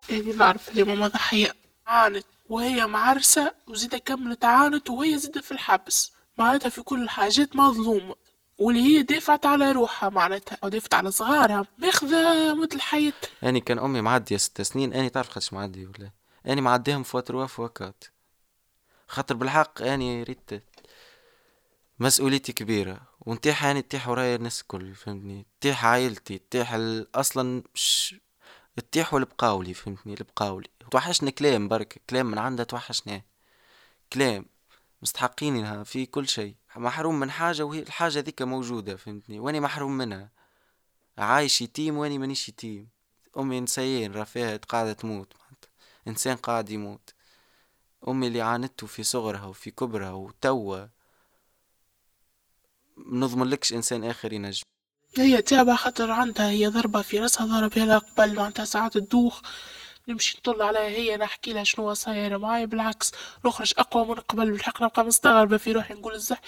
يعني 0.10 0.32
نعرف 0.34 0.70
اللي 0.70 0.84
ماما 0.84 1.08
ضحية 1.08 1.54
عانت 1.88 2.26
وهي 2.50 2.88
معرسة 2.88 3.52
وزيدة 3.68 3.98
كملت 3.98 4.46
عانت 4.46 4.90
وهي 4.90 5.18
زيدة 5.18 5.42
في 5.42 5.52
الحبس. 5.52 6.12
معناتها 6.38 6.70
في 6.70 6.82
كل 6.82 7.04
الحاجات 7.04 7.56
مظلومة 7.56 8.16
واللي 8.60 8.82
هي 8.82 9.04
دافعت 9.04 9.46
على 9.46 9.72
روحها 9.72 10.10
معناتها 10.10 10.58
أو 10.64 10.70
دافعت 10.70 10.94
على 10.94 11.12
صغارها. 11.12 11.66
ماخذة 11.78 12.54
مدة 12.54 12.76
الحياة. 12.76 13.14
يعني 13.42 13.60
كان 13.62 13.80
أمي 13.80 14.02
معدية 14.02 14.38
ست 14.38 14.62
سنين 14.62 14.94
أني 14.94 15.10
تعرف 15.10 15.30
خاطش 15.30 15.54
معدي 15.54 15.86
ولا؟ 15.86 16.12
أني 16.48 16.62
معديهم 16.62 17.04
في 17.04 17.18
وتر 17.18 17.48
في 17.48 17.62
وكات 17.62 18.04
خاطر 19.08 19.36
بالحق 19.36 19.82
أني 19.82 20.24
ريت 20.24 20.64
مسؤوليتي 22.00 22.54
كبيرة. 22.54 23.02
ونتيح 23.22 23.64
يعني 23.64 23.82
تيح 23.82 24.08
ورايا 24.10 24.36
الناس 24.36 24.62
الكل 24.62 24.96
فهمتني؟ 24.96 25.46
تيح 25.62 25.86
عائلتي 25.86 26.42
تيح 26.50 26.78
أصلا 27.16 27.64
مش 27.76 28.16
تيح 28.92 29.14
البقاولي 29.14 29.74
فهمتني؟ 29.74 30.14
البقاولي. 30.14 30.68
توحشني 30.92 31.32
كلام 31.32 31.68
برك 31.68 32.02
كلام 32.10 32.26
من 32.26 32.38
عندها 32.38 32.66
توحشني 32.66 33.26
كلام. 34.14 34.46
مستحقينها 35.02 35.84
في 35.84 36.06
كل 36.06 36.28
شيء. 36.28 36.56
محروم 36.76 37.20
من 37.20 37.32
حاجة 37.32 37.66
وهي 37.66 37.80
الحاجة 37.80 38.20
ذيك 38.20 38.42
موجودة 38.42 38.96
فهمتني؟ 38.96 39.40
وأني 39.40 39.60
محروم 39.60 39.98
منها. 39.98 40.32
عايش 41.18 41.62
يتيم 41.62 41.98
وأني 41.98 42.18
مانيش 42.18 42.50
يتيم. 42.50 42.90
أمي 43.38 43.58
إنسان 43.58 44.14
رفاهة 44.14 44.58
قاعدة 44.58 44.94
تموت 44.94 45.34
إنسان 46.08 46.36
قاعد 46.36 46.70
يموت. 46.70 47.14
أمي 48.08 48.28
اللي 48.28 48.42
عانته 48.42 48.88
في 48.88 49.04
صغرها 49.04 49.46
وفي 49.46 49.72
كبرها 49.72 50.12
وتوا. 50.12 50.86
منظمن 52.98 53.48
لكش 53.48 53.74
إنسان 53.74 54.04
آخر 54.04 54.34
ينجم. 54.34 54.64
هي 55.18 55.42
تعبة 55.42 55.76
خاطر 55.76 56.12
عندها 56.12 56.50
هي 56.50 56.68
ضربة 56.68 57.02
في 57.02 57.20
راسها 57.20 57.46
ضرب 57.46 57.78
لها 57.78 57.98
قبل 57.98 58.36
معناتها 58.36 58.66
ساعات 58.66 58.98
تدوخ 58.98 59.42
نمشي 60.10 60.38
نطل 60.38 60.62
عليها 60.62 60.88
هي 60.88 61.18
نحكي 61.18 61.54
لها 61.54 61.64
شنو 61.64 61.94
صاير 61.94 62.38
معايا. 62.38 62.66
بالعكس 62.66 63.12
نخرج 63.46 63.74
أقوى 63.78 64.06
من 64.06 64.14
قبل 64.14 64.52
بالحق 64.52 64.84
نبقى 64.84 65.06
مستغربة 65.06 65.58
في 65.58 65.72
روحي 65.72 65.94
نقول 65.94 66.14
الزح 66.14 66.42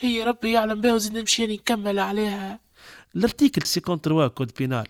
هي 0.00 0.24
ربي 0.24 0.52
يعلم 0.52 0.80
بها 0.80 0.94
وزيد 0.94 1.18
نمشي 1.18 1.46
نكمل 1.46 1.98
عليها. 1.98 2.60
ال 3.16 3.22
article 3.22 3.62
53 3.62 4.28
code 4.28 4.52
pénal. 4.58 4.86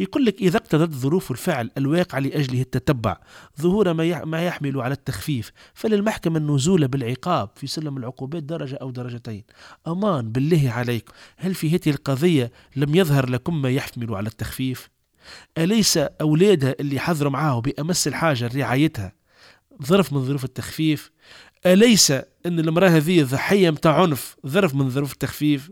يقول 0.00 0.24
لك 0.24 0.40
إذا 0.40 0.56
اقتضت 0.56 0.94
ظروف 0.94 1.30
الفعل 1.30 1.70
الواقع 1.78 2.18
لأجله 2.18 2.60
التتبع 2.60 3.16
ظهور 3.60 3.92
ما 3.92 4.24
ما 4.24 4.46
يحمل 4.46 4.80
على 4.80 4.94
التخفيف 4.94 5.52
فللمحكمة 5.74 6.38
النزول 6.38 6.88
بالعقاب 6.88 7.50
في 7.56 7.66
سلم 7.66 7.96
العقوبات 7.96 8.42
درجة 8.42 8.76
أو 8.76 8.90
درجتين. 8.90 9.44
أمان 9.86 10.32
بالله 10.32 10.70
عليكم. 10.70 11.12
هل 11.36 11.54
في 11.54 11.70
هذه 11.70 11.90
القضية 11.90 12.52
لم 12.76 12.94
يظهر 12.94 13.30
لكم 13.30 13.62
ما 13.62 13.70
يحمل 13.70 14.14
على 14.14 14.28
التخفيف؟ 14.28 14.93
أليس 15.58 15.96
أولادها 15.96 16.74
اللي 16.80 17.00
حضروا 17.00 17.32
معاه 17.32 17.60
بأمس 17.60 18.08
الحاجة 18.08 18.50
لرعايتها 18.54 19.12
ظرف 19.82 20.12
من 20.12 20.24
ظروف 20.24 20.44
التخفيف. 20.44 21.10
أليس 21.66 22.10
أن 22.10 22.58
المرأة 22.60 22.88
هذه 22.88 23.22
ضحية 23.22 23.70
متاع 23.70 24.02
عنف 24.02 24.36
ظرف 24.46 24.74
من 24.74 24.90
ظروف 24.90 25.12
التخفيف؟ 25.12 25.70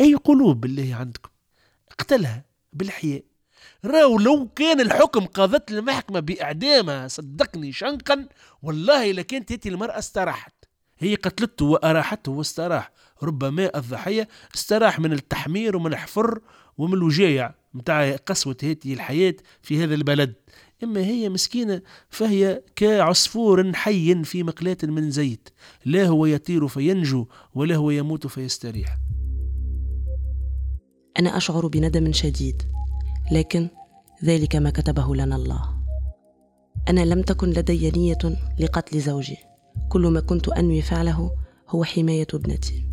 أي 0.00 0.14
قلوب 0.14 0.60
بالله 0.60 0.94
عندكم؟ 0.94 1.30
اقتلها 1.90 2.44
بالحياء. 2.72 3.22
راو 3.84 4.18
لو 4.18 4.48
كان 4.56 4.80
الحكم 4.80 5.26
قاضت 5.26 5.70
المحكمة 5.70 6.20
بإعدامها 6.20 7.08
صدقني 7.08 7.72
شنقا 7.72 8.28
والله 8.62 9.12
لكانت 9.12 9.52
هذه 9.52 9.68
المرأة 9.68 9.98
استراحت. 9.98 10.54
هي 10.98 11.14
قتلته 11.14 11.64
وأراحته 11.64 12.32
واستراح. 12.32 12.92
ربما 13.22 13.70
الضحية 13.76 14.28
استراح 14.54 15.00
من 15.00 15.12
التحمير 15.12 15.76
ومن 15.76 15.92
الحفر 15.92 16.40
ومن 16.78 16.94
الوجايع. 16.94 17.54
متاع 17.74 18.16
قسوة 18.16 18.56
هذه 18.62 18.94
الحياة 18.94 19.34
في 19.62 19.84
هذا 19.84 19.94
البلد. 19.94 20.34
إما 20.82 21.00
هي 21.00 21.28
مسكينة 21.28 21.82
فهي 22.08 22.62
كعصفور 22.76 23.72
حي 23.72 24.24
في 24.24 24.42
مقلاة 24.42 24.76
من 24.82 25.10
زيت. 25.10 25.48
لا 25.84 26.06
هو 26.06 26.26
يطير 26.26 26.68
فينجو 26.68 27.26
ولا 27.54 27.76
هو 27.76 27.90
يموت 27.90 28.26
فيستريح. 28.26 28.98
أنا 31.18 31.36
أشعر 31.36 31.66
بندم 31.66 32.12
شديد 32.12 32.62
لكن 33.32 33.68
ذلك 34.24 34.56
ما 34.56 34.70
كتبه 34.70 35.16
لنا 35.16 35.36
الله. 35.36 35.74
أنا 36.88 37.04
لم 37.04 37.22
تكن 37.22 37.50
لدي 37.50 37.90
نية 37.90 38.18
لقتل 38.58 39.00
زوجي. 39.00 39.36
كل 39.88 40.06
ما 40.06 40.20
كنت 40.20 40.48
أنوي 40.48 40.82
فعله 40.82 41.30
هو 41.68 41.84
حماية 41.84 42.26
ابنتي. 42.34 42.88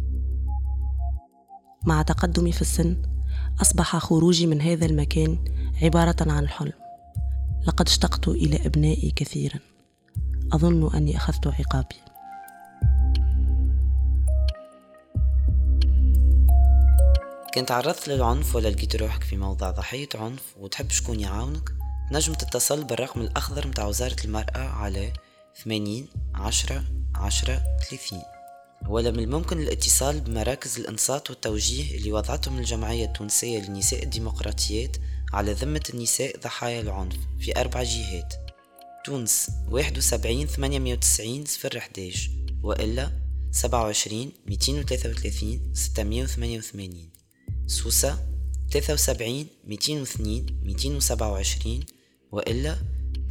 مع 1.86 2.02
تقدمي 2.02 2.52
في 2.52 2.62
السن 2.62 3.11
أصبح 3.62 3.98
خروجي 3.98 4.48
من 4.48 4.62
هذا 4.62 4.86
المكان 4.86 5.38
عبارة 5.82 6.16
عن 6.20 6.50
حلم. 6.50 6.74
لقد 7.68 7.88
اشتقت 7.88 8.28
إلى 8.28 8.66
أبنائي 8.66 9.12
كثيرا. 9.16 9.60
أظن 10.54 10.96
أني 10.96 11.18
أخذت 11.18 11.48
عقابي. 11.48 11.96
كنت 17.56 17.70
تعرضت 17.70 18.08
للعنف 18.08 18.56
ولا 18.56 18.68
لقيت 18.68 18.96
روحك 18.96 19.24
في 19.24 19.38
موضع 19.38 19.72
ضحية 19.72 20.10
عنف 20.16 20.56
وتحب 20.60 20.92
شكون 20.92 21.20
يعاونك؟ 21.20 21.70
نجم 22.12 22.34
تتصل 22.34 22.84
بالرقم 22.84 23.22
الأخضر 23.22 23.68
متاع 23.68 23.86
وزارة 23.86 24.26
المرأة 24.26 24.70
على 24.70 25.14
ثمانين 25.64 26.08
عشرة 26.36 26.84
عشرة 27.16 27.62
ثلاثين. 27.90 28.31
ولا 28.88 29.12
من 29.12 29.20
الممكن 29.20 29.60
الاتصال 29.60 30.20
بمراكز 30.20 30.80
الإنصات 30.80 31.30
والتوجيه 31.30 31.98
اللي 31.98 32.12
وضعتهم 32.12 32.58
الجمعية 32.58 33.06
التونسية 33.06 33.60
للنساء 33.60 34.04
الديمقراطيات 34.04 34.98
على 35.34 35.54
ذمة 35.54 35.84
النساء 35.94 36.40
ضحايا 36.40 36.82
العنف 36.82 37.16
في 37.40 37.60
أربع 37.60 37.84
جهات. 37.84 38.34
تونس 39.06 39.48
واحد 39.70 39.98
وسبعين 39.98 40.48
ثمانية 40.48 40.94
وتسعين 40.94 41.46
صفر 41.46 41.80
حداش 41.80 42.30
وإلا 42.64 43.12
سبعة 43.52 43.84
وعشرين 43.84 44.32
ميتين 44.48 44.80
وثلاثة 44.80 45.10
وثلاثين 45.10 45.74
ستمية 45.74 46.24
وثمانية 46.24 46.58
وثمانين. 46.58 47.10
سوسة 47.68 48.20
ثلاثة 48.72 48.94
وسبعين 48.94 49.48
ميتين 49.68 50.00
واثنين 50.00 50.62
ميتين 50.64 50.96
وسبعة 50.96 51.32
وعشرين. 51.32 51.86
وإلا 52.32 52.78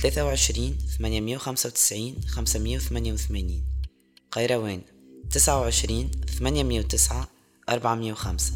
ثلاثة 0.00 0.24
وعشرين 0.24 0.78
ثمانمية 0.98 1.36
وخمسة 1.36 1.68
وتسعين 1.68 2.16
خمسمية 2.26 2.76
وثمانية 2.76 3.12
وثمانين. 3.12 3.64
قيروان. 4.30 4.82
تسعة 5.30 5.60
وعشرين 5.60 6.10
ثمانمية 6.38 6.80
وتسعة 6.80 7.28
أربعمية 7.68 8.12
وخمسة. 8.12 8.54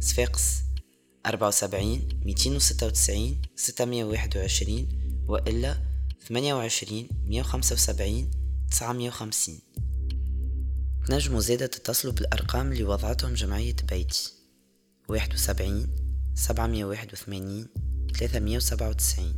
صفاقس 0.00 0.42
أربعة 1.26 1.48
وسبعين 1.48 2.08
ميتين 2.24 2.56
وستة 2.56 2.86
وتسعين 2.86 3.42
ستمية 3.56 4.04
وواحد 4.04 4.36
وعشرين 4.36 4.88
وإلا 5.28 5.76
ثمانية 6.28 6.54
وعشرين 6.54 7.08
مية 7.26 7.40
وخمسة 7.40 7.74
وسبعين 7.74 8.30
تسعمية 8.70 9.08
وخمسين. 9.08 9.60
تنجموا 11.06 11.40
زيادة 11.40 11.66
تتصلوا 11.66 12.12
بالأرقام 12.12 12.72
اللي 12.72 12.84
وضعتهم 12.84 13.34
جمعية 13.34 13.76
بيتي 13.88 14.32
واحد 15.08 15.34
وسبعين 15.34 15.88
سبعمية 16.34 16.84
واحد 16.84 17.12
وثمانين 17.12 17.66
ثلاثمية 18.18 18.56
وسبعة 18.56 18.88
وتسعين. 18.88 19.34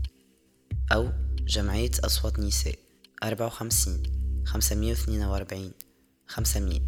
أو 0.93 1.13
جمعية 1.47 1.91
أصوات 2.05 2.39
نساء 2.39 2.79
أربعة 3.23 3.47
وخمسين 3.47 4.03
خمسمية 4.47 4.91
واثنين 4.91 5.23
وأربعين. 5.23 5.73
خمسمية. 6.31 6.81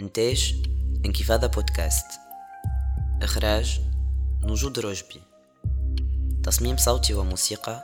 إنتاج 0.00 0.62
إنكفاضة 1.06 1.46
بودكاست. 1.46 2.06
إخراج 3.22 3.80
نجود 4.42 4.78
رجبي. 4.78 5.22
تصميم 6.42 6.76
صوتي 6.76 7.14
وموسيقى 7.14 7.82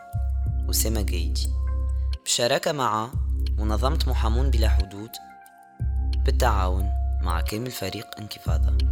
أسامة 0.70 1.02
جيدي 1.02 1.48
بشراكة 2.24 2.72
مع 2.72 3.10
منظمة 3.58 4.04
محامون 4.06 4.50
بلا 4.50 4.68
حدود. 4.68 5.10
بالتعاون 6.24 6.90
مع 7.22 7.40
كامل 7.40 7.70
فريق 7.70 8.06
إنكفاضة. 8.18 8.91